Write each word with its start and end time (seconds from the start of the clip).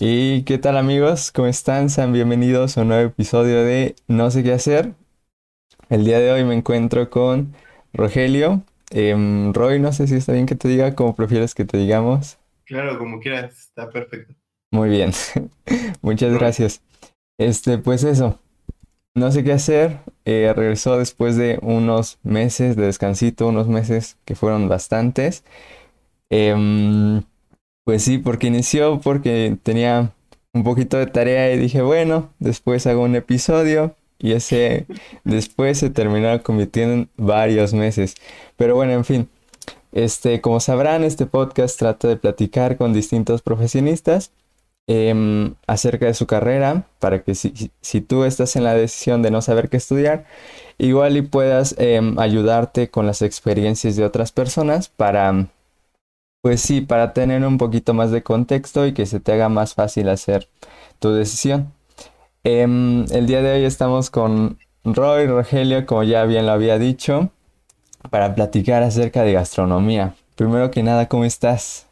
¿Y 0.00 0.44
qué 0.44 0.58
tal 0.58 0.76
amigos? 0.76 1.32
¿Cómo 1.32 1.48
están? 1.48 1.90
Sean 1.90 2.12
bienvenidos 2.12 2.78
a 2.78 2.82
un 2.82 2.88
nuevo 2.88 3.08
episodio 3.08 3.64
de 3.64 3.96
No 4.06 4.30
sé 4.30 4.44
qué 4.44 4.52
hacer. 4.52 4.92
El 5.88 6.04
día 6.04 6.20
de 6.20 6.30
hoy 6.30 6.44
me 6.44 6.54
encuentro 6.54 7.10
con 7.10 7.52
Rogelio. 7.92 8.62
Em, 8.92 9.52
Roy, 9.52 9.80
no 9.80 9.92
sé 9.92 10.06
si 10.06 10.14
está 10.14 10.34
bien 10.34 10.46
que 10.46 10.54
te 10.54 10.68
diga, 10.68 10.94
como 10.94 11.16
prefieres 11.16 11.52
que 11.52 11.64
te 11.64 11.78
digamos. 11.78 12.38
Claro, 12.64 12.96
como 12.96 13.18
quieras, 13.18 13.58
está 13.58 13.90
perfecto. 13.90 14.34
Muy 14.70 14.88
bien, 14.88 15.10
muchas 16.00 16.32
gracias. 16.32 16.80
Este, 17.36 17.78
pues 17.78 18.04
eso, 18.04 18.38
no 19.16 19.32
sé 19.32 19.42
qué 19.42 19.52
hacer. 19.52 19.98
Eh, 20.24 20.52
regresó 20.54 20.96
después 20.96 21.36
de 21.36 21.58
unos 21.60 22.20
meses 22.22 22.76
de 22.76 22.86
descansito, 22.86 23.48
unos 23.48 23.66
meses 23.66 24.16
que 24.24 24.36
fueron 24.36 24.68
bastantes. 24.68 25.42
Em, 26.30 27.24
pues 27.88 28.02
sí, 28.02 28.18
porque 28.18 28.48
inició 28.48 29.00
porque 29.00 29.56
tenía 29.62 30.12
un 30.52 30.62
poquito 30.62 30.98
de 30.98 31.06
tarea 31.06 31.50
y 31.54 31.56
dije, 31.58 31.80
bueno, 31.80 32.28
después 32.38 32.86
hago 32.86 33.02
un 33.02 33.16
episodio 33.16 33.94
y 34.18 34.32
ese 34.32 34.84
después 35.24 35.78
se 35.78 35.88
terminó 35.88 36.42
convirtiendo 36.42 36.94
en 36.94 37.10
varios 37.16 37.72
meses. 37.72 38.16
Pero 38.58 38.74
bueno, 38.74 38.92
en 38.92 39.06
fin, 39.06 39.30
este, 39.92 40.42
como 40.42 40.60
sabrán, 40.60 41.02
este 41.02 41.24
podcast 41.24 41.78
trata 41.78 42.08
de 42.08 42.18
platicar 42.18 42.76
con 42.76 42.92
distintos 42.92 43.40
profesionistas 43.40 44.32
em, 44.86 45.54
acerca 45.66 46.04
de 46.04 46.12
su 46.12 46.26
carrera 46.26 46.84
para 46.98 47.22
que 47.22 47.34
si, 47.34 47.70
si, 47.80 48.02
tú 48.02 48.24
estás 48.24 48.54
en 48.56 48.64
la 48.64 48.74
decisión 48.74 49.22
de 49.22 49.30
no 49.30 49.40
saber 49.40 49.70
qué 49.70 49.78
estudiar, 49.78 50.26
igual 50.76 51.16
y 51.16 51.22
puedas 51.22 51.74
em, 51.78 52.18
ayudarte 52.18 52.90
con 52.90 53.06
las 53.06 53.22
experiencias 53.22 53.96
de 53.96 54.04
otras 54.04 54.30
personas 54.30 54.90
para 54.90 55.48
pues 56.42 56.60
sí, 56.60 56.80
para 56.80 57.12
tener 57.12 57.44
un 57.44 57.58
poquito 57.58 57.94
más 57.94 58.10
de 58.10 58.22
contexto 58.22 58.86
y 58.86 58.94
que 58.94 59.06
se 59.06 59.20
te 59.20 59.32
haga 59.32 59.48
más 59.48 59.74
fácil 59.74 60.08
hacer 60.08 60.48
tu 60.98 61.10
decisión. 61.12 61.72
Em, 62.44 63.04
el 63.10 63.26
día 63.26 63.42
de 63.42 63.52
hoy 63.52 63.64
estamos 63.64 64.10
con 64.10 64.58
Roy 64.84 65.26
Rogelio, 65.26 65.84
como 65.86 66.02
ya 66.04 66.24
bien 66.24 66.46
lo 66.46 66.52
había 66.52 66.78
dicho, 66.78 67.30
para 68.10 68.34
platicar 68.34 68.82
acerca 68.82 69.22
de 69.22 69.32
gastronomía. 69.32 70.14
Primero 70.36 70.70
que 70.70 70.82
nada, 70.82 71.08
¿cómo 71.08 71.24
estás? 71.24 71.88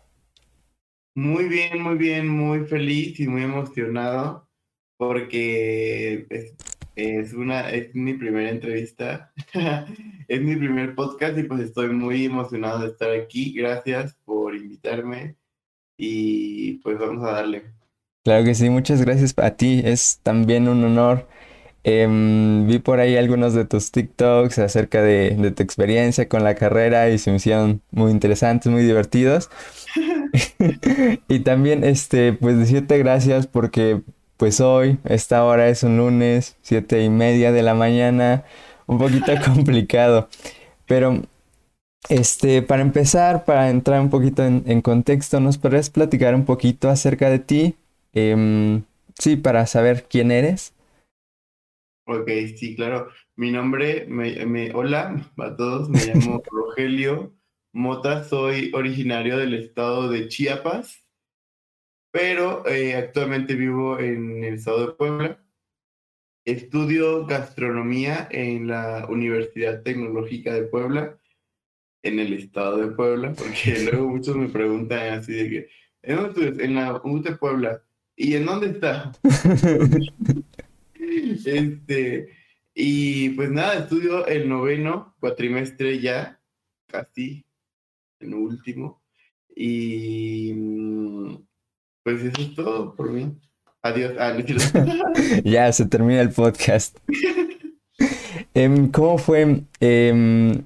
Muy 1.15 1.49
bien, 1.49 1.83
muy 1.83 1.97
bien, 1.97 2.29
muy 2.29 2.61
feliz 2.67 3.19
y 3.21 3.27
muy 3.27 3.43
emocionado 3.43 4.49
porque 4.97 6.27
es 6.97 7.35
una, 7.35 7.71
es 7.71 7.95
mi 7.95 8.15
primera 8.15 8.51
entrevista, 8.51 9.33
es 10.29 10.43
mi 10.43 10.57
primer 10.57 10.95
podcast 10.95 11.39
y 11.39 11.43
pues 11.45 11.61
estoy 11.61 11.89
muy 11.89 12.25
emocionado 12.27 12.81
de 12.81 12.89
estar 12.89 13.11
aquí. 13.11 13.53
Gracias 13.53 14.17
por 14.25 14.36
invitarme 14.67 15.37
y 15.97 16.75
pues 16.79 16.99
vamos 16.99 17.27
a 17.27 17.33
darle. 17.33 17.65
Claro 18.25 18.45
que 18.45 18.55
sí, 18.55 18.69
muchas 18.71 19.01
gracias 19.03 19.35
a 19.39 19.51
ti. 19.53 19.83
Es 19.85 20.21
también 20.23 20.69
un 20.69 20.85
honor. 20.85 21.29
Em, 21.85 22.67
vi 22.67 22.81
por 22.81 22.99
ahí 22.99 23.17
algunos 23.17 23.55
de 23.55 23.65
tus 23.65 23.93
TikToks 23.93 24.59
acerca 24.59 25.03
de, 25.03 25.37
de, 25.39 25.53
tu 25.53 25.63
experiencia 25.63 26.29
con 26.29 26.43
la 26.43 26.57
carrera 26.57 27.09
y 27.11 27.19
se 27.19 27.31
me 27.31 27.37
hicieron 27.37 27.81
muy 27.93 28.11
interesantes, 28.11 28.71
muy 28.71 28.83
divertidos. 28.83 29.49
y 31.29 31.41
también, 31.41 31.85
este, 31.85 32.33
pues 32.33 32.59
decirte 32.59 32.99
gracias 32.99 33.47
porque 33.47 34.03
pues 34.37 34.61
hoy, 34.61 34.99
esta 35.05 35.45
hora 35.45 35.69
es 35.69 35.83
un 35.83 35.97
lunes, 35.97 36.57
siete 36.61 37.03
y 37.03 37.09
media 37.09 37.53
de 37.53 37.63
la 37.63 37.75
mañana, 37.75 38.45
un 38.87 38.99
poquito 38.99 39.33
complicado. 39.45 40.29
Pero, 40.87 41.23
este, 42.09 42.63
para 42.63 42.83
empezar, 42.83 43.45
para 43.45 43.71
entrar 43.71 44.01
un 44.01 44.11
poquito 44.11 44.45
en, 44.45 44.81
contexto, 44.83 45.41
¿nos 45.41 45.59
podrías 45.59 45.91
platicar 45.91 46.35
un 46.35 46.45
poquito 46.45 46.89
acerca 46.89 47.31
de 47.31 47.39
ti? 47.39 47.75
Em, 48.13 48.83
sí, 49.19 49.37
para 49.37 49.67
saber 49.67 50.07
quién 50.09 50.31
eres. 50.31 50.73
Ok, 52.07 52.29
sí, 52.57 52.77
claro. 52.77 53.09
Mi 53.35 53.51
nombre, 53.51 54.07
me, 54.09 54.73
hola 54.75 55.31
a 55.39 55.57
todos, 55.57 55.89
me 55.89 55.99
llamo 56.05 56.43
Rogelio 56.51 57.35
Mota, 57.73 58.25
soy 58.25 58.71
originario 58.75 59.37
del 59.37 59.55
estado 59.55 60.09
de 60.09 60.29
Chiapas 60.29 61.07
pero 62.17 62.67
eh, 62.67 62.95
actualmente 62.95 63.55
vivo 63.55 63.99
en 63.99 64.43
el 64.43 64.55
estado 64.55 64.87
de 64.87 64.93
Puebla. 64.95 65.39
Estudio 66.47 67.27
gastronomía 67.27 68.27
en 68.31 68.69
la 68.69 69.07
Universidad 69.11 69.83
Tecnológica 69.83 70.55
de 70.55 70.63
Puebla, 70.63 71.19
en 72.07 72.21
el 72.21 72.33
estado 72.35 72.79
de 72.79 72.95
Puebla, 72.95 73.33
porque 73.33 73.79
luego 73.91 74.09
muchos 74.09 74.37
me 74.37 74.49
preguntan 74.49 75.15
así 75.15 75.33
de 75.33 75.51
que, 75.51 75.69
¿en 76.03 76.17
dónde? 76.17 76.65
En 76.65 76.75
la 76.75 77.01
U 77.05 77.23
de 77.23 77.37
Puebla. 77.37 77.83
¿Y 78.17 78.35
en 78.35 78.47
dónde 78.47 78.69
está? 78.69 79.13
este, 81.45 82.31
y 82.75 83.31
pues 83.31 83.51
nada, 83.51 83.81
estudio 83.81 84.27
el 84.27 84.49
noveno 84.49 85.15
cuatrimestre 85.21 86.01
ya, 86.01 86.41
casi, 86.87 87.45
en 88.21 88.35
último. 88.35 89.03
Y 89.55 90.53
mm, 90.55 91.37
pues 92.03 92.23
eso 92.23 92.41
es 92.41 92.55
todo 92.55 92.95
por 92.95 93.11
mí. 93.11 93.33
Adiós. 93.83 94.15
Ah, 94.19 94.37
ya, 95.45 95.73
se 95.73 95.87
termina 95.87 96.21
el 96.21 96.31
podcast. 96.31 96.99
Em, 98.55 98.91
¿Cómo 98.91 99.19
fue 99.19 99.63
em, 99.81 100.65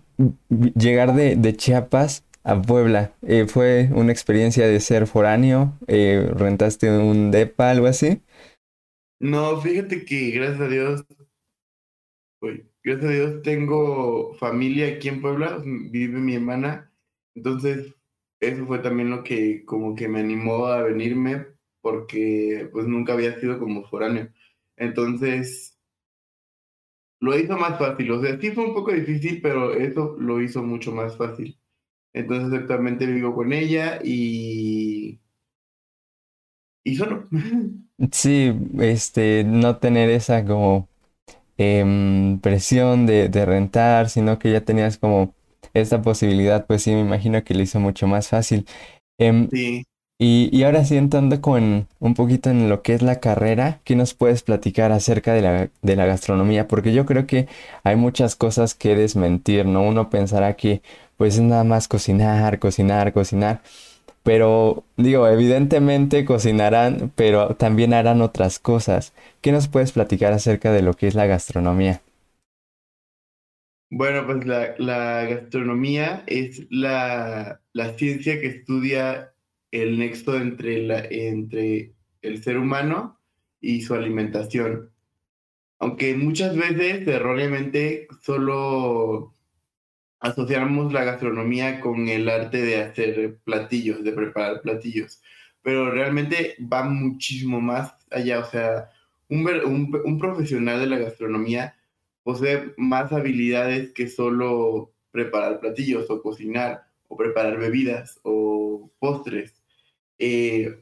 llegar 0.49 1.15
de, 1.15 1.57
Chiapas 1.57 2.25
a 2.45 2.61
Puebla? 2.61 3.13
Eh, 3.23 3.47
¿Fue 3.47 3.89
una 3.93 4.13
experiencia 4.13 4.67
de 4.67 4.81
ser 4.81 5.07
foráneo? 5.07 5.79
Eh, 5.87 6.31
¿Rentaste 6.35 6.91
un 6.91 7.31
DEPA, 7.31 7.71
algo 7.71 7.87
así? 7.87 8.23
No, 9.21 9.61
fíjate 9.61 10.05
que 10.05 10.31
gracias 10.31 10.61
a 10.61 10.69
Dios, 10.69 11.05
gracias 12.83 13.11
a 13.11 13.13
Dios 13.13 13.43
tengo 13.43 14.35
familia 14.35 14.89
aquí 14.89 15.09
en 15.09 15.21
Puebla, 15.21 15.63
vive 15.65 16.19
mi 16.19 16.37
hermana, 16.37 16.91
entonces 17.35 17.95
eso 18.41 18.67
fue 18.67 18.79
también 18.79 19.11
lo 19.11 19.23
que 19.23 19.65
como 19.67 19.95
que 19.95 20.09
me 20.09 20.21
animó 20.21 20.67
a 20.67 20.83
venirme 20.83 21.47
porque 21.83 22.69
pues 22.73 22.87
nunca 22.87 23.13
había 23.13 23.39
sido 23.39 23.59
como 23.59 23.85
foráneo. 23.89 24.33
Entonces, 24.77 25.79
lo 27.21 27.39
hizo 27.39 27.57
más 27.59 27.79
fácil. 27.79 28.11
O 28.13 28.21
sea, 28.23 28.39
sí 28.41 28.53
fue 28.53 28.65
un 28.67 28.75
poco 28.75 28.93
difícil, 28.93 29.41
pero 29.43 29.75
eso 29.75 30.17
lo 30.19 30.41
hizo 30.43 30.63
mucho 30.63 30.93
más 30.93 31.17
fácil. 31.17 31.59
Entonces 32.15 32.59
actualmente 32.61 33.07
vivo 33.07 33.35
con 33.35 33.53
ella 33.53 34.01
y... 34.05 35.21
Y 36.85 36.97
solo. 36.97 37.27
Sí, 38.13 38.53
este, 38.81 39.45
no 39.45 39.77
tener 39.79 40.09
esa 40.09 40.45
como 40.47 40.89
em, 41.59 42.41
presión 42.41 43.07
de, 43.07 43.29
de 43.29 43.47
rentar, 43.47 44.11
sino 44.11 44.39
que 44.39 44.53
ya 44.53 44.63
tenías 44.65 44.99
como 44.99 45.35
esta 45.75 46.03
posibilidad, 46.03 46.67
pues 46.67 46.83
sí, 46.85 46.93
me 46.93 47.01
imagino 47.03 47.45
que 47.45 47.55
lo 47.55 47.63
hizo 47.63 47.81
mucho 47.81 48.07
más 48.09 48.29
fácil. 48.29 48.67
Em, 49.19 49.51
sí. 49.51 49.85
Y, 50.23 50.65
ahora 50.65 50.85
sí 50.85 50.99
entrando 50.99 51.41
con 51.41 51.89
un 51.99 52.15
poquito 52.15 52.51
en 52.51 52.69
lo 52.69 52.83
que 52.83 52.93
es 52.93 53.01
la 53.01 53.21
carrera, 53.21 53.81
¿qué 53.85 53.97
nos 53.97 54.13
puedes 54.13 54.43
platicar 54.43 54.93
acerca 54.93 55.33
de 55.33 55.41
la, 55.41 56.05
gastronomía? 56.05 56.69
Porque 56.69 56.93
yo 56.93 57.07
creo 57.07 57.27
que 57.27 57.49
hay 57.85 57.97
muchas 57.97 58.37
cosas 58.37 58.75
que 58.75 58.95
desmentir, 58.95 59.65
¿no? 59.65 59.83
Uno 59.83 60.11
pensará 60.11 60.57
que 60.57 60.83
pues 61.17 61.37
es 61.37 61.41
nada 61.41 61.65
más 61.65 61.89
cocinar, 61.89 62.59
cocinar, 62.59 63.15
cocinar. 63.15 63.63
Pero 64.23 64.85
digo, 64.99 65.27
evidentemente 65.27 66.27
cocinarán, 66.27 67.11
pero 67.17 67.57
también 67.57 67.95
harán 67.95 68.21
otras 68.21 68.59
cosas. 68.59 69.15
¿Qué 69.41 69.53
nos 69.53 69.69
puedes 69.69 69.93
platicar 69.93 70.35
acerca 70.35 70.71
de 70.71 70.83
lo 70.83 70.93
que 70.93 71.07
es 71.09 71.15
la 71.15 71.25
gastronomía? 71.25 72.03
Bueno, 73.91 74.27
pues 74.27 74.45
la, 74.47 75.25
gastronomía 75.25 76.25
es 76.27 76.67
la, 76.71 77.61
ciencia 77.97 78.39
que 78.39 78.49
estudia 78.49 79.33
el 79.71 79.99
nexo 79.99 80.37
entre, 80.37 80.83
la, 80.83 81.05
entre 81.05 81.95
el 82.23 82.43
ser 82.43 82.59
humano 82.59 83.19
y 83.61 83.83
su 83.83 83.95
alimentación. 83.95 84.91
Aunque 85.79 86.15
muchas 86.15 86.57
veces 86.57 87.07
erróneamente 87.07 88.09
solo 88.23 89.35
asociamos 90.21 90.93
la 90.93 91.05
gastronomía 91.05 91.81
con 91.81 92.09
el 92.09 92.29
arte 92.29 92.63
de 92.63 92.83
hacer 92.83 93.39
platillos, 93.45 94.05
de 94.05 94.13
preparar 94.13 94.61
platillos, 94.61 95.23
pero 95.63 95.91
realmente 95.91 96.57
va 96.61 96.85
muchísimo 96.85 97.61
más 97.61 97.95
allá. 98.11 98.41
O 98.41 98.45
sea, 98.45 98.91
un, 99.29 99.47
un, 99.49 100.01
un 100.05 100.19
profesional 100.19 100.81
de 100.81 100.87
la 100.87 100.99
gastronomía 100.99 101.77
posee 102.23 102.75
más 102.77 103.13
habilidades 103.13 103.93
que 103.93 104.09
solo 104.09 104.93
preparar 105.11 105.61
platillos 105.61 106.11
o 106.11 106.23
cocinar 106.23 106.85
o 107.09 107.17
preparar 107.17 107.59
bebidas 107.59 108.21
o 108.23 108.91
postres. 108.99 109.60
Eh, 110.21 110.79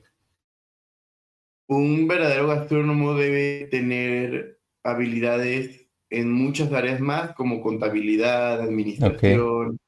un 1.68 2.08
verdadero 2.08 2.48
gastrónomo 2.48 3.14
debe 3.14 3.68
tener 3.70 4.58
habilidades 4.82 5.86
en 6.10 6.32
muchas 6.32 6.72
áreas 6.72 7.00
más, 7.00 7.34
como 7.34 7.60
contabilidad, 7.60 8.60
administración, 8.60 9.78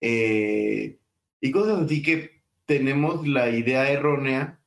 eh, 0.00 0.98
y 1.40 1.50
cosas 1.50 1.82
así 1.82 2.02
que 2.02 2.42
tenemos 2.66 3.26
la 3.26 3.50
idea 3.50 3.90
errónea 3.90 4.60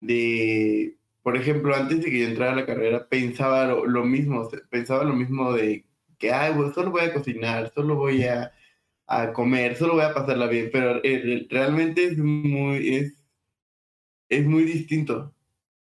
de, 0.00 0.98
por 1.22 1.36
ejemplo, 1.36 1.74
antes 1.74 2.02
de 2.02 2.10
que 2.10 2.20
yo 2.20 2.26
entrara 2.26 2.52
a 2.52 2.56
la 2.56 2.66
carrera, 2.66 3.08
pensaba 3.08 3.66
lo, 3.66 4.04
mismo, 4.04 4.48
pensaba 4.70 5.04
lo 5.04 5.14
mismo 5.14 5.52
de 5.54 5.86
que, 6.18 6.32
ay, 6.32 6.52
pues 6.54 6.74
solo 6.74 6.90
voy 6.90 7.02
a 7.02 7.14
cocinar, 7.14 7.72
solo 7.74 7.96
voy 7.96 8.24
a, 8.24 8.52
a 9.06 9.32
comer, 9.32 9.76
solo 9.76 9.94
voy 9.94 10.04
a 10.04 10.14
pasarla 10.14 10.48
bien, 10.48 10.70
pero 10.72 11.00
eh, 11.02 11.46
realmente 11.48 12.04
es 12.04 12.18
muy, 12.18 13.14
es 14.28 14.46
muy 14.46 14.64
distinto. 14.64 15.34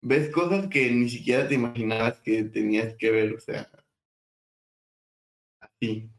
Ves 0.02 0.30
cosas 0.30 0.68
que 0.68 0.90
ni 0.92 1.08
siquiera 1.10 1.48
te 1.48 1.54
imaginabas 1.56 2.20
que 2.20 2.44
tenías 2.44 2.94
que 2.96 3.10
ver, 3.12 3.34
o 3.34 3.40
sea, 3.40 3.68
así. 5.60 6.10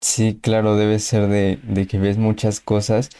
Sí, 0.00 0.38
claro, 0.42 0.76
debe 0.76 0.98
ser 0.98 1.28
de, 1.28 1.58
de 1.62 1.86
que 1.86 1.98
ves 1.98 2.16
muchas 2.16 2.60
cosas 2.60 3.10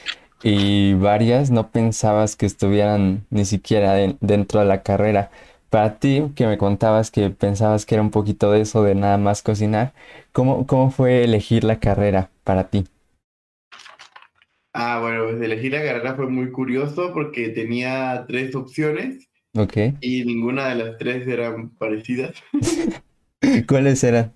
y 0.43 0.95
varias 0.95 1.51
no 1.51 1.71
pensabas 1.71 2.37
que 2.37 2.47
estuvieran 2.47 3.27
ni 3.31 3.45
siquiera 3.45 3.95
dentro 4.21 4.61
de 4.61 4.67
la 4.67 4.83
carrera. 4.83 5.31
Para 5.69 5.99
ti, 5.99 6.33
que 6.35 6.47
me 6.47 6.57
contabas 6.59 7.11
que 7.11 7.31
pensabas 7.31 7.85
que 7.87 7.95
era 7.97 8.03
un 8.03 8.11
poquito 8.11 8.51
de 8.51 8.63
eso 8.63 8.83
de 8.83 8.95
nada 8.95 9.19
más 9.19 9.43
cocinar, 9.43 9.93
¿cómo, 10.33 10.67
cómo 10.67 10.91
fue 10.91 11.23
elegir 11.25 11.65
la 11.65 11.79
carrera 11.81 12.31
para 12.45 12.71
ti? 12.71 12.87
Ah, 14.73 15.01
bueno, 15.01 15.25
pues 15.25 15.43
elegir 15.43 15.73
la 15.73 15.83
carrera 15.83 16.15
fue 16.15 16.29
muy 16.29 16.51
curioso 16.53 17.13
porque 17.13 17.49
tenía 17.49 18.25
tres 18.29 18.55
opciones 18.55 19.29
Ok. 19.55 19.77
y 20.01 20.25
ninguna 20.25 20.69
de 20.69 20.75
las 20.77 20.99
tres 20.99 21.27
eran 21.27 21.71
parecidas. 21.71 22.41
¿Cuáles 23.69 24.05
eran? 24.05 24.33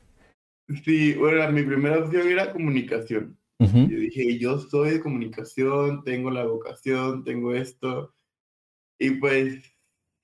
Sí, 0.85 1.15
bueno, 1.15 1.51
mi 1.53 1.63
primera 1.63 1.99
opción 1.99 2.29
era 2.29 2.53
comunicación. 2.53 3.39
Yo 3.61 3.99
dije, 3.99 4.39
yo 4.39 4.59
soy 4.59 4.91
de 4.91 5.01
comunicación, 5.01 6.05
tengo 6.05 6.31
la 6.31 6.45
vocación, 6.45 7.25
tengo 7.25 7.55
esto. 7.55 8.13
Y 8.99 9.13
pues, 9.13 9.63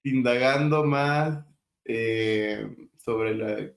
indagando 0.03 0.85
más 0.85 1.47
eh, 1.87 2.69
sobre 2.99 3.35
la 3.35 3.73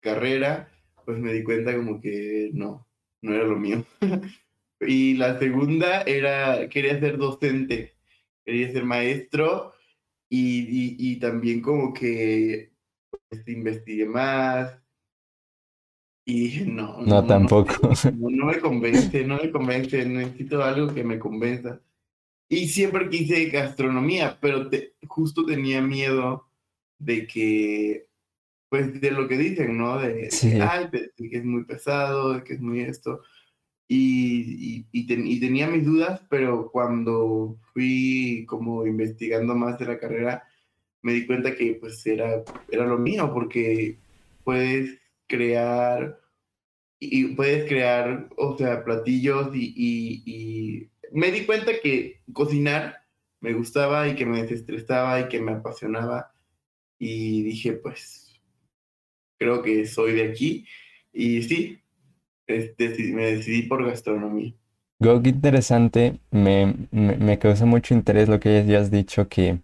carrera, 0.00 0.70
pues 1.04 1.18
me 1.18 1.32
di 1.32 1.42
cuenta 1.42 1.74
como 1.74 2.00
que 2.00 2.50
no, 2.52 2.86
no 3.22 3.34
era 3.34 3.44
lo 3.44 3.56
mío. 3.56 3.84
y 4.80 5.14
la 5.14 5.38
segunda 5.38 6.02
era, 6.02 6.68
quería 6.68 6.98
ser 7.00 7.18
docente, 7.18 7.96
quería 8.44 8.72
ser 8.72 8.84
maestro 8.84 9.72
y, 10.28 10.96
y, 10.98 11.18
también 11.18 11.62
como 11.62 11.92
que 11.92 12.72
pues, 13.28 13.48
investigué 13.48 14.06
más, 14.06 14.78
y 16.28 16.40
dije, 16.40 16.66
no, 16.66 17.00
no, 17.00 17.26
tampoco. 17.26 17.90
No, 18.18 18.44
me 18.44 18.60
convence, 18.60 19.24
no 19.24 19.38
me 19.38 19.50
convence, 19.50 20.04
necesito 20.04 20.62
algo 20.62 20.92
que 20.92 21.02
me 21.02 21.18
convenza. 21.18 21.80
Y 22.50 22.68
siempre 22.68 23.08
quise 23.08 23.46
gastronomía, 23.46 24.38
pero 24.38 24.68
justo 25.06 25.46
tenía 25.46 25.80
miedo 25.80 26.50
de 26.98 27.26
que, 27.26 28.08
pues 28.68 29.00
de 29.00 29.10
lo 29.10 29.26
que 29.26 29.38
dicen, 29.38 29.78
¿no? 29.78 29.98
De, 29.98 30.28
que 31.16 31.38
es 31.38 31.44
muy 31.46 31.64
pesado, 31.64 32.34
de 32.34 32.44
que 32.44 32.52
es 32.52 32.60
muy 32.60 32.80
esto. 32.80 33.22
Y, 33.90 34.84
y, 34.92 35.06
tenía 35.06 35.66
mis 35.66 35.86
dudas, 35.86 36.20
pero 36.28 36.70
cuando 36.70 37.56
fui 37.72 38.44
como 38.46 38.86
investigando 38.86 39.54
más 39.54 39.78
de 39.78 39.86
la 39.86 39.98
carrera, 39.98 40.44
me 41.00 41.14
di 41.14 41.26
cuenta 41.26 41.56
que 41.56 41.74
pues 41.80 42.06
era, 42.06 42.44
era 42.70 42.84
lo 42.84 42.98
mío, 42.98 43.30
porque 43.32 43.96
puedes 44.44 45.00
crear 45.26 46.20
y 47.00 47.34
puedes 47.34 47.68
crear, 47.68 48.28
o 48.36 48.58
sea, 48.58 48.84
platillos 48.84 49.54
y, 49.54 49.72
y, 50.26 50.90
me 51.12 51.30
di 51.30 51.46
cuenta 51.46 51.72
que 51.82 52.20
cocinar 52.32 53.04
me 53.40 53.54
gustaba 53.54 54.08
y 54.08 54.16
que 54.16 54.26
me 54.26 54.42
desestresaba 54.42 55.20
y 55.20 55.28
que 55.28 55.40
me 55.40 55.52
apasionaba 55.52 56.32
y 56.98 57.42
dije, 57.42 57.72
pues, 57.74 58.40
creo 59.38 59.62
que 59.62 59.86
soy 59.86 60.12
de 60.12 60.24
aquí 60.30 60.66
y 61.12 61.42
sí, 61.42 61.80
me 62.48 63.26
decidí 63.32 63.62
por 63.62 63.84
gastronomía. 63.86 64.54
Go, 65.00 65.22
qué 65.22 65.28
interesante, 65.30 66.18
me, 66.32 66.74
me, 66.90 67.16
me 67.16 67.38
causa 67.38 67.66
mucho 67.66 67.94
interés 67.94 68.28
lo 68.28 68.40
que 68.40 68.64
ya 68.66 68.80
has 68.80 68.90
dicho 68.90 69.28
que 69.28 69.60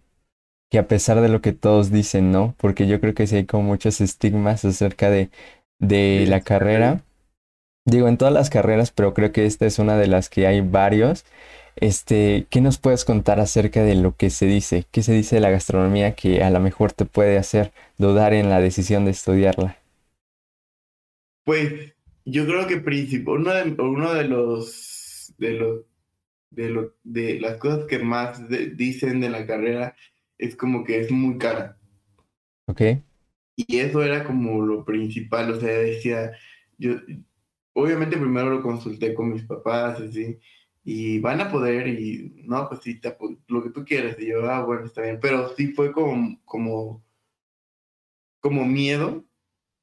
que 0.71 0.79
a 0.79 0.87
pesar 0.87 1.21
de 1.21 1.29
lo 1.29 1.41
que 1.41 1.53
todos 1.53 1.91
dicen, 1.91 2.31
¿no? 2.31 2.55
Porque 2.57 2.87
yo 2.87 3.01
creo 3.01 3.13
que 3.15 3.27
sí 3.27 3.37
hay 3.37 3.45
como 3.45 3.63
muchos 3.63 4.01
estigmas 4.01 4.65
acerca 4.65 5.09
de, 5.09 5.29
de 5.79 6.25
la 6.29 6.41
carrera. 6.41 7.03
Digo, 7.85 8.07
en 8.09 8.17
todas 8.17 8.33
las 8.33 8.49
carreras, 8.51 8.91
pero 8.91 9.13
creo 9.13 9.31
que 9.33 9.45
esta 9.47 9.65
es 9.67 9.79
una 9.79 9.97
de 9.97 10.07
las 10.07 10.29
que 10.29 10.47
hay 10.47 10.61
varios. 10.61 11.25
Este, 11.77 12.47
¿qué 12.49 12.61
nos 12.61 12.79
puedes 12.79 13.05
contar 13.05 13.39
acerca 13.41 13.83
de 13.83 13.95
lo 13.95 14.15
que 14.17 14.29
se 14.31 14.47
dice? 14.47 14.85
¿Qué 14.91 15.03
se 15.03 15.13
dice 15.13 15.37
de 15.37 15.41
la 15.41 15.51
gastronomía 15.51 16.15
que 16.15 16.43
a 16.43 16.49
lo 16.51 16.59
mejor 16.61 16.93
te 16.93 17.05
puede 17.05 17.37
hacer 17.37 17.73
dudar 17.97 18.33
en 18.33 18.49
la 18.49 18.61
decisión 18.61 19.05
de 19.05 19.11
estudiarla? 19.11 19.77
Pues 21.43 21.94
yo 22.25 22.45
creo 22.45 22.67
que 22.67 22.77
principal, 22.77 23.35
uno 23.35 23.53
de, 23.53 23.81
uno 23.81 24.13
de 24.13 24.27
los 24.27 25.33
de 25.37 25.51
los 25.53 25.81
de 26.49 26.69
lo, 26.69 26.95
de 27.03 27.39
las 27.39 27.57
cosas 27.57 27.85
que 27.85 27.99
más 27.99 28.41
dicen 28.75 29.19
de 29.19 29.29
la 29.29 29.45
carrera 29.45 29.95
es 30.37 30.55
como 30.55 30.83
que 30.83 30.99
es 30.99 31.11
muy 31.11 31.37
cara. 31.37 31.77
Ok. 32.67 32.81
Y 33.55 33.77
eso 33.77 34.03
era 34.03 34.23
como 34.23 34.65
lo 34.65 34.83
principal, 34.83 35.51
o 35.51 35.59
sea, 35.59 35.69
decía, 35.69 36.31
yo, 36.77 36.95
obviamente 37.73 38.17
primero 38.17 38.49
lo 38.49 38.61
consulté 38.61 39.13
con 39.13 39.31
mis 39.31 39.43
papás, 39.43 39.99
así, 40.01 40.39
y 40.83 41.19
van 41.19 41.41
a 41.41 41.49
poder, 41.49 41.87
y 41.87 42.33
no, 42.45 42.67
pues 42.67 42.81
sí, 42.81 42.99
lo 43.47 43.63
que 43.63 43.69
tú 43.69 43.85
quieras, 43.85 44.17
y 44.19 44.27
yo, 44.27 44.49
ah, 44.49 44.63
bueno, 44.63 44.85
está 44.85 45.01
bien, 45.01 45.19
pero 45.21 45.55
sí 45.55 45.67
fue 45.67 45.93
como, 45.93 46.39
como, 46.43 47.03
como 48.41 48.65
miedo 48.65 49.25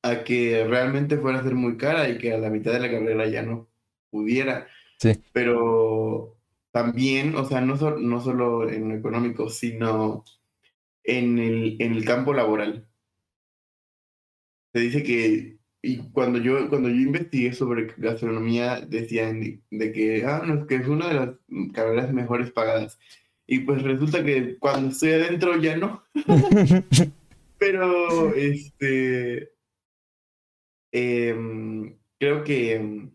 a 0.03 0.25
que 0.25 0.65
realmente 0.67 1.17
fuera 1.17 1.39
a 1.39 1.45
ser 1.45 1.55
muy 1.55 1.77
cara 1.77 2.09
y 2.09 2.19
que 2.19 2.33
a 2.33 2.39
la 2.39 2.51
mitad 2.51 2.73
de 2.73 2.81
la 2.81 2.91
carrera 2.91 3.27
ya 3.29 3.43
no 3.43 3.69
pudiera. 4.11 4.67
Sí. 4.99 5.13
Pero 5.33 6.37
también, 6.73 7.37
o 7.37 7.45
sea, 7.45 7.61
no, 7.61 7.77
no 7.77 8.21
solo 8.21 8.69
en 8.69 8.89
lo 8.89 8.95
económico, 8.97 9.49
sino 9.49 10.25
en 11.05 11.39
el, 11.39 11.77
en 11.81 11.93
el 11.93 12.05
campo 12.05 12.33
laboral. 12.33 12.87
Se 14.73 14.81
dice 14.81 15.03
que, 15.03 15.59
y 15.83 15.99
cuando 16.13 16.39
yo, 16.39 16.69
cuando 16.69 16.89
yo 16.89 16.97
investigué 16.97 17.53
sobre 17.53 17.93
gastronomía, 17.97 18.81
decían 18.81 19.61
de, 19.71 19.93
que, 19.93 20.25
ah, 20.25 20.43
no, 20.47 20.67
que 20.67 20.77
es 20.77 20.89
una 20.89 21.09
de 21.09 21.15
las 21.15 21.31
carreras 21.75 22.13
mejores 22.13 22.51
pagadas. 22.51 22.99
Y 23.47 23.61
pues 23.61 23.83
resulta 23.83 24.25
que 24.25 24.57
cuando 24.59 24.91
estoy 24.91 25.13
adentro 25.13 25.61
ya 25.61 25.77
no. 25.77 26.03
Pero, 27.59 28.35
este, 28.35 29.53
em, 30.93 31.99
creo 32.19 32.45
que 32.45 32.75
em, 32.75 33.13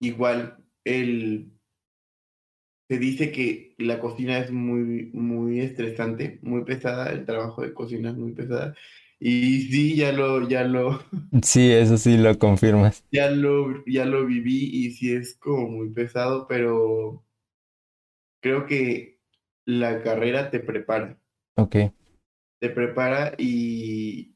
igual 0.00 0.56
el 0.84 1.50
se 2.90 2.98
dice 2.98 3.30
que 3.30 3.76
la 3.78 4.00
cocina 4.00 4.38
es 4.38 4.50
muy, 4.50 5.10
muy 5.12 5.60
estresante, 5.60 6.40
muy 6.42 6.64
pesada, 6.64 7.12
el 7.12 7.24
trabajo 7.24 7.62
de 7.62 7.72
cocina 7.72 8.10
es 8.10 8.16
muy 8.16 8.32
pesada. 8.32 8.74
Y 9.20 9.60
sí, 9.70 9.94
ya 9.94 10.10
lo, 10.10 10.48
ya 10.48 10.64
lo. 10.64 10.98
Sí, 11.44 11.70
eso 11.70 11.96
sí 11.98 12.16
lo 12.16 12.36
confirmas. 12.36 13.04
Ya 13.12 13.30
lo, 13.30 13.84
ya 13.86 14.06
lo 14.06 14.26
viví 14.26 14.70
y 14.72 14.90
sí 14.90 15.14
es 15.14 15.36
como 15.36 15.68
muy 15.68 15.90
pesado, 15.90 16.48
pero 16.48 17.24
creo 18.42 18.66
que 18.66 19.20
la 19.66 20.02
carrera 20.02 20.50
te 20.50 20.58
prepara. 20.58 21.16
Ok. 21.56 21.76
Te 22.60 22.70
prepara 22.70 23.34
y 23.38 24.34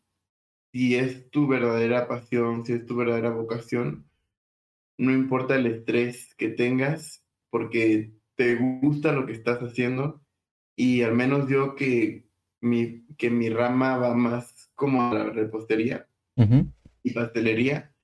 si 0.75 0.97
es 0.97 1.31
tu 1.31 1.47
verdadera 1.47 2.09
pasión, 2.09 2.67
si 2.67 2.73
es 2.73 2.85
tu 2.85 2.97
verdadera 2.97 3.31
vocación, 3.31 4.11
no 4.99 5.13
importa 5.13 5.55
el 5.55 5.67
estrés 5.67 6.35
que 6.35 6.49
tengas, 6.49 7.25
porque 7.49 8.11
te 8.35 8.57
gusta 8.57 9.13
lo 9.13 9.25
que 9.25 9.35
estás 9.35 9.61
haciendo 9.61 10.21
y 10.75 11.03
al 11.03 11.15
menos 11.15 11.49
yo 11.49 11.77
que 11.77 12.27
mi, 12.61 13.07
que 13.17 13.31
mi 13.31 13.51
rama 13.51 13.99
va 13.99 14.17
más 14.17 14.69
como 14.75 15.05
a 15.05 15.15
la 15.15 15.31
repostería 15.31 16.09
y 17.05 17.13
pastelería, 17.13 17.95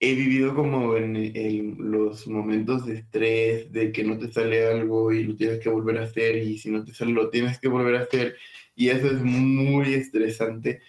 he 0.00 0.14
vivido 0.14 0.54
como 0.54 0.96
en, 0.96 1.76
los 1.78 2.26
momentos 2.26 2.86
de 2.86 2.94
estrés, 2.94 3.70
de 3.70 3.92
que 3.92 4.02
no 4.02 4.16
te 4.16 4.32
sale 4.32 4.66
algo 4.66 5.12
y 5.12 5.24
lo 5.24 5.36
tienes 5.36 5.60
que 5.60 5.68
volver 5.68 5.98
a 5.98 6.04
hacer 6.04 6.36
y 6.36 6.56
si 6.56 6.70
no 6.70 6.86
te 6.86 6.94
sale 6.94 7.12
lo 7.12 7.28
tienes 7.28 7.58
que 7.58 7.68
volver 7.68 7.96
a 7.96 8.04
hacer 8.04 8.36
y 8.74 8.88
eso 8.88 9.08
es 9.08 9.22
muy 9.22 9.92
estresante. 9.92 10.80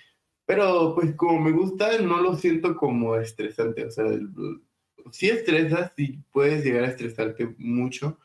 Pero 0.46 0.94
pues 0.96 1.16
como 1.16 1.40
me 1.40 1.52
gusta, 1.52 1.98
no 2.00 2.22
lo 2.22 2.36
siento 2.36 2.76
como 2.76 3.16
estresante, 3.16 3.86
o 3.86 3.92
sea, 3.92 4.06
si 5.12 5.30
estresas, 5.30 5.92
sí 5.96 6.20
puedes 6.32 6.64
llegar 6.64 6.84
a 6.84 6.88
estresarte 6.88 7.56
mucho, 7.58 8.20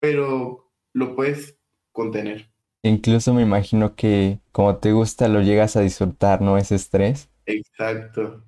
pero 0.00 0.70
lo 0.92 1.14
puedes 1.14 1.58
contener. 1.92 2.48
Incluso 2.82 3.32
me 3.32 3.42
imagino 3.42 3.94
que 3.94 4.40
como 4.52 4.76
te 4.76 4.92
gusta 4.92 5.28
lo 5.28 5.40
llegas 5.40 5.76
a 5.76 5.80
disfrutar, 5.80 6.42
¿no? 6.42 6.58
Ese 6.58 6.74
estrés. 6.74 7.30
Exacto. 7.46 8.44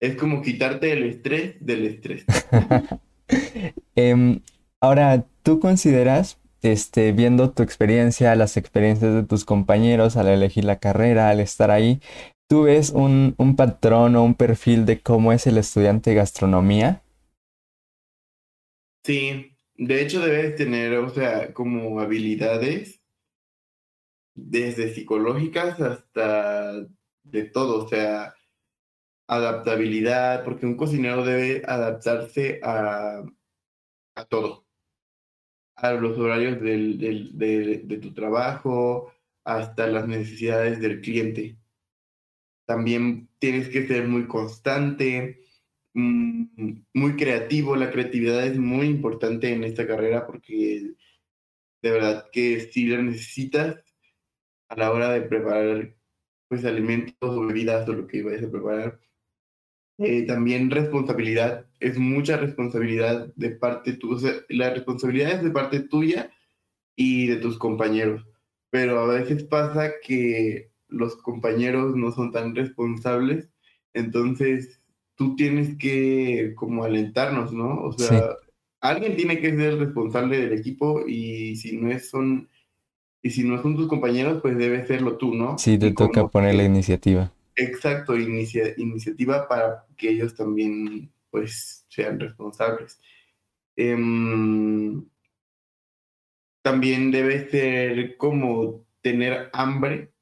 Es 0.00 0.16
como 0.16 0.40
quitarte 0.40 0.92
el 0.92 1.04
estrés 1.04 1.54
del 1.60 1.86
estrés. 1.86 2.24
Em, 3.94 4.40
ahora, 4.80 5.24
¿tú 5.44 5.60
consideras 5.60 6.39
este, 6.62 7.12
viendo 7.12 7.50
tu 7.50 7.62
experiencia, 7.62 8.34
las 8.34 8.56
experiencias 8.56 9.14
de 9.14 9.22
tus 9.22 9.44
compañeros 9.44 10.16
al 10.16 10.28
elegir 10.28 10.64
la 10.64 10.78
carrera, 10.78 11.30
al 11.30 11.40
estar 11.40 11.70
ahí, 11.70 12.00
¿tú 12.48 12.62
ves 12.62 12.90
un, 12.90 13.34
patrón 13.56 14.16
o 14.16 14.24
un 14.24 14.34
perfil 14.34 14.84
de 14.86 15.00
cómo 15.00 15.32
es 15.32 15.46
el 15.46 15.58
estudiante 15.58 16.10
de 16.10 16.16
gastronomía? 16.16 17.02
Sí, 19.04 19.56
de 19.76 20.02
hecho 20.02 20.20
debes 20.20 20.56
tener, 20.56 20.94
o 20.98 21.10
sea, 21.10 21.54
como 21.54 22.00
habilidades 22.00 23.00
desde 24.34 24.94
psicológicas 24.94 25.80
hasta 25.80 26.72
de 27.22 27.44
todo, 27.44 27.84
o 27.84 27.88
sea, 27.88 28.34
adaptabilidad, 29.26 30.44
porque 30.44 30.66
un 30.66 30.76
cocinero 30.76 31.24
debe 31.24 31.62
adaptarse 31.66 32.60
a, 32.62 33.22
a 34.16 34.24
todo, 34.24 34.66
a 35.82 35.92
los 35.92 36.18
horarios 36.18 36.60
del, 36.60 36.98
del, 36.98 37.38
de, 37.38 37.82
de 37.84 37.96
tu 37.98 38.12
trabajo, 38.12 39.12
hasta 39.44 39.86
las 39.86 40.06
necesidades 40.06 40.80
del 40.80 41.00
cliente. 41.00 41.56
También 42.66 43.28
tienes 43.38 43.68
que 43.68 43.86
ser 43.86 44.06
muy 44.06 44.26
constante, 44.26 45.40
mm, 45.94 46.82
muy 46.94 47.16
creativo. 47.16 47.74
La 47.76 47.90
creatividad 47.90 48.46
es 48.46 48.58
muy 48.58 48.86
importante 48.86 49.52
en 49.52 49.64
esta 49.64 49.86
carrera 49.86 50.26
porque 50.26 50.94
de 51.82 51.90
verdad 51.90 52.26
que 52.32 52.60
si 52.60 52.86
la 52.86 53.02
necesitas 53.02 53.82
a 54.68 54.76
la 54.76 54.92
hora 54.92 55.10
de 55.12 55.22
preparar 55.22 55.96
pues 56.48 56.64
alimentos 56.64 57.16
o 57.20 57.46
bebidas 57.46 57.88
o 57.88 57.92
lo 57.92 58.06
que 58.06 58.22
vayas 58.22 58.44
a 58.44 58.50
preparar. 58.50 59.00
Eh, 59.98 60.26
también 60.26 60.70
responsabilidad, 60.70 61.69
es 61.80 61.98
mucha 61.98 62.36
responsabilidad 62.36 63.32
de 63.36 63.50
parte 63.50 63.94
tuya, 63.94 64.34
la 64.48 64.70
responsabilidad 64.70 65.32
es 65.32 65.42
de 65.42 65.50
parte 65.50 65.80
tuya 65.80 66.30
y 66.94 67.26
de 67.26 67.36
tus 67.36 67.58
compañeros, 67.58 68.26
pero 68.70 69.00
a 69.00 69.06
veces 69.06 69.44
pasa 69.44 69.92
que 70.02 70.70
los 70.88 71.16
compañeros 71.16 71.96
no 71.96 72.12
son 72.12 72.32
tan 72.32 72.54
responsables, 72.54 73.48
entonces 73.94 74.80
tú 75.14 75.36
tienes 75.36 75.76
que 75.78 76.54
como 76.54 76.84
alentarnos, 76.84 77.52
¿no? 77.52 77.82
O 77.82 77.92
sea, 77.92 78.36
alguien 78.80 79.16
tiene 79.16 79.40
que 79.40 79.54
ser 79.54 79.78
responsable 79.78 80.38
del 80.38 80.52
equipo 80.52 81.06
y 81.06 81.56
si 81.56 81.76
no 81.76 81.90
es 81.90 82.10
son 82.10 82.48
y 83.22 83.30
si 83.30 83.44
no 83.44 83.60
son 83.60 83.76
tus 83.76 83.86
compañeros, 83.86 84.40
pues 84.40 84.56
debe 84.56 84.86
serlo 84.86 85.16
tú, 85.16 85.34
¿no? 85.34 85.58
Sí, 85.58 85.78
te 85.78 85.92
toca 85.92 86.26
poner 86.28 86.54
la 86.54 86.64
iniciativa. 86.64 87.30
Exacto, 87.54 88.16
iniciativa 88.16 89.46
para 89.46 89.84
que 89.96 90.10
ellos 90.10 90.34
también, 90.34 91.10
pues, 91.30 91.86
sean 91.88 92.20
responsables. 92.20 93.00
Em, 93.76 95.08
también 96.62 97.10
debe 97.10 97.48
ser 97.50 98.16
como 98.16 98.86
tener 99.02 99.50
hambre 99.52 100.12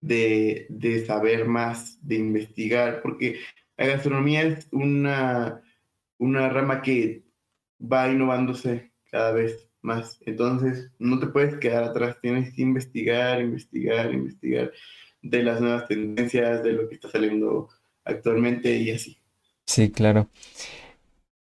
de, 0.00 0.66
de, 0.70 1.04
saber 1.04 1.46
más, 1.46 1.98
de 2.06 2.16
investigar, 2.16 3.02
porque 3.02 3.40
la 3.76 3.86
gastronomía 3.86 4.42
es 4.42 4.68
una, 4.72 5.62
una 6.18 6.48
rama 6.48 6.82
que 6.82 7.24
va 7.80 8.08
innovándose 8.10 8.92
cada 9.10 9.32
vez 9.32 9.68
más. 9.82 10.18
Entonces, 10.26 10.90
no 10.98 11.18
te 11.18 11.26
puedes 11.26 11.56
quedar 11.58 11.84
atrás, 11.84 12.18
tienes 12.20 12.54
que 12.54 12.62
investigar, 12.62 13.40
investigar, 13.40 14.12
investigar 14.12 14.72
de 15.22 15.42
las 15.42 15.60
nuevas 15.60 15.86
tendencias, 15.88 16.62
de 16.62 16.72
lo 16.72 16.88
que 16.88 16.94
está 16.94 17.10
saliendo 17.10 17.68
actualmente 18.04 18.74
y 18.76 18.90
así. 18.90 19.19
Sí, 19.70 19.92
claro. 19.92 20.28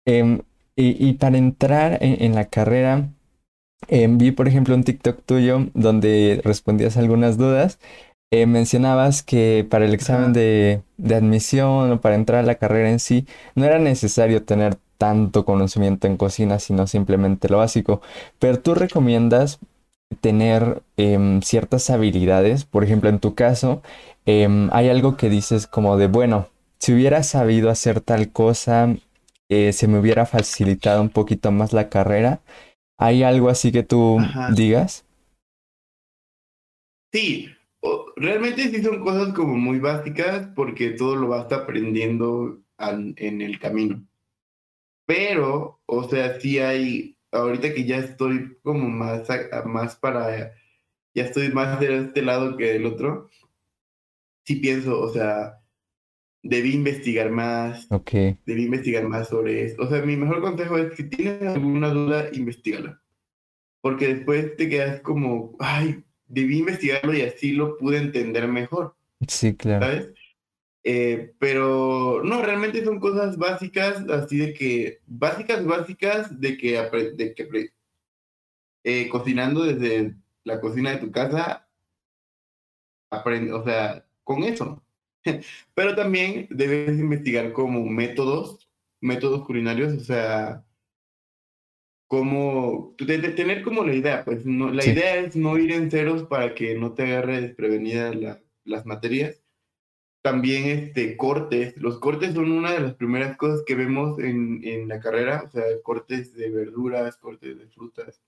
Em, 0.07 0.41
y, 0.75 1.13
para 1.13 1.37
entrar 1.37 1.99
en, 2.01 2.33
la 2.35 2.45
carrera, 2.45 3.09
em, 3.87 4.17
vi, 4.17 4.31
por 4.31 4.47
ejemplo, 4.47 4.75
un 4.75 4.83
TikTok 4.83 5.23
tuyo 5.25 5.67
donde 5.75 6.41
respondías 6.43 6.97
algunas 6.97 7.37
dudas. 7.37 7.79
Eh, 8.31 8.47
mencionabas 8.47 9.23
que 9.23 9.67
para 9.69 9.85
el 9.85 9.93
examen 9.93 10.33
de, 10.33 10.81
de 10.97 11.15
admisión 11.15 11.91
o 11.91 12.01
para 12.01 12.15
entrar 12.15 12.39
a 12.43 12.47
la 12.47 12.55
carrera 12.55 12.89
en 12.89 12.99
sí, 12.99 13.27
no 13.55 13.65
era 13.65 13.79
necesario 13.79 14.43
tener 14.43 14.77
tanto 14.97 15.45
conocimiento 15.45 16.07
en 16.07 16.17
cocina, 16.17 16.59
sino 16.59 16.87
simplemente 16.87 17.49
lo 17.49 17.59
básico. 17.59 18.01
Pero 18.39 18.59
tú 18.59 18.73
recomiendas 18.75 19.59
tener 20.21 20.81
em, 20.97 21.41
ciertas 21.41 21.89
habilidades, 21.91 22.65
por 22.65 22.83
ejemplo, 22.83 23.09
en 23.09 23.19
tu 23.19 23.35
caso, 23.35 23.83
em, 24.25 24.69
hay 24.73 24.89
algo 24.89 25.17
que 25.17 25.29
dices 25.29 25.67
como 25.67 25.97
de, 25.97 26.07
bueno, 26.07 26.47
si 26.85 26.93
hubiera 26.93 27.23
sabido 27.23 27.71
hacer 27.71 27.99
tal 27.99 28.31
cosa, 28.31 28.95
eh, 29.49 29.73
se 29.73 29.87
me 29.87 29.97
hubiera 29.97 30.27
facilitado 30.27 31.01
un 31.01 31.09
poquito 31.09 31.51
más 31.51 31.73
la 31.73 31.89
carrera. 31.89 32.43
¿Hay 32.99 33.23
algo 33.23 33.49
así 33.49 33.71
que 33.71 33.81
tú 33.81 34.19
digas? 34.55 35.03
Sí, 37.11 37.49
realmente 38.15 38.69
sí 38.69 38.83
son 38.83 39.03
cosas 39.03 39.33
como 39.33 39.55
muy 39.55 39.79
básicas 39.79 40.47
porque 40.55 40.91
todo 40.91 41.15
lo 41.15 41.29
vas 41.29 41.51
aprendiendo 41.51 42.61
en 42.77 43.41
el 43.41 43.57
camino. 43.57 44.05
Pero, 45.07 45.81
o 45.87 46.07
sea, 46.07 46.39
sí 46.39 46.59
hay, 46.59 47.17
ahorita 47.31 47.73
que 47.73 47.85
ya 47.85 47.97
estoy 47.97 48.59
como 48.61 48.87
más, 48.89 49.27
más 49.65 49.95
para, 49.95 50.53
ya 51.15 51.23
estoy 51.23 51.49
más 51.49 51.79
de 51.79 51.97
este 51.97 52.21
lado 52.21 52.55
que 52.57 52.73
del 52.73 52.85
otro, 52.85 53.31
sí 54.43 54.57
pienso, 54.57 55.01
o 55.01 55.11
sea, 55.11 55.64
debí 56.45 56.73
investigar 56.73 57.31
más. 57.31 57.87
Ok. 57.91 58.11
Debí 58.45 58.65
investigar 58.65 59.07
más 59.07 59.27
sobre 59.29 59.65
eso. 59.65 59.81
O 59.81 59.87
sea, 59.87 60.01
mi 60.03 60.15
mejor 60.15 60.41
consejo 60.41 60.77
es 60.77 60.91
que 60.91 60.95
si 60.97 61.09
tienes 61.09 61.41
alguna 61.55 61.89
duda, 61.89 62.29
investigala. 62.33 63.01
Porque 63.81 64.13
después 64.13 64.55
te 64.55 64.69
quedas 64.69 65.01
como, 65.01 65.55
ay, 65.59 66.03
debí 66.27 66.59
investigarlo 66.59 67.13
y 67.13 67.21
así 67.21 67.51
lo 67.53 67.77
pude 67.77 67.97
entender 67.97 68.47
mejor. 68.47 68.95
Sí, 69.27 69.55
claro. 69.55 69.85
¿Sabes? 69.85 70.13
Eh, 70.83 71.33
pero 71.39 72.21
no, 72.23 72.43
realmente 72.43 72.83
son 72.83 72.99
cosas 72.99 73.37
básicas, 73.37 74.07
así 74.07 74.37
de 74.37 74.53
que, 74.53 74.99
básicas, 75.07 75.65
básicas, 75.65 76.39
de 76.39 76.57
que, 76.57 76.73
de 77.15 77.33
que 77.33 77.71
eh, 78.83 79.09
cocinando 79.09 79.63
desde 79.63 80.13
la 80.43 80.61
cocina 80.61 80.91
de 80.91 80.97
tu 80.97 81.11
casa, 81.11 81.67
aprende, 83.09 83.51
o 83.51 83.63
sea, 83.63 84.05
con 84.23 84.43
eso. 84.43 84.84
pero 85.73 85.95
también 85.95 86.47
debes 86.49 86.99
investigar 86.99 87.51
como 87.53 87.85
métodos, 87.85 88.69
métodos 89.01 89.45
culinarios, 89.45 89.93
o 89.93 89.99
sea, 89.99 90.63
como 92.07 92.95
tener 92.97 93.63
como 93.63 93.83
la 93.83 93.95
idea, 93.95 94.23
pues 94.23 94.45
no, 94.45 94.71
la 94.71 94.85
idea 94.85 95.17
es 95.17 95.35
no 95.35 95.57
ir 95.57 95.71
en 95.71 95.91
ceros 95.91 96.23
para 96.23 96.53
que 96.55 96.75
no 96.75 96.93
te 96.93 97.03
agarre 97.03 97.41
desprevenida 97.41 98.13
las 98.63 98.85
materias 98.85 99.45
también 100.25 100.65
este, 100.65 101.17
cortes. 101.17 101.77
Los 101.77 101.99
cortes 101.99 102.33
son 102.33 102.51
una 102.51 102.73
de 102.73 102.79
las 102.79 102.95
primeras 102.95 103.37
cosas 103.37 103.61
que 103.63 103.75
vemos 103.75 104.17
en, 104.17 104.59
en 104.63 104.87
la 104.87 104.99
carrera, 104.99 105.43
o 105.45 105.51
sea, 105.51 105.63
cortes 105.83 106.33
de 106.33 106.49
verduras, 106.49 107.15
cortes 107.17 107.59
de 107.59 107.67
frutas. 107.67 108.19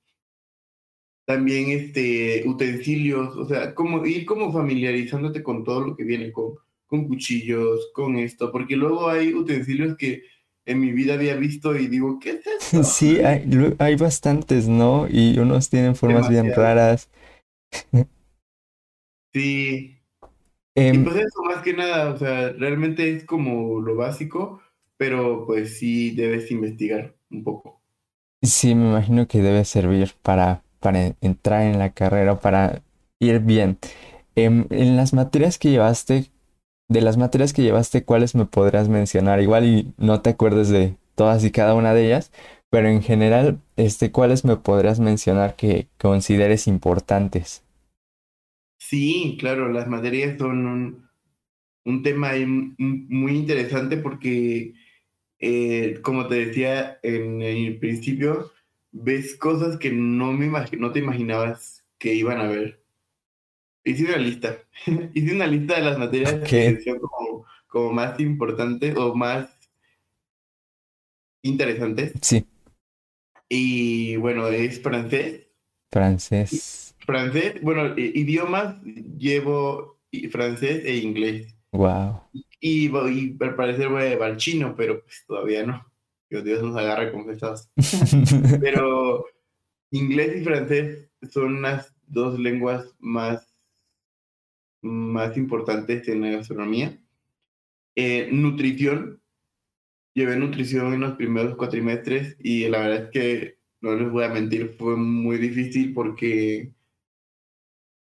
También 1.26 1.72
este, 1.72 2.44
utensilios, 2.48 3.36
o 3.36 3.46
sea, 3.46 3.74
como 3.74 4.06
ir 4.06 4.28
como 4.28 4.54
familiarizándote 4.54 5.42
con 5.42 5.64
todo 5.64 5.82
lo 5.88 5.96
que 5.96 6.04
viene, 6.04 6.32
con, 6.32 6.60
con 6.88 7.08
cuchillos, 7.08 7.90
con 7.94 8.18
esto, 8.18 8.52
porque 8.52 8.76
luego 8.76 9.10
hay 9.10 9.34
utensilios 9.34 9.96
que 9.98 10.24
en 10.66 10.80
mi 10.80 10.92
vida 10.92 11.14
había 11.14 11.36
visto 11.36 11.76
y 11.76 11.88
digo, 11.88 12.20
¿qué 12.20 12.32
es 12.32 12.48
esto? 12.60 12.84
Sí, 12.84 13.20
hay, 13.20 13.48
hay 13.80 13.96
bastantes, 13.96 14.68
¿no? 14.68 15.08
Y 15.10 15.38
unos 15.38 15.70
tienen 15.70 15.96
formas 15.96 16.30
bien 16.30 16.54
raras. 16.54 17.10
Sí, 19.34 19.98
y 20.78 20.82
em, 20.82 21.04
pues 21.04 21.16
eso, 21.16 21.42
más 21.44 21.64
que 21.64 21.74
nada, 21.74 22.14
o 22.14 22.18
sea, 22.18 22.50
realmente 22.52 23.16
es 23.16 23.26
como 23.26 23.82
lo 23.82 23.96
básico, 23.96 24.62
pero 24.96 25.44
pues 25.48 25.80
sí 25.80 26.12
debes 26.12 26.52
investigar 26.52 27.16
un 27.32 27.44
poco. 27.44 27.82
Sí, 28.44 28.76
me 28.76 28.90
imagino 28.90 29.28
que 29.28 29.42
debe 29.42 29.66
servir 29.66 30.14
para, 30.22 30.62
para 30.80 31.16
entrar 31.22 31.64
en 31.64 31.80
la 31.80 31.94
carrera, 31.94 32.40
para 32.40 32.84
ir 33.20 33.40
bien. 33.40 33.80
Em, 34.36 34.68
en, 34.70 34.96
las 34.96 35.14
materias 35.14 35.58
que 35.58 35.72
llevaste, 35.72 36.26
de 36.90 37.02
las 37.02 37.18
materias 37.18 37.54
que 37.54 37.64
llevaste, 37.64 38.04
¿cuáles 38.04 38.36
me 38.36 38.46
podrás 38.46 38.90
mencionar? 38.90 39.42
Igual 39.42 39.66
y 39.66 39.94
no 39.98 40.22
te 40.22 40.32
acuerdes 40.32 40.70
de 40.70 40.96
todas 41.16 41.44
y 41.44 41.52
cada 41.52 41.74
una 41.74 41.94
de 41.94 42.06
ellas, 42.06 42.32
pero 42.70 42.88
en 42.88 43.02
general, 43.02 43.60
este, 43.76 44.12
¿cuáles 44.12 44.46
me 44.46 44.58
podrás 44.58 45.00
mencionar 45.00 45.56
que 45.56 45.88
consideres 45.98 46.68
importantes? 46.68 47.64
Sí, 48.80 49.38
claro, 49.40 49.72
las 49.72 49.88
materias 49.88 50.38
son 50.38 51.08
un, 51.86 52.04
tema 52.04 52.32
muy 52.78 53.32
interesante 53.34 53.98
porque, 53.98 54.74
eh, 55.40 56.00
como 56.02 56.28
te 56.28 56.36
decía 56.36 57.00
en 57.04 57.42
el 57.42 57.80
principio, 57.80 58.52
ves 58.92 59.36
cosas 59.36 59.78
que 59.78 59.92
no, 59.92 60.32
me 60.34 60.48
no 60.78 60.92
te 60.92 61.00
imaginabas 61.00 61.86
que 61.98 62.14
iban 62.14 62.40
a 62.40 62.48
ver. 62.48 62.84
Hice 63.90 64.06
una 64.06 64.18
lista. 64.18 64.58
Hice 65.14 65.36
una 65.36 65.48
lista 65.48 65.76
de 65.76 65.82
las 65.82 65.98
materias 65.98 66.36
que 66.48 66.82
son 66.82 67.00
como, 67.00 67.46
como 67.68 67.94
más 67.94 68.20
importantes 68.20 68.96
o 68.96 69.16
más 69.16 69.50
interesantes. 71.42 72.14
Sí. 72.22 72.46
Y 73.50 74.18
bueno, 74.18 74.48
es 74.48 74.82
francés, 74.82 75.48
Francés. 75.92 76.96
Francés, 77.06 77.62
bueno, 77.62 77.98
idiomas 77.98 78.76
llevo 79.18 80.00
francés 80.32 80.84
e 80.86 80.98
inglés. 80.98 81.56
Wow. 81.72 82.22
Y, 82.60 82.90
y 82.90 83.38
al 83.40 83.56
parecer 83.56 83.88
voy 83.90 84.04
a 84.04 84.10
llevar 84.10 84.38
chino, 84.38 84.76
pero 84.76 85.02
pues 85.02 85.24
todavía 85.26 85.66
no. 85.66 85.86
Dios, 86.30 86.44
Dios 86.44 86.62
nos 86.62 86.76
agarre 86.76 87.12
confesados. 87.12 87.70
pero 88.62 89.26
inglés 89.92 90.42
y 90.42 90.44
francés 90.44 91.10
son 91.32 91.62
las 91.62 91.94
dos 92.06 92.38
lenguas 92.38 92.94
más, 93.00 93.47
más 94.88 95.38
importantes 95.38 96.08
en 96.08 96.22
la 96.22 96.32
gastronomía. 96.32 97.00
Eh, 97.96 98.30
nutrición. 98.32 99.22
Llevé 100.14 100.36
nutrición 100.38 100.94
en 100.94 101.02
los 101.02 101.16
primeros 101.16 101.56
cuatrimestres 101.56 102.38
y 102.40 102.68
la 102.68 102.80
verdad 102.80 103.04
es 103.06 103.10
que, 103.12 103.58
no 103.82 103.96
les 103.96 104.10
voy 104.10 104.24
a 104.24 104.30
mentir, 104.30 104.76
fue 104.78 104.96
muy 104.96 105.38
difícil 105.38 105.94
porque 105.94 106.72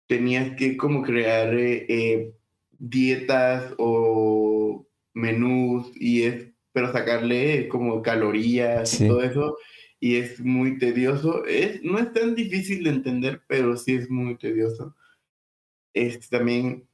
tenías 0.07 0.55
que 0.55 0.75
como 0.75 1.03
crear 1.03 1.53
eh, 1.53 1.85
eh, 1.87 2.33
dietas 2.79 3.75
o 3.77 4.87
menús 5.13 5.91
y 5.95 6.23
es, 6.23 6.47
pero 6.71 6.91
sacarle 6.91 7.67
como 7.67 8.01
calorías 8.01 8.99
y 8.99 9.07
todo 9.07 9.21
eso 9.21 9.57
y 9.99 10.15
es 10.15 10.39
muy 10.39 10.77
tedioso. 10.77 11.45
Es, 11.45 11.83
no 11.83 11.99
es 11.99 12.11
tan 12.13 12.35
difícil 12.35 12.83
de 12.83 12.91
entender, 12.91 13.41
pero 13.47 13.75
sí 13.75 13.95
es 13.95 14.09
muy 14.09 14.37
tedioso. 14.37 14.95
Es 15.93 16.29
también, 16.29 16.87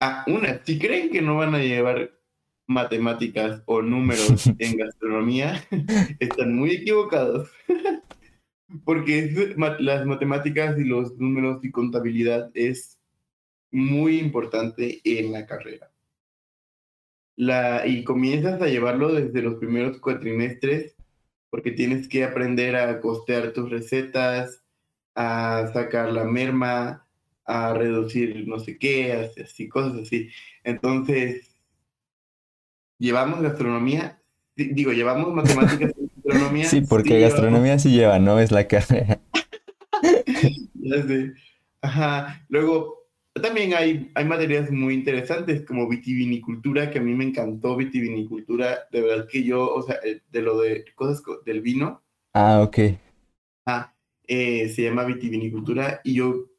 ah, 0.00 0.24
una, 0.26 0.64
si 0.64 0.78
creen 0.78 1.10
que 1.10 1.22
no 1.22 1.36
van 1.36 1.54
a 1.54 1.58
llevar 1.58 2.12
matemáticas 2.66 3.62
o 3.66 3.82
números 3.82 4.46
en 4.58 4.76
gastronomía, 4.76 5.62
están 6.20 6.54
muy 6.54 6.72
equivocados. 6.72 7.50
Porque 8.84 9.54
las 9.80 10.06
matemáticas 10.06 10.78
y 10.78 10.84
los 10.84 11.18
números 11.18 11.62
y 11.62 11.70
contabilidad 11.70 12.50
es 12.54 12.98
muy 13.70 14.18
importante 14.18 15.02
en 15.04 15.32
la 15.32 15.44
carrera. 15.44 15.90
La, 17.36 17.86
y 17.86 18.02
comienzas 18.02 18.62
a 18.62 18.68
llevarlo 18.68 19.12
desde 19.12 19.42
los 19.42 19.56
primeros 19.56 19.98
cuatrimestres 19.98 20.96
porque 21.52 21.70
tienes 21.70 22.08
que 22.08 22.24
aprender 22.24 22.76
a 22.76 22.98
costear 22.98 23.52
tus 23.52 23.68
recetas, 23.68 24.64
a 25.14 25.70
sacar 25.74 26.10
la 26.10 26.24
merma, 26.24 27.01
a 27.44 27.74
reducir 27.74 28.46
no 28.46 28.58
sé 28.58 28.78
qué, 28.78 29.30
así, 29.42 29.68
cosas 29.68 30.02
así. 30.02 30.28
Entonces, 30.64 31.56
llevamos 32.98 33.40
gastronomía, 33.40 34.20
digo, 34.54 34.92
llevamos 34.92 35.32
matemáticas 35.34 35.92
y 35.98 36.06
gastronomía. 36.24 36.64
Sí, 36.66 36.80
porque 36.82 37.20
gastronomía 37.20 37.78
sí 37.78 37.90
lleva, 37.90 38.18
no 38.18 38.38
es 38.38 38.52
la 38.52 38.66
carrera. 38.68 39.20
ya 40.74 41.02
sé. 41.02 41.32
Ajá. 41.80 42.44
Luego, 42.48 43.02
también 43.40 43.74
hay, 43.74 44.10
hay 44.14 44.24
materias 44.24 44.70
muy 44.70 44.94
interesantes 44.94 45.62
como 45.62 45.88
vitivinicultura, 45.88 46.90
que 46.90 46.98
a 46.98 47.02
mí 47.02 47.14
me 47.14 47.24
encantó 47.24 47.76
vitivinicultura, 47.76 48.80
de 48.90 49.00
verdad 49.00 49.28
que 49.28 49.42
yo, 49.42 49.72
o 49.74 49.82
sea, 49.82 49.96
eh, 50.04 50.20
de 50.30 50.42
lo 50.42 50.60
de 50.60 50.84
cosas 50.94 51.22
del 51.44 51.60
vino. 51.60 52.02
Ah, 52.34 52.60
ok. 52.62 52.78
Ah, 53.66 53.94
eh, 54.26 54.68
se 54.68 54.82
llama 54.82 55.04
vitivinicultura 55.04 56.00
y 56.04 56.14
yo 56.14 56.51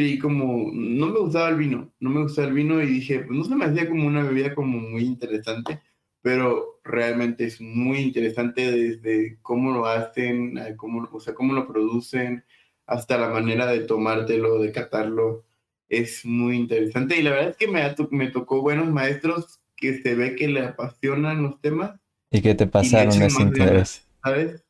creí 0.00 0.18
como, 0.18 0.70
no 0.72 1.08
me 1.08 1.18
gustaba 1.18 1.50
el 1.50 1.56
vino, 1.56 1.92
no 2.00 2.08
me 2.08 2.22
gustaba 2.22 2.48
el 2.48 2.54
vino 2.54 2.80
y 2.80 2.86
dije, 2.86 3.18
pues 3.20 3.38
no 3.38 3.44
se 3.44 3.54
me 3.54 3.66
hacía 3.66 3.86
como 3.86 4.06
una 4.06 4.22
bebida 4.22 4.54
como 4.54 4.78
muy 4.78 5.02
interesante, 5.02 5.82
pero 6.22 6.80
realmente 6.84 7.44
es 7.44 7.60
muy 7.60 7.98
interesante 7.98 8.72
desde 8.72 9.38
cómo 9.42 9.72
lo 9.72 9.84
hacen, 9.84 10.58
cómo, 10.78 11.06
o 11.12 11.20
sea, 11.20 11.34
cómo 11.34 11.52
lo 11.52 11.68
producen, 11.68 12.44
hasta 12.86 13.18
la 13.18 13.28
manera 13.28 13.66
de 13.66 13.80
tomártelo, 13.80 14.58
de 14.58 14.72
catarlo 14.72 15.44
es 15.90 16.24
muy 16.24 16.56
interesante 16.56 17.18
y 17.18 17.22
la 17.22 17.32
verdad 17.32 17.50
es 17.50 17.56
que 17.56 17.68
me, 17.68 17.82
me 18.12 18.30
tocó 18.30 18.62
buenos 18.62 18.88
maestros 18.88 19.60
que 19.76 20.00
se 20.00 20.14
ve 20.14 20.34
que 20.34 20.48
le 20.48 20.60
apasionan 20.60 21.42
los 21.42 21.60
temas. 21.60 22.00
Y 22.30 22.40
que 22.40 22.54
te 22.54 22.66
pasaron 22.66 23.20
ese 23.20 23.42
interés. 23.42 24.06
¿Sabes? 24.22 24.64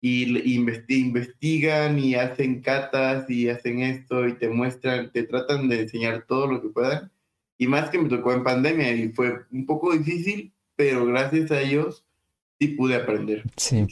Y, 0.00 0.54
investigan 0.54 1.98
y 1.98 2.14
hacen 2.14 2.62
catas 2.62 3.28
y 3.28 3.48
hacen 3.48 3.80
esto 3.80 4.28
y 4.28 4.34
te 4.34 4.48
muestran, 4.48 5.10
te 5.10 5.24
tratan 5.24 5.68
de 5.68 5.82
enseñar 5.82 6.24
todo 6.26 6.46
lo 6.46 6.62
que 6.62 6.68
puedan. 6.68 7.10
Y 7.58 7.66
más 7.66 7.90
que 7.90 7.98
me 7.98 8.08
tocó 8.08 8.32
en 8.32 8.44
pandemia 8.44 8.92
y 8.92 9.08
fue 9.08 9.40
un 9.50 9.66
poco 9.66 9.92
difícil, 9.92 10.52
pero 10.76 11.04
gracias 11.04 11.50
a 11.50 11.60
ellos 11.60 12.04
sí 12.60 12.68
pude 12.68 12.94
aprender. 12.94 13.42
Sí. 13.56 13.86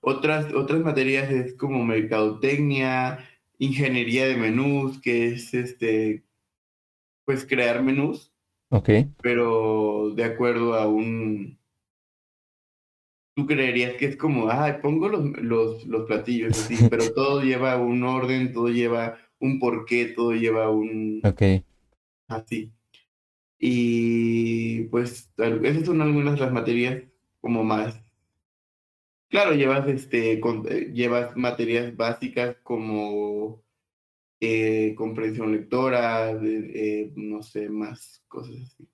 Otras, 0.00 0.52
otras 0.54 0.80
materias 0.80 1.30
es 1.30 1.54
como 1.54 1.84
mercadotecnia, 1.84 3.18
ingeniería 3.58 4.26
de 4.26 4.36
menús, 4.36 5.00
que 5.00 5.28
es 5.28 5.54
este, 5.54 6.22
pues 7.24 7.44
crear 7.44 7.82
menús. 7.82 8.32
Ok. 8.70 8.90
Pero 9.22 10.12
de 10.14 10.24
acuerdo 10.24 10.74
a 10.74 10.86
un... 10.86 11.57
Tú 13.38 13.46
creerías 13.46 13.94
que 13.94 14.06
es 14.06 14.16
como, 14.16 14.48
ah, 14.50 14.80
pongo 14.82 15.08
los, 15.08 15.24
los, 15.40 15.86
los 15.86 16.06
platillos 16.06 16.58
así, 16.58 16.88
pero 16.90 17.04
todo 17.14 17.40
lleva 17.40 17.76
un 17.76 18.02
orden, 18.02 18.52
todo 18.52 18.68
lleva 18.68 19.16
un 19.38 19.60
porqué, 19.60 20.06
todo 20.06 20.32
lleva 20.32 20.70
un... 20.70 21.20
Ok. 21.22 21.42
Así. 22.26 22.72
Y 23.60 24.82
pues 24.86 25.30
esas 25.36 25.86
son 25.86 26.02
algunas 26.02 26.34
de 26.34 26.40
las 26.40 26.52
materias 26.52 27.04
como 27.40 27.62
más 27.62 28.02
Claro, 29.28 29.52
llevas, 29.54 29.86
este, 29.86 30.40
llevas 30.92 31.36
materias 31.36 31.94
básicas 31.94 32.56
como 32.64 33.62
eh, 34.40 34.94
comprensión 34.96 35.52
lectora, 35.52 36.32
eh, 36.42 37.12
no 37.14 37.42
sé, 37.44 37.68
más 37.68 38.24
cosas 38.26 38.56
así. 38.64 38.88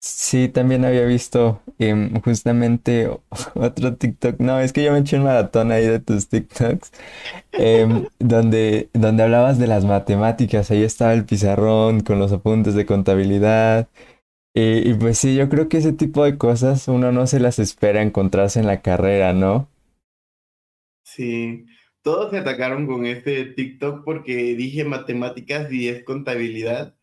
Sí, 0.00 0.48
también 0.48 0.84
había 0.84 1.04
visto 1.04 1.60
em, 1.78 2.20
justamente 2.22 3.08
otro 3.54 3.96
TikTok. 3.96 4.38
No, 4.40 4.60
es 4.60 4.72
que 4.72 4.84
yo 4.84 4.92
me 4.92 4.98
eché 5.00 5.16
un 5.18 5.24
maratón 5.24 5.72
ahí 5.72 5.86
de 5.86 5.98
tus 6.00 6.28
TikToks, 6.28 6.92
em, 7.52 8.06
donde, 8.18 8.90
donde 8.94 9.22
hablabas 9.24 9.58
de 9.58 9.66
las 9.66 9.84
matemáticas. 9.84 10.70
Ahí 10.70 10.82
estaba 10.84 11.14
el 11.14 11.24
pizarrón 11.26 12.00
con 12.02 12.18
los 12.18 12.32
apuntes 12.32 12.74
de 12.74 12.86
contabilidad 12.86 13.88
y, 14.54 14.94
pues 14.94 15.18
sí, 15.18 15.36
yo 15.36 15.48
creo 15.50 15.68
que 15.68 15.78
ese 15.78 15.92
tipo 15.94 16.24
de 16.24 16.38
cosas 16.38 16.88
uno 16.88 17.12
no 17.12 17.26
se 17.28 17.40
las 17.40 17.58
espera 17.60 18.02
encontrarse 18.02 18.60
en 18.60 18.66
la 18.66 18.82
carrera, 18.82 19.32
¿no? 19.34 19.68
Sí, 21.04 21.66
todos 22.02 22.30
se 22.30 22.38
atacaron 22.38 22.86
con 22.86 23.06
este 23.06 23.44
TikTok 23.46 24.04
porque 24.04 24.34
dije 24.56 24.84
matemáticas 24.84 25.72
y 25.72 25.88
es 25.88 26.04
contabilidad, 26.04 26.96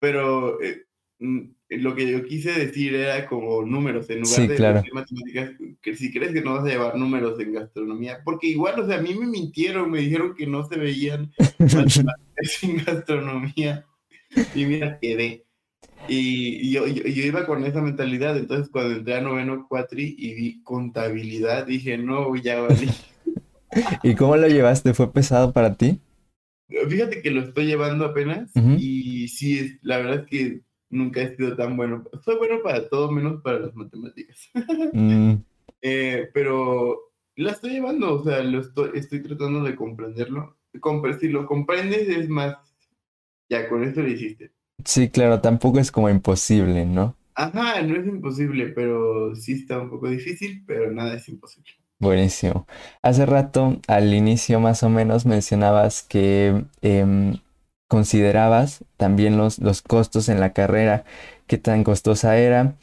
pero 0.00 0.60
eh, 0.62 0.86
mm, 1.20 1.40
lo 1.78 1.94
que 1.94 2.10
yo 2.10 2.24
quise 2.24 2.52
decir 2.52 2.94
era 2.94 3.26
como 3.26 3.62
números, 3.62 4.10
en 4.10 4.22
lugar 4.22 4.40
de 4.40 4.48
decir 4.48 4.92
matemáticas, 4.92 5.50
que 5.80 5.96
si 5.96 6.12
crees 6.12 6.32
que 6.32 6.42
no 6.42 6.54
vas 6.54 6.64
a 6.64 6.68
llevar 6.68 6.96
números 6.96 7.38
en 7.38 7.52
gastronomía, 7.52 8.20
porque 8.24 8.48
igual, 8.48 8.80
o 8.80 8.86
sea, 8.86 8.98
a 8.98 9.02
mí 9.02 9.14
me 9.14 9.26
mintieron, 9.26 9.90
me 9.90 10.00
dijeron 10.00 10.34
que 10.34 10.46
no 10.46 10.66
se 10.66 10.78
veían 10.78 11.32
matemáticas 11.58 12.62
en 12.62 12.84
gastronomía, 12.84 13.86
y 14.54 14.64
mira, 14.64 14.98
quedé. 15.00 15.44
Y, 16.08 16.72
yo, 16.72 16.86
yo, 16.86 17.02
iba 17.04 17.46
con 17.46 17.64
esa 17.64 17.80
mentalidad, 17.80 18.36
entonces 18.36 18.68
cuando 18.70 18.96
entré 18.96 19.14
a 19.14 19.20
noveno 19.20 19.66
cuatri 19.68 20.16
y 20.18 20.34
vi 20.34 20.62
contabilidad, 20.62 21.66
dije, 21.66 21.98
no, 21.98 22.34
ya 22.34 22.60
valí. 22.62 22.90
¿Y 24.02 24.14
cómo 24.16 24.36
lo 24.36 24.48
llevaste? 24.48 24.94
¿Fue 24.94 25.12
pesado 25.12 25.52
para 25.52 25.74
ti? 25.74 26.00
Fíjate 26.88 27.22
que 27.22 27.30
lo 27.30 27.42
estoy 27.42 27.66
llevando 27.66 28.04
apenas 28.04 28.50
y 28.78 29.28
sí, 29.28 29.78
la 29.82 29.98
verdad 29.98 30.20
es 30.20 30.26
que 30.26 30.60
nunca 30.90 31.22
he 31.22 31.36
sido 31.36 31.56
tan 31.56 31.76
bueno. 31.76 32.04
Soy 32.24 32.36
bueno 32.36 32.62
para 32.62 32.88
todo 32.88 33.10
menos 33.10 33.40
para 33.42 33.60
las 33.60 33.74
matemáticas. 33.74 34.50
Mm. 34.92 35.36
Eh, 35.82 36.28
pero 36.34 37.12
la 37.36 37.52
estoy 37.52 37.70
llevando, 37.70 38.14
o 38.14 38.24
sea, 38.24 38.42
lo 38.42 38.60
estoy, 38.60 38.90
estoy 38.94 39.22
tratando 39.22 39.62
de 39.62 39.76
comprenderlo. 39.76 40.56
Si 41.18 41.28
lo 41.28 41.46
comprendes 41.46 42.08
es 42.08 42.28
más, 42.28 42.56
ya 43.48 43.68
con 43.68 43.82
esto 43.84 44.02
lo 44.02 44.08
hiciste. 44.08 44.52
Sí, 44.84 45.08
claro, 45.08 45.40
tampoco 45.40 45.78
es 45.78 45.90
como 45.90 46.10
imposible, 46.10 46.84
¿no? 46.86 47.16
Ajá, 47.34 47.80
no 47.82 47.96
es 47.96 48.06
imposible, 48.06 48.66
pero 48.68 49.34
sí 49.34 49.52
está 49.52 49.78
un 49.78 49.90
poco 49.90 50.08
difícil, 50.08 50.62
pero 50.66 50.90
nada 50.90 51.14
es 51.14 51.28
imposible. 51.28 51.72
Buenísimo. 51.98 52.66
Hace 53.02 53.26
rato, 53.26 53.78
al 53.86 54.14
inicio 54.14 54.60
más 54.60 54.82
o 54.82 54.88
menos, 54.88 55.26
mencionabas 55.26 56.02
que 56.02 56.64
em, 56.80 57.36
considerabas 57.90 58.84
también 58.96 59.36
los, 59.36 59.58
los 59.58 59.82
costos 59.82 60.28
en 60.28 60.38
la 60.38 60.52
carrera, 60.52 61.04
qué 61.48 61.58
tan 61.58 61.82
costosa 61.82 62.38
era. 62.38 62.76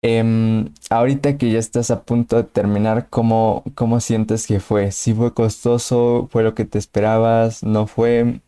Em, 0.00 0.68
ahorita 0.90 1.38
que 1.38 1.50
ya 1.50 1.58
estás 1.58 1.90
a 1.90 2.04
punto 2.04 2.36
de 2.36 2.44
terminar, 2.44 3.08
¿cómo, 3.10 3.64
¿cómo 3.74 3.98
sientes 3.98 4.46
que 4.46 4.60
fue? 4.60 4.92
¿Sí 4.92 5.12
fue 5.12 5.34
costoso? 5.34 6.28
¿Fue 6.30 6.44
lo 6.44 6.54
que 6.54 6.64
te 6.64 6.78
esperabas? 6.78 7.64
¿No 7.64 7.88
fue? 7.88 8.40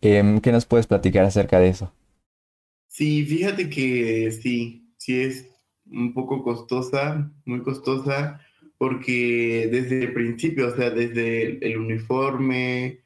Em, 0.00 0.40
¿Qué 0.40 0.52
nos 0.52 0.64
puedes 0.64 0.86
platicar 0.86 1.26
acerca 1.26 1.60
de 1.60 1.68
eso? 1.68 1.92
Sí, 2.88 3.26
fíjate 3.26 3.68
que 3.68 4.30
sí, 4.30 4.94
sí 4.96 5.20
es 5.20 5.50
un 5.90 6.14
poco 6.14 6.42
costosa, 6.42 7.30
muy 7.44 7.60
costosa, 7.62 8.40
porque 8.78 9.68
desde 9.70 10.04
el 10.04 10.14
principio, 10.14 10.68
o 10.68 10.76
sea, 10.76 10.88
desde 10.88 11.58
el, 11.66 11.76
uniforme, 11.76 13.00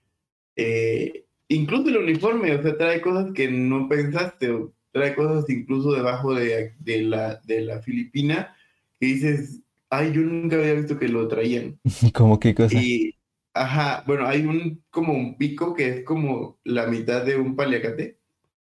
eh, 0.55 1.25
incluso 1.49 1.89
el 1.89 1.99
uniforme, 1.99 2.55
o 2.55 2.63
sea, 2.63 2.77
trae 2.77 3.01
cosas 3.01 3.33
que 3.33 3.51
no 3.51 3.89
pensaste, 3.89 4.51
o 4.51 4.73
trae 4.93 5.15
cosas 5.15 5.49
incluso 5.49 5.93
debajo 5.93 6.35
de, 6.35 6.75
de, 6.79 7.03
la, 7.03 7.41
de 7.45 7.63
la 7.63 7.81
Filipina 7.81 8.55
que 9.01 9.07
dices, 9.07 9.61
ay, 9.91 10.13
yo 10.13 10.23
nunca 10.23 10.57
había 10.57 10.75
visto 10.75 10.99
que 10.99 11.09
lo 11.09 11.27
traían. 11.29 11.79
¿Cómo 12.15 12.39
qué 12.39 12.55
cosa? 12.55 12.81
Y, 12.81 13.15
ajá, 13.55 14.05
bueno, 14.07 14.27
hay 14.27 14.45
un, 14.45 14.83
como 14.91 15.13
un 15.13 15.37
pico 15.37 15.75
que 15.75 15.89
es 15.89 16.05
como 16.05 16.59
la 16.65 16.87
mitad 16.87 17.25
de 17.25 17.37
un 17.37 17.57
paliacate. 17.57 18.19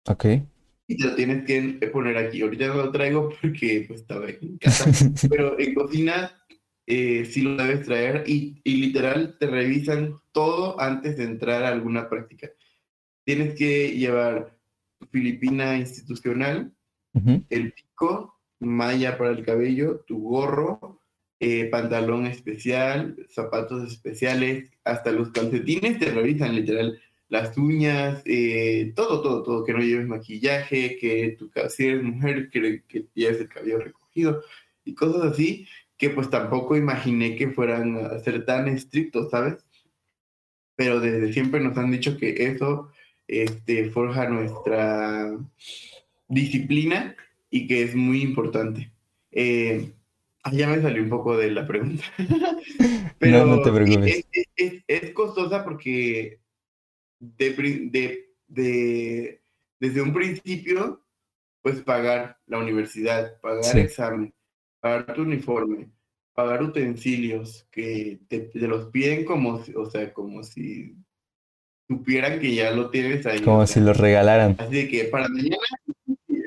Ok. 0.06 0.26
Y 0.88 0.98
te 0.98 1.06
lo 1.06 1.16
tienes 1.16 1.46
que 1.46 1.88
poner 1.88 2.18
aquí. 2.18 2.42
Ahorita 2.42 2.68
no 2.68 2.76
lo 2.76 2.92
traigo 2.92 3.30
porque 3.42 3.86
pues 3.88 4.02
estaba 4.02 4.28
en 4.30 4.58
casa. 4.58 4.92
Pero 5.30 5.58
en 5.60 5.74
cocina 5.74 6.32
eh, 6.86 7.26
sí 7.26 7.42
lo 7.42 7.56
debes 7.56 7.86
traer 7.86 8.24
y, 8.28 8.60
y 8.64 8.76
literal 8.76 9.38
te 9.40 9.48
revisan 9.48 10.16
todo 10.34 10.80
antes 10.82 11.18
de 11.18 11.24
entrar 11.24 11.64
a 11.64 11.70
alguna 11.70 12.10
práctica. 12.10 12.50
Tienes 13.24 13.56
que 13.56 13.90
llevar 13.90 14.58
tu 15.00 15.08
filipina 15.08 15.78
institucional, 15.78 16.74
el 17.50 17.74
pico, 17.74 18.40
malla 18.60 19.18
para 19.18 19.32
el 19.32 19.46
cabello, 19.46 20.04
tu 20.08 20.20
gorro, 20.20 21.00
eh, 21.40 21.66
pantalón 21.66 22.26
especial, 22.26 23.18
zapatos 23.30 23.92
especiales, 23.92 24.72
hasta 24.86 25.12
los 25.12 25.32
calcetines 25.32 26.00
te 26.00 26.12
revisan 26.12 26.56
literal 26.56 27.00
las 27.28 27.58
uñas, 27.58 28.22
eh, 28.26 28.94
todo, 28.96 29.22
todo, 29.22 29.44
todo, 29.44 29.66
que 29.66 29.74
no 29.74 29.80
lleves 29.80 30.08
maquillaje, 30.08 30.98
que 30.98 31.36
tu, 31.38 31.52
si 31.70 31.88
eres 31.88 32.04
mujer, 32.04 32.50
que, 32.50 32.84
que 32.88 33.08
lleves 33.14 33.42
el 33.42 33.50
cabello 33.50 33.80
recogido 33.80 34.44
y 34.86 34.94
cosas 34.94 35.34
así, 35.34 35.68
que 35.98 36.12
pues 36.12 36.30
tampoco 36.30 36.78
imaginé 36.78 37.36
que 37.36 37.50
fueran 37.50 37.98
a 37.98 38.20
ser 38.20 38.46
tan 38.46 38.68
estrictos, 38.68 39.32
¿sabes? 39.32 39.66
Pero 40.76 41.00
desde 41.00 41.34
siempre 41.34 41.60
nos 41.60 41.78
han 41.78 41.92
dicho 41.92 42.18
que 42.18 42.46
eso 42.46 42.93
este, 43.28 43.90
forja 43.90 44.28
nuestra 44.28 45.38
disciplina 46.28 47.16
y 47.50 47.68
que 47.68 47.84
es 47.84 47.96
muy 47.96 48.22
importante. 48.22 48.92
Eh, 49.32 49.92
ya 50.52 50.68
me 50.68 50.82
salió 50.82 51.02
un 51.04 51.10
poco 51.10 51.38
de 51.38 51.52
la 51.52 51.66
pregunta. 51.66 52.04
Pero 53.20 53.46
no, 53.46 53.62
te 53.62 53.72
preocupes. 53.72 54.26
Es, 54.56 55.12
costosa 55.12 55.64
porque 55.64 56.40
de, 57.20 58.26
de, 58.48 59.42
desde 59.80 60.02
un 60.02 60.14
principio, 60.14 61.06
pues 61.62 61.80
pagar 61.82 62.38
la 62.48 62.58
universidad, 62.58 63.40
pagar 63.40 63.78
examen, 63.78 64.34
pagar 64.80 65.14
tu 65.14 65.22
uniforme, 65.22 65.90
pagar 66.34 66.64
utensilios 66.64 67.68
que 67.72 68.20
te, 68.28 68.50
los 68.54 68.88
piden 68.88 69.24
como, 69.24 69.64
o 69.76 69.90
sea, 69.90 70.12
como 70.14 70.44
si 70.44 70.96
supieran 71.88 72.40
que 72.40 72.56
ya 72.56 72.72
lo 72.72 72.90
tienes 72.90 73.26
ahí. 73.26 73.42
Como 73.42 73.66
si 73.68 73.80
lo 73.80 73.94
regalaran. 73.94 74.56
Así 74.60 74.88
que 74.90 75.06
para 75.06 75.28
mañana, 75.28 75.58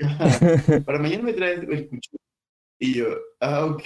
para 0.85 0.99
mañana 0.99 1.23
me 1.23 1.33
traes 1.33 1.61
el 1.61 1.89
cuchillo. 1.89 2.19
Y 2.79 2.95
yo, 2.95 3.07
ah, 3.41 3.65
ok, 3.65 3.83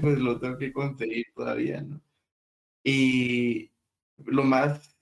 pues 0.00 0.18
lo 0.18 0.40
tengo 0.40 0.56
que 0.56 0.72
conseguir 0.72 1.26
todavía, 1.34 1.82
¿no? 1.82 2.00
Y 2.82 3.70
lo 4.24 4.44
más, 4.44 4.96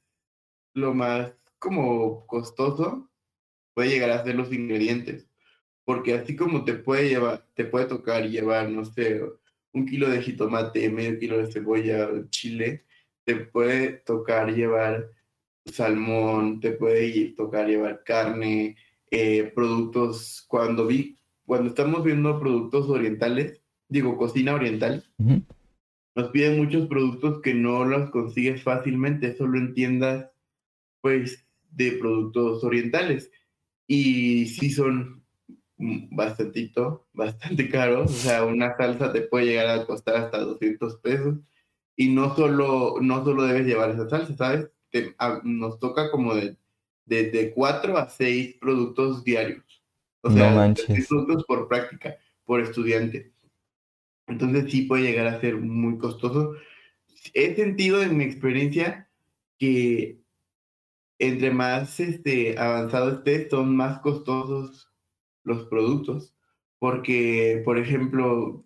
lo 0.75 0.93
más 0.93 1.33
como 1.59 2.27
costoso 2.27 3.09
puede 3.75 3.91
llegar 3.91 4.11
a 4.11 4.25
ser 4.25 4.35
los 4.35 4.53
ingredientes. 4.53 5.29
Porque 5.85 6.15
así 6.15 6.37
como 6.37 6.65
te 6.65 6.75
puede 6.75 7.09
llevar, 7.09 7.47
te 7.55 7.65
puede 7.65 7.87
tocar 7.87 8.29
llevar, 8.29 8.69
no 8.69 8.85
sé, 8.85 9.23
un 9.73 9.87
kilo 9.87 10.11
de 10.11 10.21
jitomate, 10.21 10.91
medio 10.91 11.19
kilo 11.19 11.39
de 11.39 11.53
cebolla, 11.53 12.09
chile, 12.31 12.85
te 13.25 13.37
puede 13.37 13.93
tocar 13.93 14.53
llevar 14.53 15.11
salmón, 15.69 16.61
te 16.61 16.73
puede 16.73 17.31
tocar 17.37 17.69
llevar 17.69 18.03
carne, 18.05 18.77
eh, 19.11 19.53
productos. 19.55 20.45
Cuando 20.49 20.87
vi 20.87 21.19
cuando 21.49 21.71
estamos 21.71 22.05
viendo 22.05 22.39
productos 22.39 22.91
orientales, 22.91 23.63
digo, 23.89 24.19
cocina 24.19 24.55
oriental, 24.55 25.03
nos 26.15 26.29
piden 26.29 26.59
muchos 26.59 26.87
productos 26.89 27.41
que 27.41 27.55
no 27.55 27.87
los 27.87 28.11
consigues 28.11 28.63
fácilmente, 28.63 29.35
solo 29.35 29.57
en 29.57 29.73
tiendas, 29.73 30.31
pues, 31.01 31.47
de 31.71 31.93
productos 31.93 32.63
orientales. 32.65 33.31
Y 33.87 34.45
sí 34.49 34.69
son 34.69 35.25
bastantito, 35.79 37.09
bastante 37.15 37.67
caros. 37.71 38.11
O 38.11 38.15
sea, 38.15 38.45
una 38.45 38.77
salsa 38.77 39.11
te 39.11 39.23
puede 39.23 39.47
llegar 39.47 39.69
a 39.71 39.87
costar 39.87 40.17
hasta 40.17 40.41
200 40.41 40.97
pesos. 40.97 41.39
Y 41.97 42.11
no 42.11 42.37
solo, 42.37 42.97
no 43.01 43.25
solo 43.25 43.45
debes 43.45 43.67
llevar 43.67 43.89
esa 43.89 44.07
salsa, 44.07 44.37
¿sabes? 44.37 44.69
Nos 45.45 45.79
toca 45.79 46.11
como 46.11 46.35
de, 46.35 46.57
de, 47.07 47.53
4 47.55 47.97
a 47.97 48.09
6 48.09 48.57
productos 48.61 49.25
diarios. 49.25 49.83
O 50.23 50.31
sea, 50.31 50.51
no 50.51 50.75
productos 51.09 51.45
por 51.45 51.69
práctica, 51.69 52.17
por 52.45 52.61
estudiante. 52.61 53.33
Entonces 54.27 54.71
sí 54.71 54.83
puede 54.83 55.05
llegar 55.05 55.27
a 55.27 55.41
ser 55.41 55.57
muy 55.57 55.99
costoso. 55.99 56.55
He 57.35 57.55
sentido 57.55 58.03
en 58.03 58.17
mi 58.17 58.25
experiencia 58.25 59.09
que 59.59 60.21
entre 61.19 61.51
más 61.51 61.99
este, 61.99 62.59
avanzado 62.59 63.11
esté, 63.11 63.49
son 63.49 63.77
más 63.77 64.01
costosos 64.01 64.93
los 65.45 65.67
productos. 65.67 66.35
Porque, 66.79 67.63
por 67.65 67.79
ejemplo, 67.79 68.65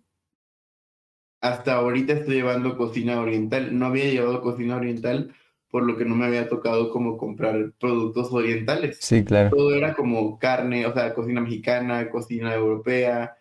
hasta 1.41 1.75
ahorita 1.75 2.13
estoy 2.13 2.35
llevando 2.35 2.77
cocina 2.77 3.19
oriental. 3.19 3.77
No 3.77 3.87
había 3.87 4.05
llevado 4.05 4.41
cocina 4.41 4.75
oriental 4.75 5.33
por 5.73 5.87
lo 5.87 5.97
que 5.97 6.05
no 6.05 6.15
me 6.15 6.27
había 6.27 6.47
tocado 6.47 6.91
como 6.91 7.17
comprar 7.17 7.73
productos 7.79 8.31
orientales. 8.31 8.99
Sí, 9.01 9.23
claro. 9.23 9.49
Todo 9.49 9.73
era 9.73 9.95
como 9.95 10.37
carne, 10.37 10.85
o 10.85 10.93
sea, 10.93 11.15
cocina 11.15 11.41
mexicana, 11.41 12.11
cocina 12.11 12.53
europea 12.53 13.35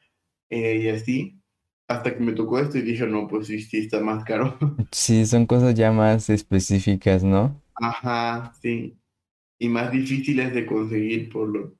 eh, 0.48 0.78
y 0.78 0.88
así. 0.88 1.38
Hasta 1.86 2.14
que 2.14 2.20
me 2.20 2.32
tocó 2.32 2.58
esto 2.58 2.78
y 2.78 2.80
dije, 2.80 3.06
no, 3.06 3.28
pues 3.28 3.48
sí, 3.48 3.60
sí, 3.60 3.80
está 3.80 4.00
más 4.00 4.24
caro. 4.24 4.56
Sí, 4.92 5.26
son 5.26 5.44
cosas 5.44 5.74
ya 5.74 5.92
más 5.92 6.30
específicas, 6.30 7.22
¿no? 7.22 7.60
Ajá, 7.74 8.54
sí. 8.62 8.96
Y 9.58 9.68
más 9.68 9.92
difíciles 9.92 10.54
de 10.54 10.64
conseguir 10.64 11.28
por 11.28 11.50
lo 11.50 11.74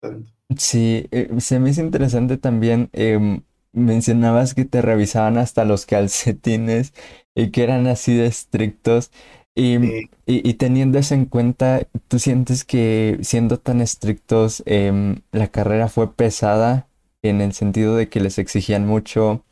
tanto. 0.00 0.30
Sí, 0.58 1.08
eh, 1.12 1.30
se 1.38 1.58
me 1.58 1.70
hizo 1.70 1.80
interesante 1.80 2.36
también. 2.36 2.90
Em, 2.92 3.40
mencionabas 3.72 4.52
que 4.52 4.66
te 4.66 4.82
revisaban 4.82 5.38
hasta 5.38 5.64
los 5.64 5.86
calcetines 5.86 6.92
y 7.34 7.52
que 7.52 7.62
eran 7.62 7.86
así 7.86 8.14
de 8.14 8.26
estrictos. 8.26 9.10
Y, 9.56 10.08
y, 10.26 10.54
teniendo 10.54 10.98
eso 10.98 11.14
en 11.14 11.26
cuenta, 11.26 11.86
¿tú 12.08 12.18
sientes 12.18 12.64
que 12.64 13.18
siendo 13.22 13.58
tan 13.58 13.80
estrictos, 13.80 14.64
em, 14.66 15.20
la 15.30 15.46
carrera 15.48 15.88
fue 15.88 16.12
pesada 16.12 16.88
en 17.22 17.40
el 17.40 17.52
sentido 17.52 17.94
de 17.96 18.08
que 18.08 18.18
les 18.18 18.38
exigían 18.38 18.84
mucho 18.84 19.44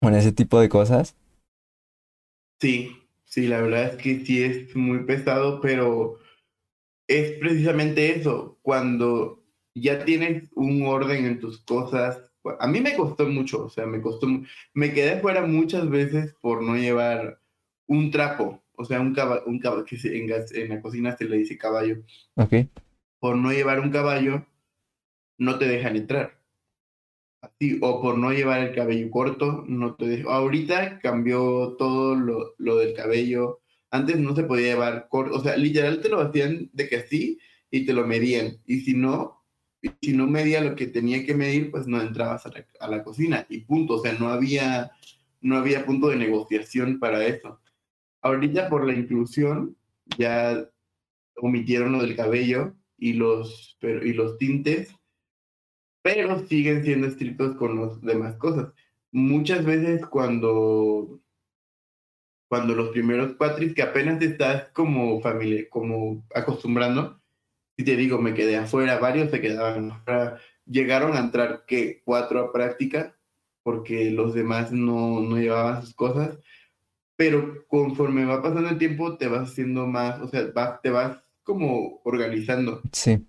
con 0.00 0.14
ese 0.14 0.32
tipo 0.32 0.58
de 0.58 0.70
cosas? 0.70 1.16
Sí, 2.60 2.96
sí, 3.24 3.46
la 3.46 3.60
verdad 3.60 3.84
es 3.94 3.96
que 4.02 4.24
sí 4.24 4.42
es 4.42 4.74
muy 4.74 5.04
pesado, 5.04 5.60
pero 5.60 6.18
es 7.08 7.38
precisamente 7.38 8.18
eso, 8.18 8.58
cuando 8.62 9.44
ya 9.74 10.04
tienes 10.04 10.50
un 10.54 10.86
orden 10.86 11.26
en 11.26 11.40
tus 11.40 11.60
cosas. 11.62 12.22
A 12.60 12.66
mí 12.66 12.80
me 12.80 12.96
costó 12.96 13.26
mucho, 13.26 13.66
o 13.66 13.70
sea, 13.70 13.86
me 13.86 14.00
costó, 14.00 14.28
me 14.74 14.92
quedé 14.94 15.20
fuera 15.20 15.46
muchas 15.46 15.88
veces 15.90 16.34
por 16.40 16.62
no 16.62 16.76
llevar 16.76 17.40
un 17.86 18.10
trapo 18.10 18.62
o 18.76 18.84
sea, 18.84 19.00
un 19.00 19.14
caballo, 19.14 19.42
un 19.46 19.58
caballo 19.58 19.84
que 19.84 19.96
en, 20.04 20.30
en, 20.30 20.68
la 20.68 20.80
cocina 20.80 21.16
se 21.16 21.24
le 21.24 21.38
dice 21.38 21.56
caballo. 21.58 22.02
Ok. 22.34 22.54
Por 23.18 23.36
no 23.36 23.52
llevar 23.52 23.80
un 23.80 23.90
caballo, 23.90 24.46
no 25.38 25.58
te 25.58 25.66
dejan 25.66 25.96
entrar. 25.96 26.38
Así, 27.40 27.78
o 27.80 28.02
por 28.02 28.18
no 28.18 28.32
llevar 28.32 28.60
el 28.60 28.74
cabello 28.74 29.10
corto, 29.10 29.64
no 29.66 29.94
te 29.94 30.06
dejan. 30.06 30.32
Ahorita 30.32 30.98
cambió 31.00 31.76
todo 31.78 32.14
lo, 32.14 32.54
lo 32.58 32.76
del 32.76 32.94
cabello. 32.94 33.60
Antes 33.90 34.18
no 34.18 34.34
se 34.34 34.44
podía 34.44 34.68
llevar 34.68 35.08
corto, 35.08 35.36
o 35.36 35.42
sea, 35.42 35.56
literal 35.56 36.00
te 36.00 36.08
lo 36.08 36.20
hacían 36.20 36.70
de 36.72 36.88
que 36.88 36.96
así 36.96 37.38
y 37.70 37.86
te 37.86 37.92
lo 37.92 38.06
medían. 38.06 38.58
Y 38.66 38.80
si 38.80 38.94
no, 38.94 39.44
si 40.02 40.12
no 40.12 40.26
medía 40.26 40.60
lo 40.60 40.76
que 40.76 40.86
tenía 40.86 41.24
que 41.24 41.34
medir, 41.34 41.70
pues 41.70 41.86
no 41.86 42.00
entrabas 42.00 42.44
a 42.46 42.50
la, 42.50 42.66
a 42.80 42.88
la 42.88 43.02
cocina 43.02 43.46
y 43.48 43.60
punto. 43.60 43.94
O 43.94 44.02
sea, 44.02 44.12
no 44.14 44.28
había, 44.28 44.92
no 45.40 45.56
había 45.56 45.86
punto 45.86 46.08
de 46.08 46.16
negociación 46.16 46.98
para 46.98 47.24
eso. 47.24 47.60
Ahorita 48.26 48.68
por 48.68 48.84
la 48.84 48.92
inclusión 48.92 49.76
ya 50.18 50.68
omitieron 51.36 51.92
lo 51.92 52.02
del 52.02 52.16
cabello 52.16 52.74
y 52.98 53.12
los, 53.12 53.78
y 53.80 54.12
los 54.14 54.36
tintes, 54.36 54.92
pero 56.02 56.44
siguen 56.48 56.82
siendo 56.82 57.06
estrictos 57.06 57.56
con 57.56 57.80
las 57.80 58.00
demás 58.00 58.34
cosas. 58.36 58.72
Muchas 59.12 59.64
veces 59.64 60.04
cuando, 60.06 61.20
cuando 62.48 62.74
los 62.74 62.88
primeros 62.88 63.34
patris 63.34 63.74
que 63.74 63.82
apenas 63.82 64.20
estás 64.20 64.70
como 64.72 65.20
familia, 65.20 65.68
como 65.70 66.26
acostumbrando, 66.34 67.20
si 67.76 67.84
te 67.84 67.94
digo, 67.94 68.18
me 68.18 68.34
quedé 68.34 68.56
afuera, 68.56 68.98
varios 68.98 69.30
se 69.30 69.40
quedaban 69.40 69.92
afuera, 69.92 70.40
llegaron 70.64 71.16
a 71.16 71.20
entrar 71.20 71.64
que 71.64 72.02
cuatro 72.04 72.40
a 72.40 72.52
práctica 72.52 73.16
porque 73.62 74.10
los 74.10 74.34
demás 74.34 74.72
no, 74.72 75.20
no 75.20 75.36
llevaban 75.36 75.82
sus 75.82 75.94
cosas 75.94 76.40
pero 77.16 77.66
conforme 77.68 78.24
va 78.24 78.42
pasando 78.42 78.68
el 78.70 78.78
tiempo 78.78 79.16
te 79.16 79.28
vas 79.28 79.50
haciendo 79.50 79.86
más, 79.86 80.20
o 80.20 80.28
sea, 80.28 80.52
te 80.82 80.90
vas 80.90 81.18
como 81.42 82.00
organizando. 82.04 82.82
Sí. 82.92 83.24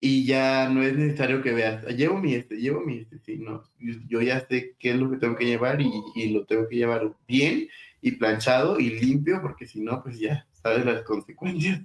Y 0.00 0.26
ya 0.26 0.68
no 0.68 0.82
es 0.82 0.96
necesario 0.96 1.42
que 1.42 1.52
veas, 1.52 1.84
ah, 1.88 1.90
llevo 1.90 2.18
mi 2.18 2.34
este, 2.34 2.56
llevo 2.56 2.80
mi 2.80 2.98
este, 2.98 3.18
sí, 3.18 3.36
no, 3.38 3.64
yo, 4.08 4.20
ya 4.20 4.46
sé 4.46 4.76
qué 4.78 4.90
es 4.90 4.96
lo 4.96 5.10
que 5.10 5.16
tengo 5.16 5.34
que 5.34 5.46
llevar 5.46 5.80
y, 5.80 5.90
y, 6.14 6.30
lo 6.30 6.46
tengo 6.46 6.68
que 6.68 6.76
llevar 6.76 7.16
bien 7.26 7.68
y 8.00 8.12
planchado 8.12 8.78
y 8.78 8.90
limpio, 8.90 9.40
porque 9.42 9.66
si 9.66 9.80
no, 9.80 10.00
pues 10.02 10.20
ya 10.20 10.46
sabes 10.52 10.84
las 10.84 11.02
consecuencias. 11.02 11.80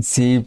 Sí, 0.00 0.46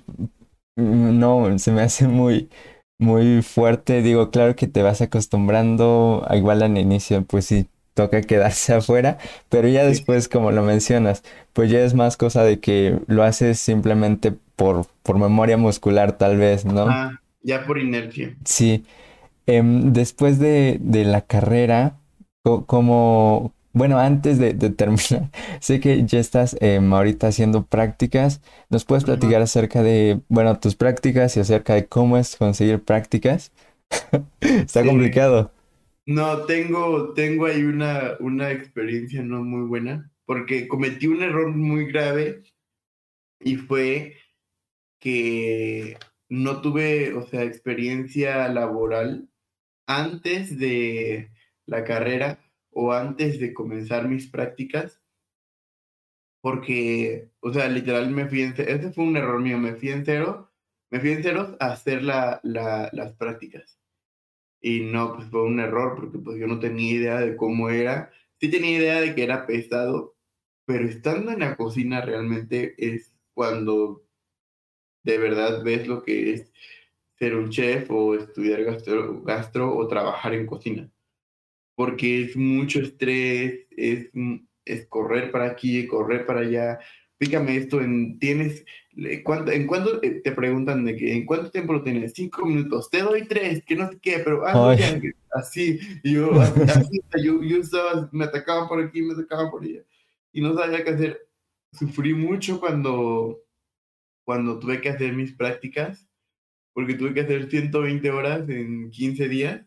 no, 0.77 1.59
se 1.59 1.71
me 1.71 1.81
hace 1.81 2.07
muy, 2.07 2.49
muy 2.97 3.41
fuerte. 3.41 4.01
Digo, 4.01 4.31
claro 4.31 4.55
que 4.55 4.67
te 4.67 4.81
vas 4.81 5.01
acostumbrando, 5.01 6.25
igual 6.31 6.61
al 6.61 6.77
inicio, 6.77 7.25
pues 7.25 7.45
sí, 7.45 7.67
toca 7.99 8.21
quedarse 8.21 8.73
afuera, 8.75 9.17
pero 9.49 9.67
ya 9.67 9.83
después, 9.83 10.29
como 10.29 10.51
lo 10.51 10.63
mencionas, 10.63 11.23
pues 11.51 11.69
ya 11.69 11.79
es 11.79 11.93
más 11.93 12.15
cosa 12.15 12.43
de 12.43 12.61
que 12.61 12.97
lo 13.07 13.23
haces 13.23 13.59
simplemente 13.59 14.33
por, 14.55 14.85
por 15.03 15.19
memoria 15.19 15.57
muscular, 15.57 16.13
tal 16.13 16.37
vez, 16.37 16.63
¿no? 16.63 16.87
Ah, 16.89 17.19
ya 17.41 17.65
por 17.65 17.77
inercia. 17.77 18.37
Sí. 18.45 18.85
Em, 19.47 19.91
después 19.91 20.39
de, 20.39 20.77
de, 20.79 21.03
la 21.03 21.21
carrera, 21.21 21.97
como, 22.43 23.51
bueno, 23.73 23.99
antes 23.99 24.37
de, 24.37 24.53
terminar, 24.69 25.29
sé 25.59 25.81
que 25.81 26.05
ya 26.05 26.19
estás 26.19 26.55
em, 26.61 26.93
ahorita 26.93 27.27
haciendo 27.27 27.65
prácticas. 27.65 28.39
¿Nos 28.69 28.85
puedes 28.85 29.03
platicar 29.03 29.41
acerca 29.41 29.83
de, 29.83 30.21
bueno, 30.29 30.57
tus 30.59 30.75
prácticas 30.75 31.35
y 31.35 31.41
acerca 31.41 31.73
de 31.73 31.85
cómo 31.87 32.17
es 32.17 32.37
conseguir 32.37 32.81
prácticas? 32.81 33.51
Está 34.39 34.85
complicado. 34.85 35.51
No, 36.09 36.45
tengo, 36.47 37.13
tengo 37.13 37.45
ahí 37.45 37.61
una, 37.63 38.17
una 38.19 38.51
experiencia 38.51 39.21
no 39.21 39.43
muy 39.43 39.67
buena, 39.67 40.11
porque 40.25 40.67
cometí 40.67 41.05
un 41.05 41.21
error 41.21 41.49
muy 41.55 41.85
grave 41.85 42.41
y 43.39 43.57
fue 43.57 44.17
que 44.99 45.97
no 46.29 46.61
tuve, 46.61 47.13
o 47.13 47.27
sea, 47.27 47.43
experiencia 47.43 48.47
laboral 48.49 49.29
antes 49.87 50.57
de 50.57 51.31
la 51.67 51.83
carrera 51.83 52.39
o 52.71 52.91
antes 52.93 53.39
de 53.39 53.53
comenzar 53.53 54.07
mis 54.09 54.27
prácticas, 54.27 55.01
porque, 56.41 57.29
o 57.41 57.53
sea, 57.53 57.69
literal 57.69 58.09
me 58.09 58.27
fui 58.27 58.41
en 58.41 58.55
ese 58.57 58.91
fue 58.93 59.03
un 59.05 59.17
error 59.17 59.39
mío, 59.41 59.59
me 59.59 59.75
fui 59.75 59.89
en 59.89 60.05
cero, 60.05 60.51
me 60.89 60.99
fui 60.99 61.11
en 61.11 61.23
a 61.59 61.67
hacer 61.67 62.01
la, 62.03 62.39
la, 62.43 62.89
las 62.93 63.13
prácticas. 63.13 63.78
Y 64.61 64.81
no, 64.81 65.15
pues 65.15 65.29
fue 65.29 65.43
un 65.43 65.59
error, 65.59 65.95
porque 65.95 66.19
pues 66.19 66.37
yo 66.39 66.47
no 66.47 66.59
tenía 66.59 66.91
idea 66.93 67.19
de 67.19 67.35
cómo 67.37 67.69
era, 67.69 68.11
sí 68.39 68.49
tenía 68.49 68.77
idea 68.77 69.01
de 69.01 69.15
que 69.15 69.23
era 69.23 69.45
pesado, 69.47 70.15
pero 70.65 70.87
estando 70.87 71.31
en 71.31 71.39
la 71.39 71.55
cocina 71.55 72.01
realmente 72.01 72.75
es 72.77 73.13
cuando 73.33 74.03
de 75.03 75.17
verdad 75.17 75.63
ves 75.63 75.87
lo 75.87 76.03
que 76.03 76.33
es 76.33 76.51
ser 77.17 77.35
un 77.35 77.49
chef 77.49 77.89
o 77.91 78.15
estudiar 78.15 78.63
gastro, 78.63 79.21
gastro 79.23 79.75
o 79.75 79.87
trabajar 79.87 80.33
en 80.33 80.45
cocina 80.45 80.91
porque 81.79 82.23
es 82.23 82.35
mucho 82.35 82.81
estrés, 82.81 83.65
es, 83.71 84.09
es 84.65 84.85
correr 84.87 85.31
para 85.31 85.45
aquí, 85.45 85.87
correr 85.87 86.25
para 86.25 86.41
allá. 86.41 86.77
Fíjame 87.17 87.55
esto, 87.55 87.79
en, 87.79 88.19
tienes, 88.19 88.65
¿cuánto, 89.23 89.51
¿en 89.51 89.67
cuánto 89.67 90.01
eh, 90.03 90.21
te 90.23 90.31
preguntan 90.31 90.85
de 90.85 90.95
que 90.95 91.13
en 91.13 91.25
cuánto 91.25 91.51
tiempo 91.51 91.73
lo 91.73 91.83
tienes? 91.83 92.13
Cinco 92.13 92.45
minutos, 92.45 92.89
te 92.89 93.01
doy 93.01 93.27
tres, 93.27 93.63
que 93.65 93.75
no 93.75 93.89
sé 93.89 93.99
qué, 94.01 94.21
pero 94.23 94.45
ah, 94.45 94.75
así, 95.33 95.79
yo, 96.03 96.31
así, 96.41 97.01
yo, 97.23 97.41
yo 97.41 97.57
estaba, 97.57 98.09
me 98.11 98.25
atacaban 98.25 98.67
por 98.67 98.81
aquí, 98.81 99.01
me 99.01 99.13
atacaban 99.13 99.49
por 99.51 99.63
allá, 99.63 99.81
y 100.31 100.41
no 100.41 100.53
sabía 100.53 100.83
qué 100.83 100.91
hacer. 100.91 101.27
Sufrí 101.71 102.13
mucho 102.13 102.59
cuando, 102.59 103.39
cuando 104.23 104.59
tuve 104.59 104.81
que 104.81 104.89
hacer 104.89 105.13
mis 105.13 105.33
prácticas, 105.33 106.07
porque 106.73 106.95
tuve 106.95 107.13
que 107.13 107.21
hacer 107.21 107.49
120 107.49 108.11
horas 108.11 108.49
en 108.49 108.89
15 108.91 109.27
días, 109.29 109.65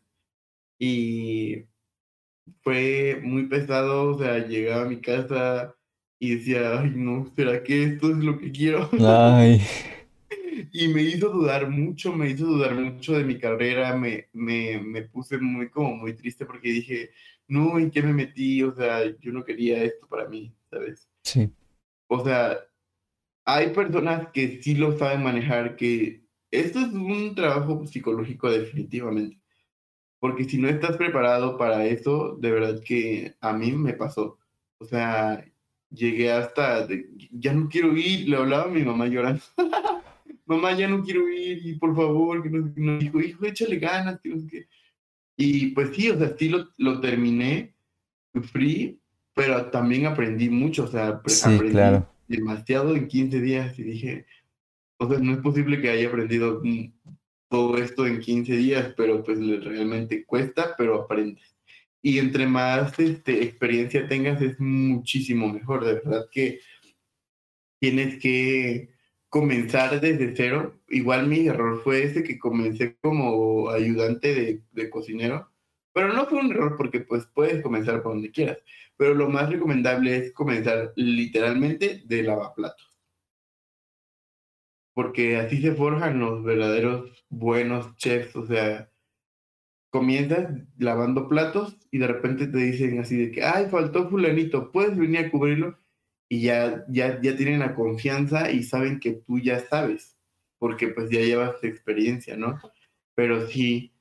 y 0.79 1.65
fue 2.63 3.21
muy 3.23 3.47
pesado, 3.47 4.11
o 4.11 4.19
sea, 4.19 4.47
llegaba 4.47 4.83
a 4.83 4.89
mi 4.89 5.01
casa 5.01 5.77
y 6.23 6.37
decía, 6.37 6.79
ay, 6.79 6.93
no, 6.95 7.27
¿será 7.35 7.65
que 7.65 7.83
esto 7.83 8.13
es 8.13 8.19
lo 8.19 8.39
que 8.39 8.53
quiero? 8.53 8.89
Ay. 9.05 9.61
y 10.73 10.87
me 10.87 11.03
hizo 11.03 11.31
dudar 11.31 11.69
mucho, 11.69 12.13
me 12.13 12.31
hizo 12.31 12.47
dudar 12.47 12.77
mucho 12.77 13.15
de 13.15 13.25
mi 13.25 13.39
carrera, 13.39 13.97
me, 13.97 14.29
me, 14.33 14.79
me 14.79 15.03
puse 15.03 15.37
muy, 15.39 15.69
como 15.69 15.97
muy 15.97 16.13
triste 16.13 16.47
porque 16.47 16.69
dije, 16.69 17.11
no, 17.49 17.77
¿en 17.77 17.91
qué 17.91 18.03
me 18.03 18.13
metí? 18.13 18.63
O 18.63 18.73
sea, 18.73 19.03
yo 19.19 19.33
no 19.33 19.45
quería 19.45 19.83
esto 19.83 20.07
para 20.07 20.29
mí, 20.29 20.55
¿sabes? 20.71 21.09
Sí. 21.25 21.51
O 22.07 22.23
sea, 22.23 22.57
hay 23.45 23.71
personas 23.71 24.29
que 24.33 24.63
sí 24.63 24.77
lo 24.77 24.97
saben 24.97 25.25
manejar, 25.25 25.75
que 25.75 26.23
esto 26.53 26.79
es 26.79 26.93
un 26.93 27.35
trabajo 27.35 27.85
psicológico 27.85 28.49
definitivamente. 28.49 29.41
Porque 30.21 30.45
si 30.45 30.59
no 30.59 30.69
estás 30.69 30.97
preparado 30.97 31.59
para 31.59 31.85
eso, 31.85 32.37
de 32.37 32.53
verdad 32.53 32.81
que 32.85 33.35
a 33.41 33.53
mí 33.53 33.73
me 33.73 33.95
pasó. 33.95 34.39
O 34.79 34.85
sea, 34.85 35.45
llegué 35.93 36.33
hasta, 36.33 36.89
ya 37.31 37.53
no 37.53 37.69
quiero 37.69 37.97
ir, 37.97 38.29
le 38.29 38.37
hablaba 38.37 38.65
a 38.65 38.69
mi 38.69 38.83
mamá 38.83 39.07
llorando. 39.07 39.43
mamá, 40.47 40.73
ya 40.73 40.89
no 40.89 41.03
quiero 41.03 41.29
ir, 41.29 41.67
y 41.67 41.75
por 41.75 41.95
favor, 41.95 42.43
que 42.43 42.51
no, 42.51 42.99
dijo, 42.99 43.21
hijo, 43.21 43.47
échale 43.47 43.79
ganas, 43.79 44.21
Y 45.37 45.69
pues 45.69 45.95
sí, 45.95 46.11
o 46.11 46.19
sea, 46.19 46.35
sí 46.37 46.49
lo, 46.49 46.69
lo 46.79 47.01
terminé, 47.01 47.75
sufrí, 48.35 48.99
pero 49.35 49.67
también 49.71 50.07
aprendí 50.07 50.49
mucho, 50.51 50.85
o 50.85 50.89
sea, 50.89 51.09
aprendí 51.09 51.75
demasiado 52.29 52.95
en 52.97 53.09
15 53.09 53.41
días 53.41 53.79
y 53.79 53.83
dije, 53.83 54.27
o 54.99 55.09
sea, 55.09 55.19
no 55.19 55.33
es 55.33 55.39
posible 55.39 55.81
que 55.81 55.91
haya 55.91 56.09
aprendido 56.09 56.63
todo 57.49 57.77
esto 57.77 58.07
en 58.07 58.21
15 58.21 58.57
días, 58.57 58.95
pero 58.97 59.23
pues 59.23 59.39
realmente 59.39 60.25
cuesta, 60.25 60.75
pero 60.77 61.03
aprendes. 61.03 61.55
Y 62.03 62.19
entre 62.19 62.47
más 62.47 62.99
este, 62.99 63.43
experiencia 63.45 64.09
tengas 64.09 64.43
es 64.43 64.59
muchísimo 64.61 65.49
mejor, 65.49 65.85
de 65.85 65.95
verdad 65.95 66.27
que 66.33 66.61
tienes 67.81 68.21
que 68.21 68.91
comenzar 69.29 70.01
desde 70.01 70.35
cero. 70.37 70.81
Igual 70.89 71.29
mi 71.29 71.47
error 71.47 71.81
fue 71.83 72.05
ese 72.05 72.25
que 72.25 72.39
comencé 72.39 72.97
como 73.01 73.71
ayudante 73.71 74.35
de, 74.35 74.63
de 74.73 74.91
cocinero, 74.91 75.51
pero 75.93 76.13
no 76.13 76.27
fue 76.27 76.41
un 76.41 76.51
error 76.51 76.77
porque 76.77 77.01
pues 77.01 77.27
puedes 77.35 77.63
comenzar 77.63 78.03
por 78.03 78.15
donde 78.15 78.33
quieras, 78.33 78.59
pero 78.97 79.15
lo 79.15 79.29
más 79.29 79.51
recomendable 79.51 80.17
es 80.17 80.33
comenzar 80.33 80.93
literalmente 80.97 82.03
de 82.05 82.23
lavaplatos 82.23 82.93
porque 84.95 85.37
así 85.37 85.61
se 85.63 85.75
forjan 85.75 86.19
los 86.19 86.43
verdaderos 86.45 87.25
buenos 87.29 87.97
chefs, 87.97 88.37
o 88.37 88.47
sea, 88.47 88.91
comienzas 89.93 90.49
lavando 90.79 91.29
platos 91.29 91.77
y 91.91 91.99
de 91.99 92.07
repente 92.07 92.47
te 92.47 92.57
dicen 92.57 92.99
así 92.99 93.15
de 93.19 93.31
que, 93.31 93.45
ay, 93.45 93.67
faltó 93.71 94.09
fulanito, 94.09 94.73
puedes 94.73 94.97
venir 94.97 95.27
a 95.27 95.31
cubrirlo 95.31 95.79
y 96.31 96.41
ya, 96.41 96.87
ya, 96.89 97.21
ya 97.21 97.37
tienen 97.37 97.61
la 97.61 97.75
confianza 97.75 98.51
y 98.51 98.63
saben 98.63 99.01
que 99.01 99.13
tú 99.13 99.39
ya 99.39 99.61
sabes, 99.61 100.17
porque 100.59 100.89
pues 100.89 101.11
ya 101.11 101.21
llevas 101.21 101.63
experiencia, 101.63 102.39
¿no? 102.39 102.59
Pero 103.15 103.47
sí, 103.49 103.93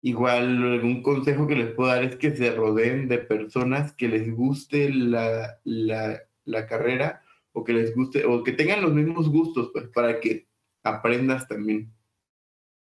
igual 0.00 0.62
algún 0.62 1.02
consejo 1.02 1.48
que 1.48 1.56
les 1.56 1.72
puedo 1.72 1.90
dar 1.90 2.04
es 2.04 2.14
que 2.14 2.36
se 2.36 2.52
rodeen 2.52 3.08
de 3.08 3.18
personas 3.18 3.92
que 3.94 4.06
les 4.06 4.32
guste 4.32 4.90
la, 4.94 5.58
la, 5.64 6.22
la 6.44 6.66
carrera 6.68 7.22
o 7.50 7.64
que 7.64 7.72
les 7.72 7.92
guste, 7.96 8.24
o 8.26 8.44
que 8.44 8.52
tengan 8.52 8.80
los 8.80 8.94
mismos 8.94 9.28
gustos, 9.28 9.70
pues 9.72 9.88
para 9.88 10.20
que 10.20 10.46
aprendas 10.84 11.48
también. 11.48 11.92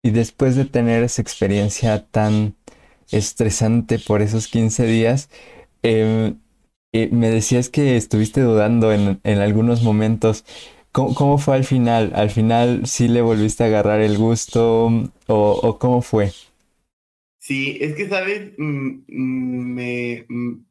Y 0.07 0.11
después 0.11 0.55
de 0.55 0.67
tener 0.67 1.03
esa 1.03 1.21
experiencia 1.21 2.07
tan 2.07 2.55
estresante 3.11 3.99
por 3.99 4.23
esos 4.23 4.47
15 4.47 4.87
días, 4.87 5.29
em, 5.83 6.39
eh, 6.93 7.09
me 7.11 7.29
decías 7.29 7.69
que 7.69 7.97
estuviste 7.97 8.41
dudando 8.41 8.93
en, 8.93 9.19
en 9.25 9.39
algunos 9.39 9.83
momentos. 9.83 10.45
¿Cómo, 10.93 11.39
fue 11.39 11.57
al 11.57 11.65
final? 11.65 12.13
¿Al 12.15 12.31
final 12.31 12.87
sí 12.87 13.09
le 13.09 13.21
volviste 13.21 13.65
a 13.65 13.67
agarrar 13.67 14.01
el 14.01 14.17
gusto 14.17 14.87
o, 15.27 15.61
o 15.61 15.79
cómo 15.81 16.03
fue? 16.03 16.31
Sí, 17.41 17.77
es 17.81 17.97
que, 17.97 18.09
¿sabes? 18.09 18.53
Mm, 18.59 19.03
mm, 19.09 19.75
me, 19.75 20.27
mm, 20.29 20.67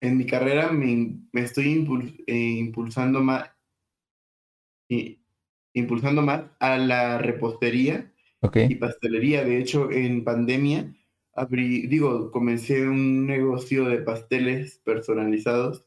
en 0.00 0.16
mi 0.16 0.26
carrera 0.26 0.70
me, 0.70 1.18
estoy 1.32 1.84
eh, 2.28 2.34
impulsando 2.36 3.20
más, 3.20 3.50
impulsando 5.72 6.22
más 6.22 6.44
a 6.60 6.78
la 6.78 7.18
repostería 7.18 8.12
y 8.54 8.74
pastelería. 8.76 9.44
De 9.44 9.58
hecho, 9.58 9.90
en 9.90 10.24
pandemia, 10.24 10.94
abrí, 11.34 11.86
digo, 11.86 12.30
comencé 12.30 12.88
un 12.88 13.26
negocio 13.26 13.86
de 13.86 13.98
pasteles 13.98 14.80
personalizados 14.84 15.86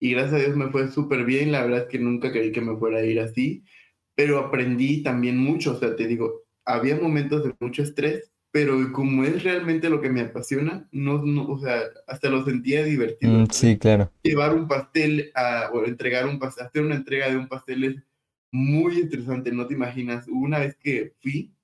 y 0.00 0.12
gracias 0.12 0.34
a 0.34 0.44
Dios 0.44 0.56
me 0.56 0.70
fue 0.70 0.88
súper 0.88 1.24
bien. 1.24 1.52
La 1.52 1.62
verdad 1.62 1.82
es 1.82 1.86
que 1.86 1.98
nunca 1.98 2.32
creí 2.32 2.52
que 2.52 2.60
me 2.60 2.76
fuera 2.76 2.98
a 2.98 3.04
ir 3.04 3.20
así, 3.20 3.64
pero 4.14 4.38
aprendí 4.38 5.02
también 5.02 5.38
mucho. 5.38 5.72
O 5.72 5.78
sea, 5.78 5.96
te 5.96 6.06
digo, 6.06 6.42
había 6.64 6.96
momentos 6.96 7.44
de 7.44 7.54
mucho 7.60 7.82
estrés 7.82 8.32
pero 8.52 8.92
como 8.92 9.24
es 9.24 9.42
realmente 9.42 9.88
lo 9.88 10.00
que 10.00 10.10
me 10.10 10.20
apasiona, 10.20 10.86
no, 10.92 11.24
no 11.24 11.46
o 11.46 11.58
sea, 11.58 11.84
hasta 12.06 12.28
lo 12.28 12.44
sentía 12.44 12.84
divertido. 12.84 13.32
Mm, 13.32 13.46
sí, 13.50 13.78
claro. 13.78 14.12
Llevar 14.22 14.54
un 14.54 14.68
pastel 14.68 15.32
a, 15.34 15.70
o 15.72 15.84
entregar 15.86 16.26
un 16.26 16.38
pastel, 16.38 16.66
hacer 16.66 16.82
una 16.82 16.96
entrega 16.96 17.30
de 17.30 17.38
un 17.38 17.48
pastel 17.48 17.84
es 17.84 17.96
muy 18.52 19.00
interesante, 19.00 19.50
no 19.50 19.66
te 19.66 19.72
imaginas. 19.72 20.28
Una 20.28 20.58
vez 20.58 20.76
que 20.76 21.14
fui 21.22 21.54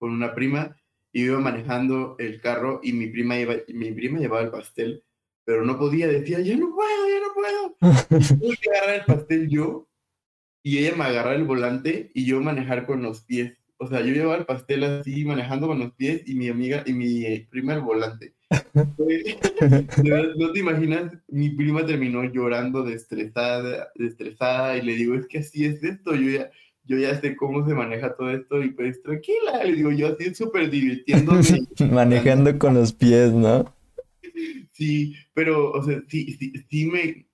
con 0.00 0.10
una 0.10 0.34
prima, 0.34 0.76
y 1.12 1.24
iba 1.24 1.38
manejando 1.38 2.16
el 2.18 2.40
carro 2.40 2.80
y 2.82 2.92
mi 2.92 3.06
prima, 3.08 3.38
iba, 3.38 3.54
mi 3.68 3.92
prima 3.92 4.18
llevaba 4.18 4.42
el 4.42 4.50
pastel, 4.50 5.04
pero 5.44 5.64
no 5.64 5.78
podía, 5.78 6.08
decía, 6.08 6.40
ya 6.40 6.56
no 6.56 6.74
puedo, 6.74 7.08
ya 7.08 7.20
no 7.20 7.34
puedo. 7.34 7.76
tuve 8.40 8.56
que 8.56 8.70
agarrar 8.70 8.94
el 8.96 9.04
pastel 9.04 9.48
yo 9.48 9.88
y 10.62 10.78
ella 10.78 10.96
me 10.96 11.04
agarraba 11.04 11.36
el 11.36 11.44
volante 11.44 12.10
y 12.14 12.24
yo 12.24 12.40
manejar 12.40 12.86
con 12.86 13.02
los 13.02 13.20
pies. 13.22 13.56
O 13.76 13.86
sea, 13.86 14.00
yo 14.00 14.12
llevaba 14.12 14.36
el 14.36 14.44
pastel 14.46 14.84
así, 14.84 15.24
manejando 15.24 15.66
con 15.66 15.78
los 15.78 15.92
pies 15.94 16.22
y 16.26 16.34
mi 16.34 16.48
amiga 16.48 16.82
y 16.86 16.92
mi 16.92 17.38
prima 17.50 17.74
el 17.74 17.80
volante. 17.80 18.34
no 20.36 20.52
te 20.52 20.58
imaginas, 20.58 21.12
mi 21.28 21.50
prima 21.50 21.86
terminó 21.86 22.24
llorando 22.24 22.86
estresada, 22.88 23.90
estresada 23.94 24.76
y 24.76 24.82
le 24.82 24.94
digo, 24.94 25.14
es 25.14 25.26
que 25.26 25.38
así 25.38 25.64
es 25.64 25.82
esto, 25.82 26.14
yo 26.14 26.30
ya, 26.30 26.50
yo 26.90 26.98
ya 26.98 27.20
sé 27.20 27.36
cómo 27.36 27.64
se 27.64 27.72
maneja 27.72 28.16
todo 28.16 28.30
esto 28.30 28.60
y 28.60 28.70
pues 28.72 29.00
tranquila, 29.00 29.62
le 29.62 29.74
digo 29.74 29.92
yo 29.92 30.08
así 30.08 30.34
súper 30.34 30.68
divirtiéndome. 30.68 31.40
Manejando 31.92 32.58
con 32.58 32.74
los 32.74 32.92
pies, 32.92 33.32
¿no? 33.32 33.72
Sí, 34.72 35.14
pero, 35.32 35.70
o 35.70 35.80
sea, 35.84 36.02
sí, 36.08 36.32
sí, 36.32 36.52
sí 36.68 36.86
me 36.86 37.28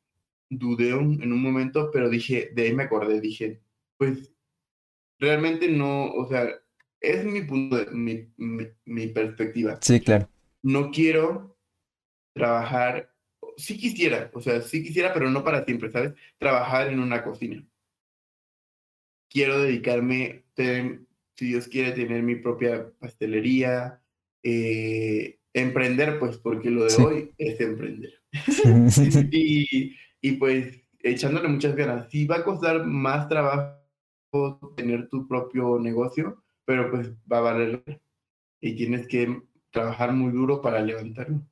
dudé 0.51 0.91
en 0.91 1.33
un 1.33 1.43
momento, 1.43 1.89
pero 1.91 2.11
dije, 2.11 2.51
de 2.55 2.65
ahí 2.65 2.75
me 2.75 2.83
acordé, 2.83 3.19
dije, 3.19 3.63
pues 3.97 4.31
realmente 5.19 5.71
no, 5.71 6.13
o 6.13 6.29
sea, 6.29 6.51
es 7.01 7.25
mi 7.25 7.41
punto, 7.41 7.79
de, 7.79 7.87
mi, 7.93 8.29
mi, 8.85 9.07
perspectiva. 9.07 9.79
Sí, 9.81 10.01
claro. 10.01 10.29
No 10.63 10.91
quiero 10.91 11.57
trabajar, 12.35 13.11
sí 13.57 13.79
quisiera, 13.79 14.31
o 14.35 14.41
sea, 14.43 14.61
sí 14.61 14.83
quisiera, 14.83 15.15
pero 15.15 15.31
no 15.31 15.43
para 15.43 15.65
siempre, 15.65 15.91
¿sabes? 15.91 16.13
Trabajar 16.37 16.89
en 16.89 17.01
una 17.01 17.25
cocina. 17.25 17.67
Quiero 19.37 19.61
dedicarme, 19.61 20.45
si 21.35 21.47
Dios 21.47 21.69
quiere, 21.69 21.93
tener 21.93 22.23
mi 22.23 22.37
propia 22.37 22.91
pastelería, 22.99 24.01
eh, 24.43 25.41
emprender, 25.53 26.19
pues, 26.19 26.39
porque 26.39 26.71
lo 26.71 26.87
de 26.87 26.95
hoy 26.97 27.35
es 27.37 27.61
emprender. 27.61 28.15
y, 29.31 29.95
y 30.23 30.33
pues, 30.33 30.81
echándole 31.01 31.49
muchas 31.49 31.77
ganas. 31.77 32.09
Sí 32.11 32.25
va 32.25 32.37
a 32.37 32.45
costar 32.45 32.87
más 32.87 33.29
trabajo 33.29 33.77
tener 34.75 35.07
tu 35.11 35.29
propio 35.29 35.79
negocio, 35.81 36.43
pero 36.65 36.91
pues 36.91 37.13
va 37.31 37.37
a 37.37 37.43
valer 37.43 38.01
y 38.63 38.75
tienes 38.75 39.07
que 39.07 39.43
trabajar 39.71 40.15
muy 40.15 40.33
duro 40.33 40.63
para 40.63 40.81
levantarlo. 40.81 41.43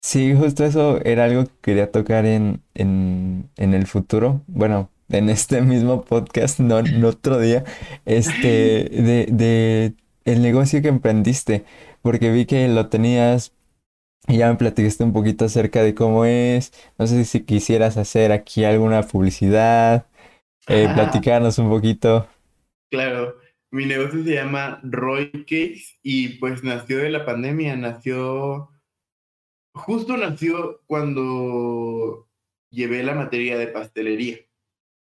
Sí, 0.00 0.34
justo 0.34 0.64
eso 0.64 0.98
era 1.04 1.24
algo 1.24 1.44
que 1.44 1.52
quería 1.60 1.92
tocar 1.92 2.24
en, 2.24 2.62
en, 2.74 3.50
en 3.56 3.74
el 3.74 3.86
futuro. 3.86 4.42
Bueno, 4.46 4.90
en 5.18 5.30
este 5.30 5.60
mismo 5.62 6.04
podcast, 6.04 6.60
no 6.60 6.78
en 6.78 7.04
otro 7.04 7.38
día, 7.38 7.64
este, 8.04 8.88
de, 8.90 9.26
de 9.30 9.94
el 10.24 10.42
negocio 10.42 10.82
que 10.82 10.88
emprendiste, 10.88 11.64
porque 12.02 12.30
vi 12.30 12.46
que 12.46 12.68
lo 12.68 12.88
tenías 12.88 13.52
y 14.26 14.38
ya 14.38 14.48
me 14.48 14.56
platicaste 14.56 15.04
un 15.04 15.12
poquito 15.12 15.44
acerca 15.44 15.82
de 15.82 15.94
cómo 15.94 16.24
es. 16.24 16.72
No 16.98 17.06
sé 17.06 17.24
si 17.24 17.42
quisieras 17.42 17.96
hacer 17.96 18.32
aquí 18.32 18.64
alguna 18.64 19.02
publicidad 19.02 20.06
eh, 20.66 20.88
platicarnos 20.94 21.58
un 21.58 21.68
poquito. 21.68 22.26
Claro, 22.90 23.36
mi 23.70 23.86
negocio 23.86 24.24
se 24.24 24.34
llama 24.34 24.80
Roy 24.82 25.30
Cakes 25.30 25.98
y 26.02 26.38
pues 26.38 26.62
nació 26.62 26.98
de 26.98 27.10
la 27.10 27.26
pandemia, 27.26 27.76
nació, 27.76 28.70
justo 29.74 30.16
nació 30.16 30.80
cuando 30.86 32.28
llevé 32.70 33.02
la 33.02 33.14
materia 33.14 33.58
de 33.58 33.66
pastelería, 33.66 34.38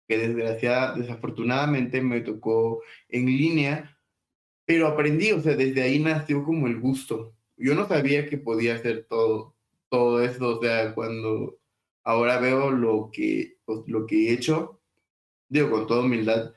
que 0.09 0.17
desgraciada, 0.17 0.95
desafortunadamente 0.95 2.01
me 2.01 2.21
tocó 2.21 2.81
en 3.09 3.27
línea, 3.27 3.95
pero 4.65 4.87
aprendí, 4.87 5.31
o 5.31 5.39
sea, 5.39 5.55
desde 5.55 5.83
ahí 5.83 5.99
nació 5.99 6.43
como 6.43 6.65
el 6.65 6.79
gusto. 6.79 7.35
Yo 7.57 7.75
no 7.75 7.87
sabía 7.87 8.27
que 8.27 8.39
podía 8.39 8.73
hacer 8.73 9.05
todo, 9.07 9.55
todo 9.87 10.23
eso, 10.23 10.57
o 10.57 10.61
sea, 10.61 10.95
cuando 10.95 11.59
ahora 12.03 12.39
veo 12.39 12.71
lo 12.71 13.11
que, 13.13 13.59
pues, 13.65 13.81
lo 13.85 14.07
que 14.07 14.29
he 14.29 14.33
hecho, 14.33 14.81
digo 15.47 15.69
con 15.69 15.85
toda 15.85 16.01
humildad, 16.05 16.55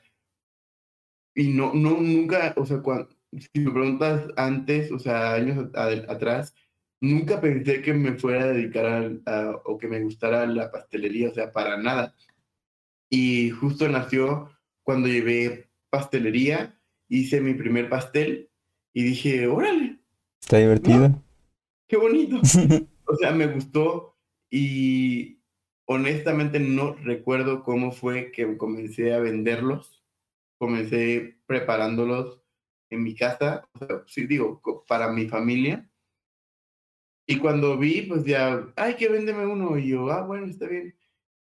y 1.35 1.49
no, 1.49 1.73
no, 1.75 1.91
nunca, 2.01 2.55
o 2.57 2.65
sea, 2.65 2.81
cuando, 2.81 3.09
si 3.31 3.59
me 3.59 3.71
preguntas 3.71 4.29
antes, 4.35 4.91
o 4.91 4.97
sea, 4.97 5.33
años 5.35 5.69
atrás, 5.75 6.55
nunca 7.01 7.39
pensé 7.39 7.83
que 7.83 7.93
me 7.93 8.13
fuera 8.17 8.45
a 8.45 8.47
dedicar 8.47 9.11
o 9.65 9.77
que 9.77 9.87
me 9.87 10.01
gustara 10.01 10.47
la 10.47 10.71
pastelería, 10.71 11.29
o 11.29 11.33
sea, 11.33 11.51
para 11.51 11.77
nada. 11.77 12.15
Y 13.15 13.51
justo 13.51 13.87
nació 13.87 14.49
cuando 14.81 15.07
llevé 15.07 15.69
pastelería, 15.91 16.81
hice 17.07 17.41
mi 17.41 17.53
primer 17.53 17.87
pastel 17.87 18.49
y 18.91 19.03
dije, 19.03 19.45
órale. 19.45 19.99
Está 20.41 20.57
divertido. 20.57 21.23
qué 21.87 21.95
bonito. 21.97 22.37
o 23.05 23.15
sea, 23.15 23.31
me 23.31 23.45
gustó 23.45 24.17
y 24.49 25.43
honestamente 25.85 26.59
no 26.59 26.95
recuerdo 26.95 27.61
cómo 27.61 27.91
fue 27.91 28.31
que 28.31 28.57
comencé 28.57 29.13
a 29.13 29.19
venderlos. 29.19 30.03
Comencé 30.57 31.37
preparándolos 31.45 32.41
en 32.89 33.03
mi 33.03 33.13
casa, 33.13 33.69
sí 34.07 34.25
digo, 34.25 34.59
para 34.87 35.11
mi 35.11 35.27
familia. 35.27 35.87
Y 37.27 37.37
cuando 37.37 37.77
vi, 37.77 38.01
pues 38.01 38.25
ya, 38.25 38.73
ay, 38.75 38.95
que 38.95 39.07
véndeme 39.07 39.45
uno. 39.45 39.77
Y 39.77 39.89
yo, 39.89 40.09
ah, 40.09 40.25
bueno, 40.25 40.47
está 40.47 40.65
bien. 40.65 40.95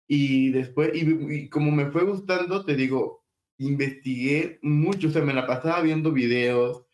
Y 0.08 0.50
después, 0.50 0.90
y, 0.94 1.48
como 1.48 1.70
me 1.70 1.90
fue 1.90 2.04
gustando, 2.04 2.64
te 2.64 2.76
digo, 2.76 3.24
investigué 3.58 4.58
mucho, 4.62 5.08
o 5.08 5.10
sea, 5.10 5.22
me 5.22 5.34
la 5.34 5.46
pasaba 5.46 5.80
viendo 5.82 6.12
videos 6.12 6.84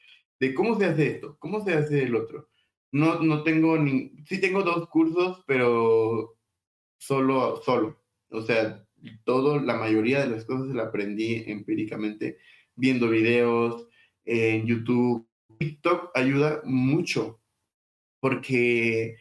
de 0.41 0.55
cómo 0.55 0.79
se 0.79 0.87
hace 0.87 1.07
esto, 1.13 1.37
cómo 1.39 1.65
se 1.65 1.75
hace 1.75 2.05
el 2.05 2.15
otro. 2.15 2.49
No, 2.93 3.21
no 3.21 3.43
tengo 3.43 3.79
ni, 3.79 4.13
sí 4.27 4.41
tengo 4.41 4.63
dos 4.63 4.89
cursos, 4.89 5.43
pero 5.47 6.37
solo, 6.99 7.61
solo. 7.65 8.03
O 8.31 8.43
sea, 8.43 8.85
todo, 9.25 9.61
la 9.61 9.77
mayoría 9.77 10.21
de 10.21 10.31
las 10.31 10.45
cosas 10.45 10.69
la 10.75 10.85
aprendí 10.85 11.45
empíricamente, 11.47 12.39
viendo 12.77 13.09
videos 13.09 13.87
en 14.25 14.67
YouTube. 14.67 15.27
TikTok 15.59 16.11
ayuda 16.15 16.63
mucho, 16.65 17.41
porque 18.21 19.17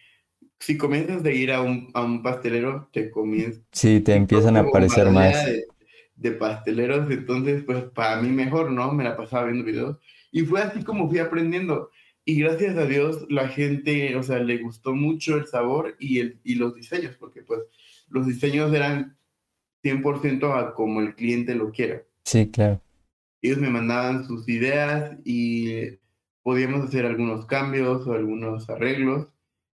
si 0.59 0.77
comienzas 0.77 1.23
de 1.23 1.35
ir 1.35 1.51
a 1.51 1.61
un, 1.61 1.89
a 1.93 2.03
un 2.03 2.23
pastelero, 2.23 2.89
te 2.91 3.09
comienzas... 3.09 3.63
Sí, 3.71 3.99
te 4.01 4.15
empiezan 4.15 4.57
a 4.57 4.61
aparecer 4.61 5.09
más. 5.09 5.35
De, 6.15 6.31
pasteleros, 6.31 7.09
entonces, 7.11 7.63
pues 7.63 7.83
para 7.93 8.21
mí 8.21 8.29
mejor, 8.29 8.71
¿no? 8.71 8.91
Me 8.91 9.03
la 9.03 9.15
pasaba 9.15 9.45
viendo 9.45 9.63
videos. 9.63 9.97
Y 10.31 10.41
fue 10.41 10.61
así 10.61 10.83
como 10.83 11.07
fui 11.07 11.19
aprendiendo. 11.19 11.91
Y 12.25 12.39
gracias 12.39 12.75
a 12.75 12.85
Dios 12.85 13.25
la 13.29 13.47
gente, 13.47 14.15
o 14.15 14.23
sea, 14.23 14.39
le 14.39 14.57
gustó 14.57 14.93
mucho 14.93 15.37
el 15.37 15.45
sabor 15.45 15.95
y, 15.99 16.19
el, 16.19 16.39
y 16.43 16.55
los 16.55 16.73
diseños, 16.73 17.15
porque 17.17 17.43
pues 17.43 17.61
los 18.09 18.25
diseños 18.25 18.73
eran 18.73 19.17
100% 19.83 20.53
a 20.53 20.73
como 20.73 21.01
el 21.01 21.15
cliente 21.15 21.55
lo 21.55 21.71
quiera. 21.71 22.03
Sí, 22.23 22.49
claro. 22.49 22.81
Ellos 23.41 23.59
me 23.59 23.69
mandaban 23.69 24.25
sus 24.25 24.49
ideas 24.49 25.15
y 25.23 25.97
podíamos 26.41 26.83
hacer 26.83 27.05
algunos 27.05 27.45
cambios 27.45 28.07
o 28.07 28.13
algunos 28.13 28.69
arreglos. 28.69 29.27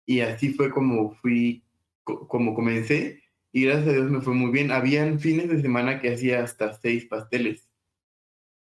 Y 0.09 0.21
así 0.21 0.49
fue 0.49 0.71
como 0.71 1.11
fui, 1.11 1.61
como 2.03 2.55
comencé. 2.55 3.21
Y 3.51 3.65
gracias 3.65 3.89
a 3.89 3.91
Dios 3.91 4.09
me 4.09 4.21
fue 4.21 4.33
muy 4.33 4.49
bien. 4.49 4.71
Habían 4.71 5.19
fines 5.19 5.49
de 5.49 5.61
semana 5.61 6.01
que 6.01 6.11
hacía 6.11 6.43
hasta 6.43 6.73
seis 6.73 7.05
pasteles. 7.05 7.69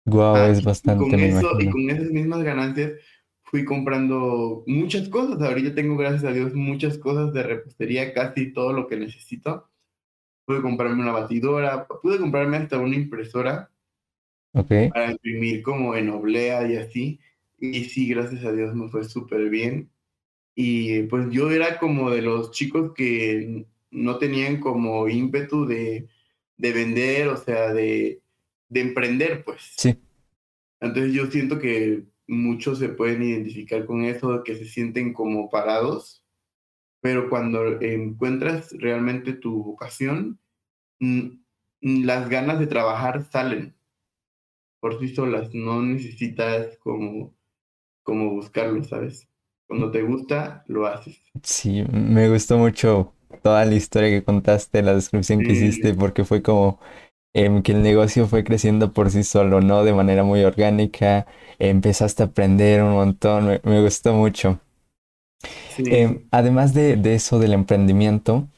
Guau, 0.04 0.36
wow, 0.36 0.52
es 0.52 0.62
bastante. 0.62 1.04
Y 1.04 1.10
con, 1.10 1.18
eso, 1.18 1.60
y 1.60 1.68
con 1.68 1.90
esas 1.90 2.12
mismas 2.12 2.44
ganancias 2.44 2.92
fui 3.42 3.64
comprando 3.64 4.62
muchas 4.68 5.08
cosas. 5.08 5.42
Ahorita 5.42 5.74
tengo, 5.74 5.96
gracias 5.96 6.22
a 6.22 6.32
Dios, 6.32 6.54
muchas 6.54 6.96
cosas 6.96 7.34
de 7.34 7.42
repostería, 7.42 8.14
casi 8.14 8.52
todo 8.52 8.72
lo 8.72 8.86
que 8.86 8.96
necesito. 8.96 9.68
Pude 10.44 10.62
comprarme 10.62 11.02
una 11.02 11.10
batidora, 11.10 11.88
pude 11.88 12.20
comprarme 12.20 12.58
hasta 12.58 12.78
una 12.78 12.94
impresora 12.94 13.68
para 14.52 15.10
imprimir 15.10 15.62
como 15.62 15.96
en 15.96 16.08
oblea 16.10 16.70
y 16.70 16.76
así. 16.76 17.18
Y 17.58 17.82
sí, 17.86 18.06
gracias 18.06 18.44
a 18.44 18.52
Dios 18.52 18.76
me 18.76 18.88
fue 18.88 19.02
súper 19.02 19.50
bien. 19.50 19.90
Y 20.54 21.04
pues 21.04 21.30
yo 21.30 21.50
era 21.50 21.78
como 21.78 22.10
de 22.10 22.22
los 22.22 22.50
chicos 22.50 22.92
que 22.94 23.66
no 23.90 24.18
tenían 24.18 24.60
como 24.60 25.08
ímpetu 25.08 25.66
de, 25.66 26.08
de 26.56 26.72
vender, 26.72 27.28
o 27.28 27.36
sea, 27.36 27.72
de, 27.72 28.20
de 28.68 28.80
emprender, 28.80 29.44
pues. 29.44 29.74
Sí. 29.76 29.96
Entonces 30.80 31.12
yo 31.12 31.26
siento 31.26 31.58
que 31.58 32.04
muchos 32.26 32.78
se 32.78 32.88
pueden 32.88 33.22
identificar 33.22 33.86
con 33.86 34.04
eso, 34.04 34.42
que 34.44 34.56
se 34.56 34.66
sienten 34.66 35.12
como 35.12 35.50
parados, 35.50 36.24
pero 37.00 37.28
cuando 37.28 37.80
encuentras 37.80 38.72
realmente 38.72 39.32
tu 39.32 39.62
vocación, 39.62 40.38
las 41.80 42.28
ganas 42.28 42.58
de 42.60 42.66
trabajar 42.66 43.24
salen 43.24 43.74
por 44.80 44.98
sí 44.98 45.14
solas, 45.14 45.54
no 45.54 45.82
necesitas 45.82 46.76
como 46.78 47.34
como 48.02 48.30
buscarlo, 48.30 48.82
¿sabes? 48.84 49.28
Cuando 49.72 49.90
te 49.90 50.02
gusta, 50.02 50.64
lo 50.66 50.86
haces. 50.86 51.18
Sí, 51.42 51.82
me 51.90 52.28
gustó 52.28 52.58
mucho 52.58 53.14
toda 53.42 53.64
la 53.64 53.74
historia 53.74 54.10
que 54.10 54.22
contaste, 54.22 54.82
la 54.82 54.92
descripción 54.92 55.42
que 55.42 55.52
hiciste, 55.52 55.94
porque 55.94 56.26
fue 56.26 56.42
como 56.42 56.78
em, 57.32 57.62
que 57.62 57.72
el 57.72 57.82
negocio 57.82 58.26
fue 58.26 58.44
creciendo 58.44 58.92
por 58.92 59.10
sí 59.10 59.24
solo, 59.24 59.62
¿no? 59.62 59.82
De 59.82 59.94
manera 59.94 60.24
muy 60.24 60.44
orgánica, 60.44 61.26
empezaste 61.58 62.22
a 62.22 62.26
aprender 62.26 62.82
un 62.82 62.92
montón, 62.92 63.60
me, 63.64 63.82
gustó 63.82 64.12
mucho. 64.12 64.60
Em, 65.78 66.28
además 66.30 66.74
de, 66.74 66.96
de, 66.96 67.14
eso 67.14 67.38
del 67.38 67.54
emprendimiento, 67.54 68.48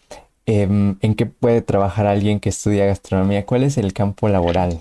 em, 0.47 0.97
¿en 1.01 1.15
qué 1.15 1.27
puede 1.27 1.63
trabajar 1.63 2.09
alguien 2.09 2.41
que 2.41 2.49
estudia 2.49 2.87
gastronomía? 2.87 3.47
¿Cuál 3.47 3.63
es 3.63 3.79
el 3.79 3.93
campo 3.93 4.29
laboral? 4.29 4.81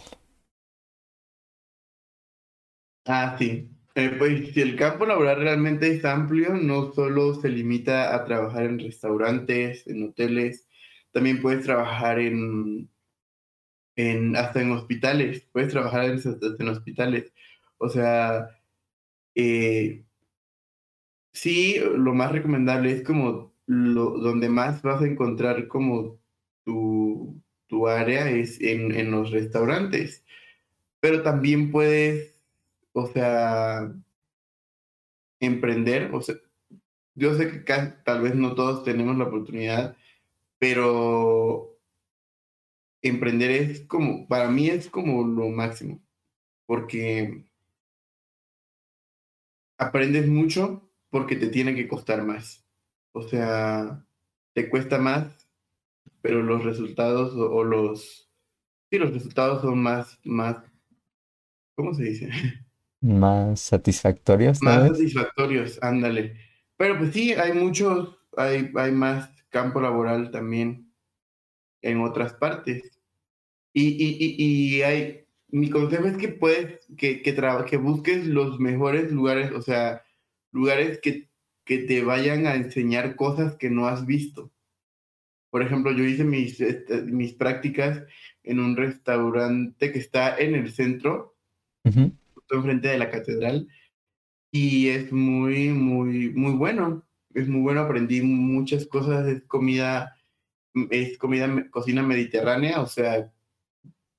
Ah, 3.06 3.36
sí. 3.38 3.73
Eh, 3.96 4.16
pues 4.18 4.58
el 4.58 4.76
campo 4.76 5.06
laboral 5.06 5.40
realmente 5.42 5.92
es 5.92 6.04
amplio, 6.04 6.56
no 6.56 6.92
solo 6.94 7.36
se 7.36 7.50
limita 7.50 8.16
a 8.16 8.26
trabajar 8.26 8.66
en 8.66 8.80
restaurantes, 8.80 9.86
en 9.88 10.04
hoteles, 10.10 10.68
también 11.12 11.42
puedes 11.42 11.64
trabajar 11.64 12.18
en, 12.20 12.90
en 13.96 14.36
hasta 14.36 14.62
en 14.62 14.72
hospitales, 14.72 15.48
puedes 15.52 15.72
trabajar 15.72 16.06
en, 16.06 16.20
en 16.60 16.68
hospitales. 16.70 17.34
O 17.78 17.88
sea, 17.90 18.50
eh, 19.36 20.04
sí, 21.34 21.76
lo 21.96 22.14
más 22.14 22.32
recomendable 22.32 22.92
es 22.92 23.04
como 23.04 23.54
lo, 23.66 24.18
donde 24.18 24.50
más 24.50 24.82
vas 24.82 25.02
a 25.02 25.08
encontrar 25.08 25.68
como 25.68 26.20
tu, 26.66 27.42
tu 27.68 27.88
área 27.88 28.30
es 28.30 28.60
en, 28.62 28.92
en 28.94 29.12
los 29.12 29.32
restaurantes, 29.32 30.26
pero 31.00 31.24
también 31.24 31.72
puedes 31.72 32.33
o 32.94 33.08
sea, 33.08 33.94
emprender, 35.40 36.14
o 36.14 36.22
sea, 36.22 36.36
yo 37.16 37.36
sé 37.36 37.64
que 37.64 37.74
tal 38.06 38.22
vez 38.22 38.36
no 38.36 38.56
todos 38.56 38.84
tenemos 38.84 39.18
la 39.18 39.26
oportunidad, 39.26 39.98
pero 40.60 41.78
emprender 43.02 43.52
es 43.52 43.82
como, 43.82 44.28
para 44.28 44.50
mí 44.50 44.70
es 44.70 44.90
como 44.90 45.28
lo 45.28 45.50
máximo, 45.50 46.02
porque 46.66 47.46
aprendes 49.78 50.28
mucho 50.28 50.90
porque 51.10 51.36
te 51.36 51.48
tiene 51.48 51.76
que 51.76 51.88
costar 51.88 52.24
más. 52.24 52.66
O 53.12 53.22
sea, 53.22 54.04
te 54.54 54.70
cuesta 54.70 54.98
más, 54.98 55.48
pero 56.22 56.42
los 56.42 56.64
resultados 56.64 57.34
o, 57.36 57.64
los, 57.64 58.32
sí, 58.90 58.98
los 58.98 59.14
resultados 59.14 59.62
son 59.62 59.84
más, 59.84 60.20
más, 60.24 60.58
¿cómo 61.76 61.94
se 61.94 62.04
dice? 62.04 62.30
más 63.04 63.60
satisfactorios. 63.60 64.62
Más 64.62 64.88
satisfactorios, 64.88 65.78
ándale. 65.82 66.38
Pero 66.78 66.98
pues 66.98 67.14
sí, 67.14 67.34
hay 67.34 67.54
muchos, 67.54 68.18
hay, 68.38 68.72
hay 68.76 68.92
más 68.92 69.30
campo 69.50 69.82
laboral 69.82 70.32
también 70.32 70.92
en 71.82 72.02
otras 72.02 72.34
partes. 72.34 72.82
Y, 73.74 73.90
y, 73.90 74.36
y, 74.38 74.82
hay, 74.84 75.26
mi 75.50 75.70
consejo 75.70 76.06
es 76.06 76.18
que 76.18 76.30
puedes, 76.30 76.80
que, 76.98 77.22
que, 77.22 77.36
que 77.68 77.78
busques 77.78 78.26
los 78.26 78.60
mejores 78.60 79.12
lugares, 79.12 79.52
o 79.52 79.62
sea, 79.62 80.04
lugares 80.52 81.00
que, 81.02 81.30
que 81.66 81.80
te 81.80 82.04
vayan 82.04 82.48
a 82.48 82.56
enseñar 82.56 83.16
cosas 83.16 83.56
que 83.56 83.70
no 83.70 83.88
has 83.88 84.06
visto. 84.06 84.52
Por 85.50 85.62
ejemplo, 85.62 85.92
yo 85.92 86.04
hice 86.04 86.24
mis, 86.24 86.60
este, 86.62 87.02
mis 87.02 87.34
prácticas 87.34 88.04
en 88.44 88.60
un 88.60 88.76
restaurante 88.76 89.92
que 89.92 90.00
está 90.00 90.38
en 90.38 90.56
el 90.56 90.72
centro, 90.72 91.36
enfrente 92.50 92.90
de 92.90 92.98
la 92.98 93.10
catedral 93.10 93.68
y 94.52 94.90
es 94.90 95.12
muy, 95.12 95.70
muy, 95.70 96.30
muy 96.30 96.54
bueno. 96.54 97.04
Es 97.34 97.48
muy 97.48 97.62
bueno, 97.62 97.82
aprendí 97.82 98.22
muchas 98.22 98.86
cosas, 98.86 99.28
es 99.28 99.44
comida, 99.46 100.16
es 100.92 101.18
comida, 101.18 101.68
cocina 101.72 102.04
mediterránea, 102.04 102.80
o 102.82 102.86
sea, 102.86 103.32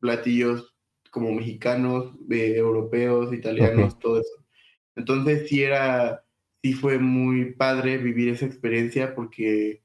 platillos 0.00 0.74
como 1.10 1.32
mexicanos, 1.32 2.12
eh, 2.30 2.56
europeos, 2.56 3.32
italianos, 3.32 3.98
todo 4.00 4.18
eso. 4.20 4.44
Entonces 4.96 5.48
sí 5.48 5.62
era, 5.62 6.24
sí 6.62 6.72
fue 6.72 6.98
muy 6.98 7.52
padre 7.54 7.98
vivir 7.98 8.30
esa 8.30 8.46
experiencia 8.46 9.14
porque 9.14 9.84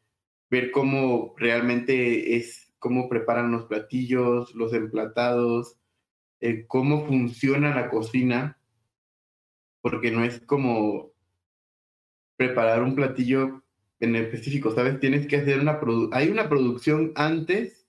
ver 0.49 0.71
cómo 0.71 1.35
realmente 1.37 2.37
es, 2.37 2.73
cómo 2.79 3.07
preparan 3.07 3.51
los 3.51 3.65
platillos, 3.65 4.55
los 4.55 4.73
emplatados, 4.73 5.78
eh, 6.41 6.65
cómo 6.67 7.05
funciona 7.05 7.75
la 7.75 7.89
cocina, 7.89 8.57
porque 9.81 10.11
no 10.11 10.23
es 10.23 10.39
como 10.41 11.11
preparar 12.35 12.83
un 12.83 12.95
platillo 12.95 13.63
en 13.99 14.15
específico, 14.15 14.71
¿sabes? 14.73 14.99
Tienes 14.99 15.27
que 15.27 15.37
hacer 15.37 15.59
una 15.59 15.79
hay 16.11 16.29
una 16.29 16.47
producción 16.47 17.11
antes 17.15 17.87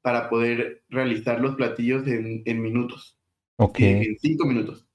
para 0.00 0.30
poder 0.30 0.84
realizar 0.88 1.40
los 1.40 1.56
platillos 1.56 2.06
en, 2.06 2.42
en 2.44 2.62
minutos. 2.62 3.18
Ok. 3.56 3.80
En 3.80 4.16
cinco 4.20 4.46
minutos. 4.46 4.86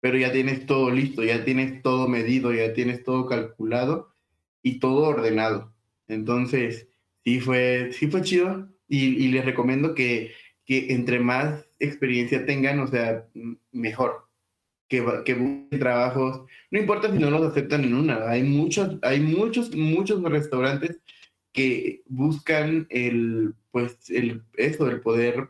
Pero 0.00 0.18
ya 0.18 0.32
tienes 0.32 0.66
todo 0.66 0.90
listo, 0.90 1.22
ya 1.22 1.44
tienes 1.44 1.82
todo 1.82 2.08
medido, 2.08 2.52
ya 2.52 2.74
tienes 2.74 3.04
todo 3.04 3.26
calculado 3.26 4.14
y 4.62 4.78
todo 4.78 5.08
ordenado. 5.08 5.72
Entonces, 6.08 6.88
sí 7.24 7.40
fue, 7.40 7.90
sí 7.92 8.08
fue 8.08 8.22
chido 8.22 8.68
y, 8.88 9.24
y 9.24 9.28
les 9.28 9.44
recomiendo 9.44 9.94
que 9.94 10.32
que 10.64 10.92
entre 10.92 11.18
más 11.20 11.64
experiencia 11.78 12.44
tengan, 12.46 12.80
o 12.80 12.86
sea, 12.86 13.26
mejor. 13.72 14.28
Que, 14.88 15.02
que 15.24 15.32
busquen 15.32 15.80
trabajos, 15.80 16.42
no 16.70 16.78
importa 16.78 17.10
si 17.10 17.18
no 17.18 17.30
los 17.30 17.42
aceptan 17.42 17.82
en 17.82 17.94
una, 17.94 18.28
hay 18.28 18.42
muchos, 18.42 18.98
hay 19.00 19.20
muchos, 19.20 19.74
muchos 19.74 20.22
restaurantes 20.22 21.00
que 21.52 22.02
buscan 22.06 22.86
el, 22.90 23.54
pues, 23.70 24.10
el, 24.10 24.42
eso, 24.58 24.90
el 24.90 25.00
poder, 25.00 25.48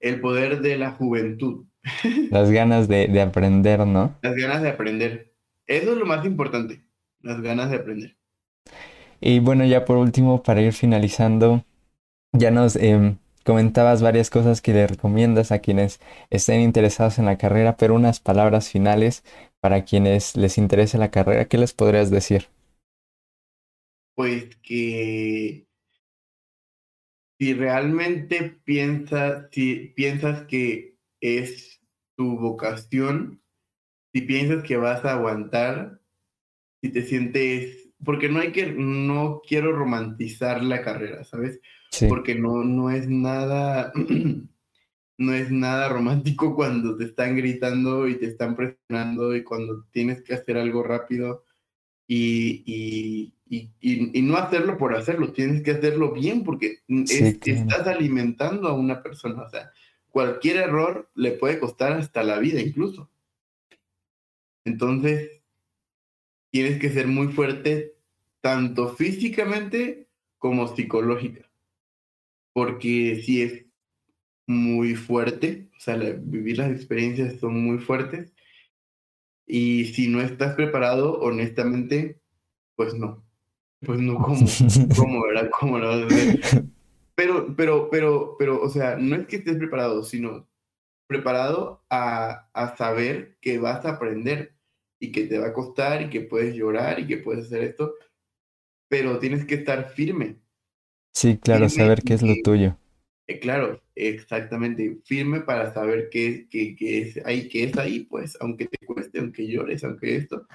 el 0.00 0.20
poder 0.22 0.62
de 0.62 0.78
la 0.78 0.92
juventud. 0.92 1.66
Las 2.30 2.50
ganas 2.50 2.88
de, 2.88 3.06
de 3.06 3.20
aprender, 3.20 3.86
¿no? 3.86 4.16
Las 4.22 4.34
ganas 4.34 4.62
de 4.62 4.70
aprender. 4.70 5.32
Eso 5.66 5.92
es 5.92 5.98
lo 5.98 6.06
más 6.06 6.24
importante, 6.24 6.82
las 7.20 7.40
ganas 7.42 7.70
de 7.70 7.76
aprender. 7.76 8.16
Y 9.20 9.40
bueno, 9.40 9.64
ya 9.64 9.84
por 9.84 9.96
último, 9.96 10.42
para 10.42 10.60
ir 10.60 10.72
finalizando, 10.72 11.64
ya 12.32 12.50
nos 12.50 12.76
eh, 12.76 13.16
Comentabas 13.46 14.02
varias 14.02 14.28
cosas 14.28 14.60
que 14.60 14.72
le 14.72 14.88
recomiendas 14.88 15.52
a 15.52 15.60
quienes 15.60 16.00
estén 16.30 16.62
interesados 16.62 17.20
en 17.20 17.26
la 17.26 17.38
carrera, 17.38 17.76
pero 17.76 17.94
unas 17.94 18.18
palabras 18.18 18.68
finales 18.68 19.22
para 19.60 19.84
quienes 19.84 20.36
les 20.36 20.58
interese 20.58 20.98
la 20.98 21.12
carrera, 21.12 21.44
¿qué 21.44 21.56
les 21.56 21.72
podrías 21.72 22.10
decir? 22.10 22.48
Pues 24.16 24.56
que 24.56 25.64
si 27.38 27.54
realmente 27.54 28.58
piensas, 28.64 29.46
si 29.52 29.92
piensas 29.94 30.46
que 30.48 30.96
es 31.20 31.80
tu 32.16 32.40
vocación, 32.40 33.40
si 34.12 34.22
piensas 34.22 34.64
que 34.64 34.76
vas 34.76 35.04
a 35.04 35.12
aguantar, 35.12 36.00
si 36.82 36.90
te 36.90 37.02
sientes, 37.02 37.90
porque 38.04 38.28
no 38.28 38.40
hay 38.40 38.50
que, 38.50 38.72
no 38.72 39.40
quiero 39.46 39.70
romantizar 39.70 40.64
la 40.64 40.82
carrera, 40.82 41.22
¿sabes? 41.22 41.60
Porque 42.08 42.34
no, 42.34 42.64
no 42.64 42.90
es 42.90 43.08
nada, 43.08 43.92
no 45.18 45.32
es 45.32 45.50
nada 45.50 45.88
romántico 45.88 46.54
cuando 46.56 46.96
te 46.96 47.04
están 47.04 47.36
gritando 47.36 48.08
y 48.08 48.16
te 48.16 48.26
están 48.26 48.56
presionando 48.56 49.34
y 49.34 49.42
cuando 49.42 49.84
tienes 49.90 50.22
que 50.22 50.34
hacer 50.34 50.58
algo 50.58 50.82
rápido 50.82 51.44
y, 52.06 53.32
y, 53.48 53.70
y, 53.80 54.22
no 54.22 54.36
hacerlo 54.36 54.78
por 54.78 54.94
hacerlo, 54.94 55.32
tienes 55.32 55.62
que 55.62 55.72
hacerlo 55.72 56.12
bien 56.12 56.44
porque 56.44 56.80
estás 56.86 57.86
alimentando 57.86 58.68
a 58.68 58.74
una 58.74 59.02
persona, 59.02 59.42
o 59.42 59.50
sea, 59.50 59.72
cualquier 60.10 60.58
error 60.58 61.10
le 61.14 61.32
puede 61.32 61.58
costar 61.58 61.92
hasta 61.92 62.22
la 62.22 62.38
vida 62.38 62.60
incluso. 62.60 63.10
Entonces, 64.64 65.42
tienes 66.50 66.78
que 66.78 66.90
ser 66.90 67.08
muy 67.08 67.28
fuerte 67.28 67.96
tanto 68.40 68.94
físicamente 68.94 70.08
como 70.38 70.68
psicológica 70.68 71.45
porque 72.56 73.20
sí 73.22 73.42
es 73.42 73.66
muy 74.46 74.94
fuerte, 74.94 75.68
o 75.76 75.78
sea, 75.78 75.94
vivir 75.96 76.56
las 76.56 76.70
experiencias 76.70 77.38
son 77.38 77.62
muy 77.62 77.76
fuertes. 77.76 78.32
Y 79.46 79.84
si 79.92 80.08
no 80.08 80.22
estás 80.22 80.54
preparado, 80.54 81.20
honestamente, 81.20 82.18
pues 82.74 82.94
no. 82.94 83.22
Pues 83.84 84.00
no, 84.00 84.14
como, 84.22 84.46
como 84.96 85.26
¿verdad? 85.26 85.50
¿Cómo 85.60 85.78
lo 85.78 85.88
vas 85.88 86.00
a 86.00 86.06
hacer? 86.06 86.64
Pero, 87.14 87.54
pero, 87.54 87.90
pero, 87.90 88.36
pero, 88.38 88.62
o 88.62 88.70
sea, 88.70 88.96
no 88.96 89.16
es 89.16 89.26
que 89.26 89.36
estés 89.36 89.58
preparado, 89.58 90.02
sino 90.02 90.48
preparado 91.06 91.84
a, 91.90 92.48
a 92.54 92.74
saber 92.78 93.36
que 93.42 93.58
vas 93.58 93.84
a 93.84 93.90
aprender 93.90 94.56
y 94.98 95.12
que 95.12 95.26
te 95.26 95.38
va 95.38 95.48
a 95.48 95.52
costar 95.52 96.00
y 96.00 96.08
que 96.08 96.22
puedes 96.22 96.54
llorar 96.54 97.00
y 97.00 97.06
que 97.06 97.18
puedes 97.18 97.44
hacer 97.44 97.64
esto, 97.64 97.92
pero 98.88 99.18
tienes 99.18 99.44
que 99.44 99.56
estar 99.56 99.90
firme 99.90 100.40
Sí, 101.16 101.38
claro, 101.38 101.70
saber 101.70 102.02
qué 102.02 102.12
es 102.12 102.22
lo 102.22 102.34
tuyo. 102.44 102.76
Eh, 103.26 103.40
claro, 103.40 103.80
exactamente, 103.94 104.98
firme 105.02 105.40
para 105.40 105.72
saber 105.72 106.10
qué, 106.10 106.46
qué, 106.50 106.76
qué 106.76 107.00
es 107.00 107.24
ahí, 107.24 107.48
qué 107.48 107.64
es 107.64 107.78
ahí, 107.78 108.00
pues, 108.00 108.36
aunque 108.38 108.66
te 108.66 108.84
cueste, 108.84 109.20
aunque 109.20 109.48
llores, 109.48 109.82
aunque 109.82 110.14
esto, 110.14 110.46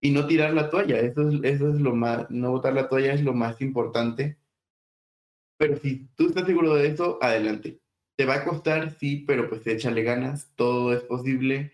y 0.00 0.12
no 0.12 0.28
tirar 0.28 0.54
la 0.54 0.70
toalla, 0.70 1.00
eso 1.00 1.28
es, 1.28 1.40
eso 1.42 1.70
es 1.74 1.80
lo 1.80 1.96
más, 1.96 2.30
no 2.30 2.52
botar 2.52 2.74
la 2.74 2.88
toalla 2.88 3.12
es 3.12 3.24
lo 3.24 3.34
más 3.34 3.60
importante, 3.60 4.38
pero 5.58 5.76
si 5.78 6.06
tú 6.14 6.28
estás 6.28 6.46
seguro 6.46 6.76
de 6.76 6.86
eso, 6.86 7.18
adelante. 7.20 7.80
Te 8.16 8.24
va 8.24 8.36
a 8.36 8.44
costar, 8.44 8.96
sí, 9.00 9.24
pero 9.26 9.48
pues 9.48 9.66
échale 9.66 10.04
ganas, 10.04 10.52
todo 10.54 10.92
es 10.94 11.02
posible. 11.02 11.72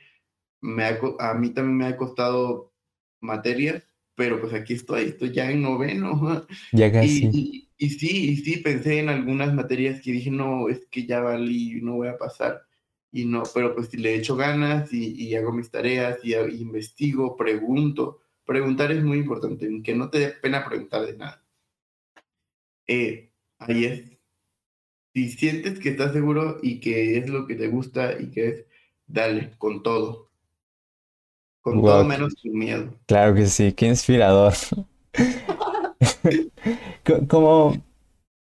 Me 0.63 0.85
a 1.19 1.35
mí 1.35 1.51
también 1.51 1.77
me 1.77 1.87
ha 1.87 1.97
costado 1.99 2.73
materias, 3.21 3.94
pero 4.15 4.41
pues 4.41 4.53
aquí 4.55 4.75
estoy, 4.75 5.05
estoy 5.05 5.33
ya 5.33 5.51
en 5.51 5.63
noveno. 5.63 6.47
Ya 6.73 6.91
casi. 6.93 7.65
Y 7.77 7.91
sí, 7.91 8.31
y 8.31 8.37
sí, 8.37 8.59
pensé 8.59 9.01
en 9.01 9.09
algunas 9.09 9.53
materias 9.53 10.01
que 10.01 10.13
dije, 10.13 10.31
no, 10.31 10.69
es 10.69 10.87
que 10.87 11.07
ya 11.07 11.21
valí, 11.21 11.81
no 11.83 11.97
voy 11.97 12.09
a 12.09 12.17
pasar. 12.17 12.63
Y 13.11 13.25
no, 13.25 13.43
pero 13.53 13.75
pues 13.75 13.89
si 13.89 13.97
le 13.97 14.15
echo 14.15 14.37
ganas 14.37 14.93
y, 14.93 15.35
hago 15.35 15.53
mis 15.53 15.71
tareas 15.71 16.19
y, 16.25 16.35
investigo, 16.35 17.37
pregunto. 17.37 18.21
Preguntar 18.45 18.93
es 18.93 19.03
muy 19.03 19.19
importante, 19.19 19.69
que 19.83 19.95
no 19.95 20.11
te 20.11 20.19
dé 20.19 20.29
pena 20.31 20.65
preguntar 20.65 21.07
de 21.07 21.17
nada. 21.17 21.45
Eh, 22.87 23.31
ahí 23.59 23.85
es. 23.85 24.19
Si 25.15 25.31
sientes 25.31 25.79
que 25.79 25.91
estás 25.91 26.13
seguro 26.13 26.59
y 26.63 26.81
que 26.81 27.19
es 27.19 27.29
lo 27.29 27.47
que 27.47 27.55
te 27.55 27.69
gusta 27.69 28.21
y 28.21 28.31
que 28.31 28.49
es, 28.49 28.67
dale, 29.07 29.53
con 29.59 29.83
todo. 29.83 30.24
Con 31.65 31.81
todo 31.81 32.05
menos 32.05 32.37
tu 32.37 32.51
miedo. 32.51 32.95
Claro 33.07 33.35
que 33.35 33.47
sí, 33.47 33.73
qué 33.73 33.87
inspirador. 33.87 34.53
¿Cómo, 37.29 37.83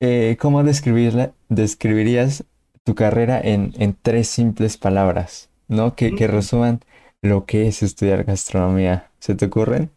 eh, 0.01 0.37
cómo 0.41 0.65
describirías 0.65 2.45
tu 2.83 2.97
carrera 2.97 3.41
en, 3.41 3.73
en, 3.79 3.95
tres 3.95 4.27
simples 4.27 4.77
palabras? 4.77 5.49
¿No? 5.69 5.95
Que, 5.95 6.17
que 6.17 6.27
resuman 6.27 6.81
lo 7.23 7.47
que 7.47 7.69
es 7.69 7.85
estudiar 7.85 8.25
gastronomía. 8.25 9.13
¿Se 9.21 9.37
te 9.37 9.47
ocurren? 9.47 9.93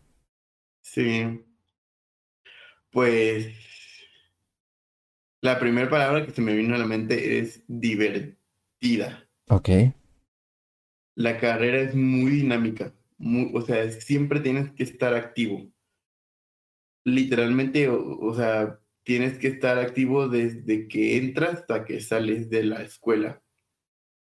Sí. 0.84 1.44
Pues 2.92 3.48
la 5.42 5.58
primera 5.58 5.90
palabra 5.90 6.24
que 6.24 6.34
se 6.34 6.44
me 6.44 6.54
vino 6.54 6.76
a 6.76 6.78
la 6.78 6.86
mente 6.86 7.40
es 7.40 7.64
divertida. 7.68 9.28
Ok. 9.50 9.70
La 11.16 11.40
carrera 11.40 11.82
es 11.82 11.96
muy 11.96 12.30
dinámica. 12.30 12.94
O 13.20 13.62
sea, 13.62 13.92
siempre 13.92 14.40
tienes 14.40 14.72
que 14.72 14.84
estar 14.84 15.14
activo 15.14 15.72
literalmente, 17.08 17.88
o, 17.90 18.34
sea, 18.36 18.80
tienes 19.04 19.40
que 19.40 19.48
estar 19.48 19.78
activo 19.80 20.28
desde 20.28 20.88
que 20.90 21.18
entras 21.18 21.62
hasta 21.62 21.86
que 21.86 22.02
sales 22.02 22.50
de 22.50 22.64
la 22.64 22.84
escuela. 22.84 23.42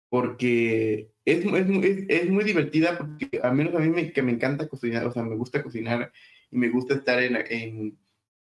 Porque 0.09 1.11
es, 1.25 1.45
es, 1.45 2.05
es, 2.09 2.31
muy 2.31 2.45
divertida, 2.45 2.97
porque 2.97 3.41
a 3.43 3.51
menos 3.53 3.75
a 3.75 3.81
mí 3.81 3.89
me, 3.91 4.13
que 4.13 4.23
me 4.23 4.33
encanta 4.33 4.69
cocinar, 4.69 5.05
o 5.07 5.13
sea, 5.13 5.25
me 5.25 5.35
gusta 5.35 5.63
cocinar 5.65 6.13
y 6.51 6.59
me 6.59 6.69
gusta 6.69 6.95
estar 6.95 7.21
en, 7.21 7.37
en 7.51 7.99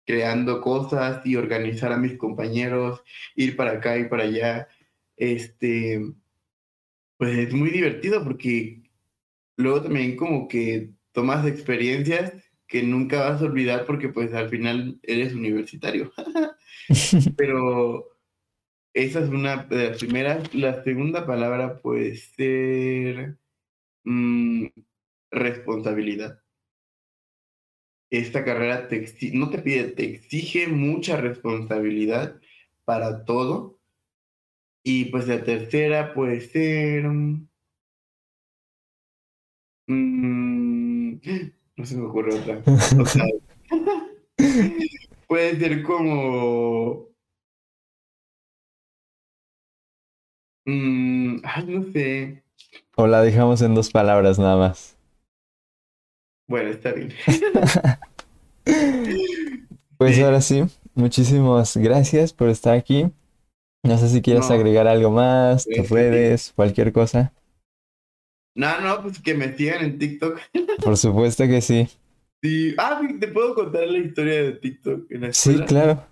creando 0.06 0.62
cosas 0.62 1.26
y 1.26 1.36
organizar 1.36 1.92
a 1.92 1.98
mis 1.98 2.18
compañeros, 2.18 3.02
ir 3.36 3.58
para 3.58 3.74
acá 3.74 3.98
y 3.98 4.08
para 4.08 4.24
allá. 4.24 4.70
Este, 5.18 6.02
pues 7.18 7.38
es 7.38 7.54
muy 7.54 7.72
divertido 7.72 8.24
porque 8.24 8.89
luego 9.60 9.82
también 9.82 10.16
como 10.16 10.48
que 10.48 10.92
tomas 11.12 11.46
experiencias 11.46 12.34
que 12.66 12.82
nunca 12.82 13.30
vas 13.30 13.42
a 13.42 13.46
olvidar 13.46 13.86
porque 13.86 14.10
pues 14.10 14.34
al 14.34 14.50
final 14.50 15.00
eres 15.04 15.34
universitario. 15.34 16.12
Pero 17.38 18.08
esa 18.94 19.20
es 19.20 19.30
una 19.30 19.64
de 19.64 19.90
las 19.90 20.00
primeras. 20.00 20.54
La 20.56 20.84
segunda 20.84 21.26
palabra 21.26 21.80
puede 21.80 22.16
ser 22.16 23.38
mm, 24.06 24.68
responsabilidad. 25.32 26.42
Esta 28.10 28.44
carrera 28.46 28.88
te 28.88 29.06
no 29.34 29.50
te 29.50 29.60
pide, 29.60 29.84
te 29.92 30.06
exige 30.06 30.68
mucha 30.68 31.18
responsabilidad 31.18 32.40
para 32.86 33.26
todo. 33.26 33.78
Y 34.84 35.06
pues 35.06 35.28
la 35.28 35.44
tercera 35.44 36.14
puede 36.14 36.40
ser... 36.40 37.06
Mm, 39.90 41.16
no 41.76 41.86
se 41.86 41.98
me 41.98 42.06
ocurre 42.06 42.36
otra. 42.36 42.62
puede 45.28 45.60
ser 45.60 45.82
como. 45.82 47.08
Mm, 50.66 51.38
ay, 51.44 51.66
no 51.66 51.84
sé. 51.92 52.44
O 52.96 53.08
la 53.08 53.24
dejamos 53.24 53.64
en 53.64 53.74
dos 53.74 53.90
palabras 53.90 54.38
nada 54.38 54.58
más. 54.58 54.96
Bueno, 56.48 56.70
está 56.70 56.92
bien. 56.92 57.12
pues 59.98 60.22
ahora 60.22 60.42
sí, 60.42 60.66
muchísimas 60.94 61.76
gracias 61.78 62.32
por 62.32 62.50
estar 62.50 62.76
aquí. 62.76 63.10
No 63.82 63.98
sé 63.98 64.10
si 64.10 64.22
quieres 64.22 64.52
agregar 64.52 64.88
algo 64.88 65.10
más, 65.10 65.66
tus 65.66 65.90
redes, 65.90 66.54
cualquier 66.56 66.94
cosa. 66.94 67.34
No, 68.56 68.82
no, 68.82 69.02
pues 69.04 69.22
que 69.22 69.34
me 69.34 69.56
sigan 69.56 69.84
en 69.84 70.00
TikTok. 70.00 70.40
Por 70.84 70.98
supuesto 70.98 71.46
que 71.48 71.62
sí. 71.62 71.88
Sí. 72.42 72.74
Ah, 72.78 73.02
¿te 73.20 73.28
puedo 73.28 73.54
contar 73.54 73.88
la 73.88 73.98
historia 73.98 74.44
de 74.44 74.52
TikTok 74.54 75.12
en 75.12 75.22
la 75.22 75.34
Sí, 75.34 75.60
claro. 75.68 76.06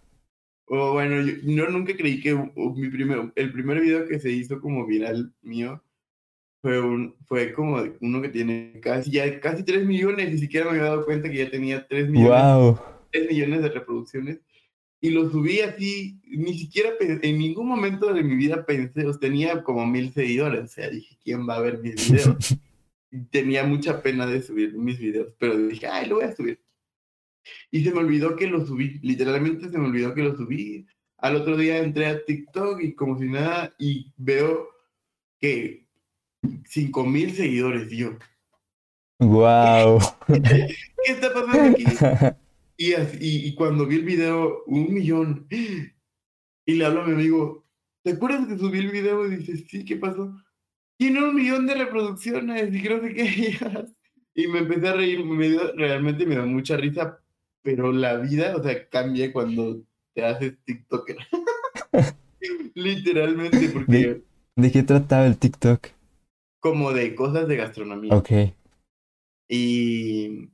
O 0.66 0.94
bueno, 0.94 1.22
yo, 1.22 1.70
nunca 1.70 1.96
creí 1.96 2.20
que 2.20 2.36
mi 2.36 2.90
primer, 2.90 3.32
el 3.36 3.54
primer 3.54 3.80
video 3.80 4.06
que 4.06 4.20
se 4.20 4.30
hizo 4.30 4.60
como 4.60 4.86
viral 4.86 5.34
mío 5.42 5.82
fue 6.62 6.82
un, 6.82 7.16
fue 7.26 7.54
como 7.54 7.82
uno 8.02 8.22
que 8.22 8.30
tiene 8.30 8.80
casi 8.82 9.12
ya 9.12 9.40
casi 9.40 9.64
3 9.64 9.86
millones, 9.86 10.30
ni 10.30 10.38
siquiera 10.38 10.66
me 10.66 10.72
había 10.72 10.90
dado 10.90 11.06
cuenta 11.06 11.30
que 11.30 11.38
ya 11.38 11.50
tenía 11.50 11.88
3 11.88 12.10
millones, 12.10 12.44
wow. 12.44 12.80
3 13.12 13.30
millones 13.30 13.62
de 13.62 13.70
reproducciones 13.70 14.40
y 15.00 15.12
lo 15.12 15.30
subí 15.30 15.62
así, 15.62 16.20
ni 16.26 16.58
siquiera 16.58 16.92
en 17.00 17.38
ningún 17.38 17.68
momento 17.68 18.14
de 18.14 18.24
mi 18.24 18.36
vida 18.36 18.66
pensé, 18.66 19.06
o 19.06 19.18
tenía 19.18 19.64
como 19.64 19.86
mil 19.86 20.12
seguidores, 20.12 20.64
o 20.64 20.68
sea, 20.68 20.90
dije, 20.90 21.18
¿quién 21.24 21.48
va 21.48 21.56
a 21.56 21.62
ver 21.62 21.80
mis 21.80 22.10
videos? 22.10 22.36
tenía 23.32 23.64
mucha 23.64 24.02
pena 24.02 24.26
de 24.26 24.42
subir 24.42 24.74
mis 24.76 25.00
videos, 25.00 25.34
pero 25.40 25.56
dije, 25.58 25.88
ay, 25.88 26.08
lo 26.08 26.16
voy 26.16 26.26
a 26.26 26.36
subir. 26.36 26.60
Y 27.72 27.84
se 27.84 27.92
me 27.92 28.00
olvidó 28.00 28.36
que 28.36 28.48
lo 28.48 28.66
subí, 28.66 29.00
literalmente 29.02 29.70
se 29.70 29.78
me 29.78 29.86
olvidó 29.86 30.14
que 30.14 30.24
lo 30.24 30.36
subí. 30.36 30.86
Al 31.20 31.36
otro 31.36 31.56
día 31.58 31.78
entré 31.78 32.08
a 32.08 32.24
TikTok 32.24 32.82
y 32.82 32.94
como 32.94 33.18
si 33.18 33.26
nada, 33.26 33.74
y 33.78 34.12
veo 34.18 34.68
que 35.40 35.88
cinco 36.66 37.06
mil 37.06 37.34
seguidores, 37.34 37.90
yo. 37.92 38.18
¡Wow! 39.20 40.00
¿Qué 40.28 41.12
está 41.12 41.34
pasando 41.34 41.70
aquí? 41.70 41.86
Y, 42.78 42.94
y, 43.20 43.56
cuando 43.56 43.88
vi 43.88 43.96
el 43.96 44.06
video, 44.06 44.64
un 44.68 44.94
millón. 44.94 45.48
Y 45.50 46.74
le 46.74 46.86
hablo 46.86 47.02
a 47.02 47.08
mi 47.08 47.14
amigo, 47.14 47.66
¿te 48.04 48.12
acuerdas 48.12 48.48
que 48.48 48.58
subí 48.58 48.80
el 48.80 48.92
video? 48.92 49.26
Y 49.26 49.38
dice, 49.38 49.58
sí, 49.68 49.84
¿qué 49.84 49.96
pasó? 49.96 50.36
Tiene 50.98 51.24
un 51.24 51.34
millón 51.34 51.66
de 51.66 51.76
reproducciones 51.76 52.74
y 52.74 52.82
creo 52.82 53.02
que 53.02 53.14
qué. 53.14 53.58
Y 54.36 54.48
me 54.48 54.60
empecé 54.60 54.88
a 54.90 54.94
reír, 54.94 55.26
me 55.26 55.58
realmente 55.76 56.26
me 56.28 56.36
da 56.36 56.46
mucha 56.46 56.78
risa, 56.78 57.20
pero 57.64 57.92
la 57.92 58.18
vida, 58.18 58.56
o 58.56 58.62
sea, 58.62 58.88
cambia 58.88 59.34
cuando 59.34 59.82
te 60.14 60.24
haces 60.24 60.58
TikToker. 60.64 61.18
Literalmente, 62.76 63.70
porque... 63.70 64.22
¿De, 64.56 64.72
qué 64.72 64.84
trataba 64.84 65.26
el 65.26 65.38
TikTok? 65.38 65.88
Como 66.60 66.94
de 66.94 67.16
cosas 67.16 67.48
de 67.48 67.56
gastronomía. 67.56 68.14
Ok. 68.14 68.30
Y... 69.50 70.50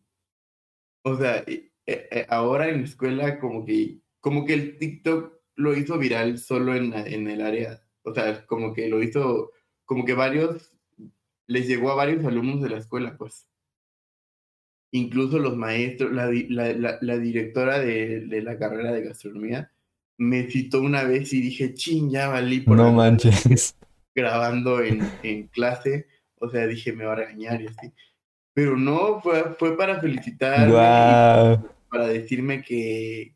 O 1.03 1.17
sea, 1.17 1.43
eh, 1.86 2.07
eh, 2.11 2.25
ahora 2.29 2.69
en 2.69 2.79
la 2.79 2.88
escuela 2.88 3.39
como 3.39 3.65
que, 3.65 3.99
como 4.19 4.45
que 4.45 4.53
el 4.53 4.77
TikTok 4.77 5.34
lo 5.55 5.75
hizo 5.75 5.97
viral 5.97 6.38
solo 6.38 6.75
en, 6.75 6.93
en 6.93 7.27
el 7.27 7.41
área, 7.41 7.84
o 8.03 8.13
sea, 8.13 8.45
como 8.45 8.73
que 8.73 8.88
lo 8.89 9.03
hizo, 9.03 9.51
como 9.86 10.05
que 10.05 10.13
varios, 10.13 10.71
les 11.47 11.67
llegó 11.67 11.91
a 11.91 11.95
varios 11.95 12.23
alumnos 12.25 12.61
de 12.61 12.69
la 12.69 12.77
escuela, 12.77 13.17
pues. 13.17 13.47
Incluso 14.91 15.39
los 15.39 15.57
maestros, 15.57 16.11
la, 16.11 16.29
la, 16.49 16.99
la, 17.01 17.17
directora 17.17 17.79
de, 17.79 18.21
de, 18.21 18.41
la 18.43 18.59
carrera 18.59 18.91
de 18.91 19.03
gastronomía 19.03 19.71
me 20.17 20.49
citó 20.49 20.81
una 20.81 21.03
vez 21.03 21.34
y 21.34 21.41
dije, 21.41 21.73
ching, 21.73 22.11
ya 22.11 22.27
valí 22.29 22.61
por 22.61 22.77
no 22.77 22.93
manches. 22.93 23.75
grabando 24.15 24.81
en, 24.81 25.01
en 25.23 25.47
clase, 25.47 26.07
o 26.36 26.49
sea, 26.49 26.67
dije, 26.67 26.93
me 26.93 27.05
va 27.05 27.13
a 27.13 27.15
regañar 27.15 27.61
y 27.61 27.67
así. 27.67 27.91
Pero 28.54 28.78
no, 28.78 29.20
fue, 29.22 29.56
fue 29.56 29.76
para 29.76 29.99
felicitar 29.99 30.70
para 31.89 32.08
decirme 32.08 32.64
que, 32.64 33.36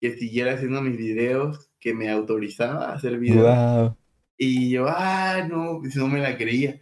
que 0.00 0.16
siguiera 0.16 0.54
haciendo 0.54 0.80
mis 0.80 0.96
videos, 0.96 1.70
que 1.78 1.94
me 1.94 2.10
autorizaba 2.10 2.86
a 2.86 2.94
hacer 2.94 3.18
videos. 3.18 3.94
Y 4.36 4.70
yo, 4.70 4.86
ah, 4.88 5.46
no, 5.48 5.78
pues 5.80 5.96
no 5.96 6.08
me 6.08 6.20
la 6.20 6.36
creía. 6.36 6.80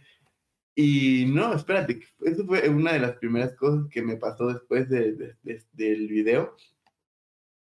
Y 0.75 1.25
no, 1.25 1.53
espérate, 1.55 1.99
eso 2.21 2.45
fue 2.45 2.69
una 2.69 2.93
de 2.93 2.99
las 2.99 3.13
primeras 3.13 3.55
cosas 3.55 3.87
que 3.89 4.01
me 4.03 4.15
pasó 4.15 4.47
después 4.47 4.87
de, 4.89 5.35
del 5.73 6.07
video. 6.07 6.55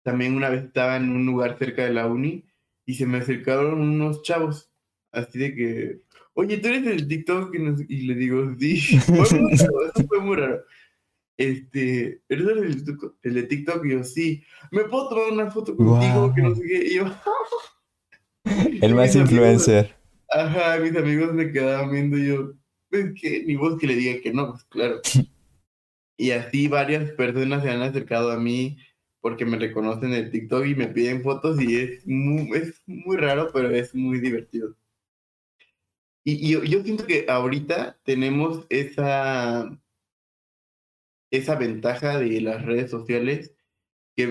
También 0.03 0.35
una 0.35 0.49
vez 0.49 0.65
estaba 0.65 0.97
en 0.97 1.09
un 1.09 1.25
lugar 1.25 1.57
cerca 1.57 1.85
de 1.85 1.93
la 1.93 2.07
uni 2.07 2.45
y 2.85 2.95
se 2.95 3.05
me 3.05 3.19
acercaron 3.19 3.79
unos 3.79 4.21
chavos, 4.23 4.69
así 5.11 5.39
de 5.39 5.55
que, 5.55 6.01
oye, 6.39 6.57
tú 6.57 6.69
eres 6.69 6.87
el 6.87 7.07
TikTok, 7.07 7.53
y, 7.89 8.01
le 8.07 8.15
digo, 8.15 8.55
sí, 8.57 8.77
fue 8.99 9.17
muy 9.17 9.55
raro, 9.57 9.91
eso 9.93 10.07
fue 10.07 10.19
muy 10.21 10.35
raro. 10.37 10.63
Este, 11.37 12.21
¿eres 12.29 12.47
el, 12.47 12.85
el 13.23 13.33
de 13.33 13.43
TikTok? 13.43 13.85
Y 13.85 13.91
yo, 13.91 14.03
sí, 14.03 14.43
¿me 14.71 14.85
puedo 14.85 15.09
tomar 15.09 15.31
una 15.31 15.51
foto 15.51 15.75
contigo? 15.75 16.33
Que 16.33 16.41
no 16.41 16.55
sé 16.55 16.63
qué. 16.63 16.85
Y 16.85 16.95
yo, 16.95 17.05
el 18.81 18.95
más 18.95 19.15
influencer. 19.15 19.95
ajá, 20.29 20.79
mis 20.79 20.95
amigos 20.95 21.33
me 21.33 21.51
quedaban 21.51 21.91
viendo 21.91 22.17
y 22.17 22.27
yo, 22.27 22.53
es 22.91 23.13
que 23.19 23.43
ni 23.45 23.55
vos 23.55 23.77
que 23.77 23.87
le 23.87 23.95
diga 23.95 24.21
que 24.21 24.33
no, 24.33 24.51
pues 24.51 24.63
claro. 24.65 25.01
y 26.17 26.31
así 26.31 26.67
varias 26.67 27.11
personas 27.11 27.63
se 27.63 27.69
han 27.69 27.81
acercado 27.81 28.31
a 28.31 28.39
mí 28.39 28.77
porque 29.21 29.45
me 29.45 29.57
reconocen 29.57 30.13
en 30.13 30.31
TikTok 30.31 30.65
y 30.65 30.75
me 30.75 30.87
piden 30.87 31.21
fotos 31.21 31.61
y 31.61 31.75
es 31.75 32.07
muy, 32.07 32.49
es 32.57 32.81
muy 32.85 33.17
raro, 33.17 33.49
pero 33.53 33.69
es 33.71 33.93
muy 33.93 34.21
divertido. 34.21 34.75
Y, 36.29 36.55
y 36.55 36.67
yo, 36.69 36.83
siento 36.83 37.05
que 37.05 37.25
ahorita 37.27 37.99
tenemos 38.03 38.65
esa, 38.69 39.69
esa 41.31 41.55
ventaja 41.55 42.19
de 42.19 42.41
las 42.41 42.65
redes 42.65 42.91
sociales, 42.91 43.55
que 44.15 44.27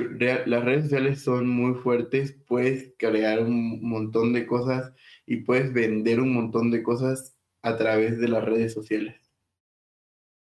las 0.46 0.64
redes 0.64 0.84
sociales 0.84 1.22
son 1.22 1.48
muy 1.48 1.74
fuertes, 1.74 2.32
puedes 2.46 2.94
crear 2.98 3.40
un 3.40 3.82
montón 3.82 4.32
de 4.32 4.46
cosas 4.46 4.92
y 5.26 5.38
puedes 5.38 5.72
vender 5.72 6.20
un 6.20 6.34
montón 6.34 6.70
de 6.70 6.82
cosas 6.82 7.36
a 7.62 7.76
través 7.76 8.18
de 8.18 8.28
las 8.28 8.44
redes 8.44 8.72
sociales. 8.72 9.16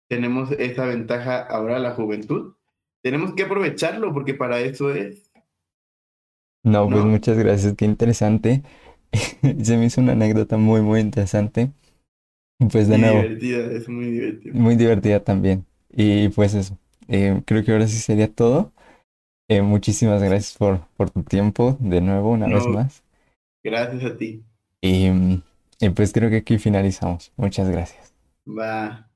Tenemos 0.07 0.51
esa 0.51 0.85
ventaja 0.85 1.41
ahora 1.41 1.79
la 1.79 1.91
juventud 1.91 2.55
tenemos 3.01 3.33
que 3.33 3.43
aprovecharlo 3.43 4.13
porque 4.13 4.33
para 4.33 4.59
eso 4.59 4.93
es. 4.93 5.31
No, 6.63 6.87
pues 6.87 7.03
muchas 7.03 7.37
gracias, 7.37 7.73
qué 7.75 7.85
interesante. 7.85 8.61
Se 9.63 9.77
me 9.77 9.85
hizo 9.85 10.01
una 10.01 10.13
anécdota 10.13 10.57
muy, 10.57 10.81
muy 10.81 10.99
interesante. 10.99 11.71
Pues 12.71 12.87
de 12.87 12.97
nuevo. 12.97 13.21
Divertida, 13.21 13.71
es 13.71 13.89
muy 13.89 14.05
divertida. 14.11 14.53
Muy 14.53 14.75
divertida 14.75 15.23
también. 15.23 15.65
Y 15.91 16.29
pues 16.29 16.53
eso, 16.53 16.77
eh, 17.07 17.41
creo 17.45 17.63
que 17.63 17.71
ahora 17.71 17.87
sí 17.87 17.97
sería 17.97 18.33
todo. 18.33 18.71
Eh, 19.49 19.61
muchísimas 19.61 20.21
gracias 20.23 20.57
por, 20.57 20.81
por 20.97 21.09
tu 21.11 21.23
tiempo 21.23 21.77
de 21.79 22.01
nuevo, 22.01 22.31
una 22.31 22.47
vez 22.47 22.67
más. 22.67 23.03
Gracias 23.63 24.03
a 24.03 24.17
ti. 24.17 24.45
Y, 24.81 25.09
y 25.79 25.89
pues 25.89 26.13
creo 26.13 26.29
que 26.29 26.37
aquí 26.37 26.57
finalizamos. 26.59 27.31
Muchas 27.37 27.69
gracias. 27.69 28.13
Va. 28.45 29.10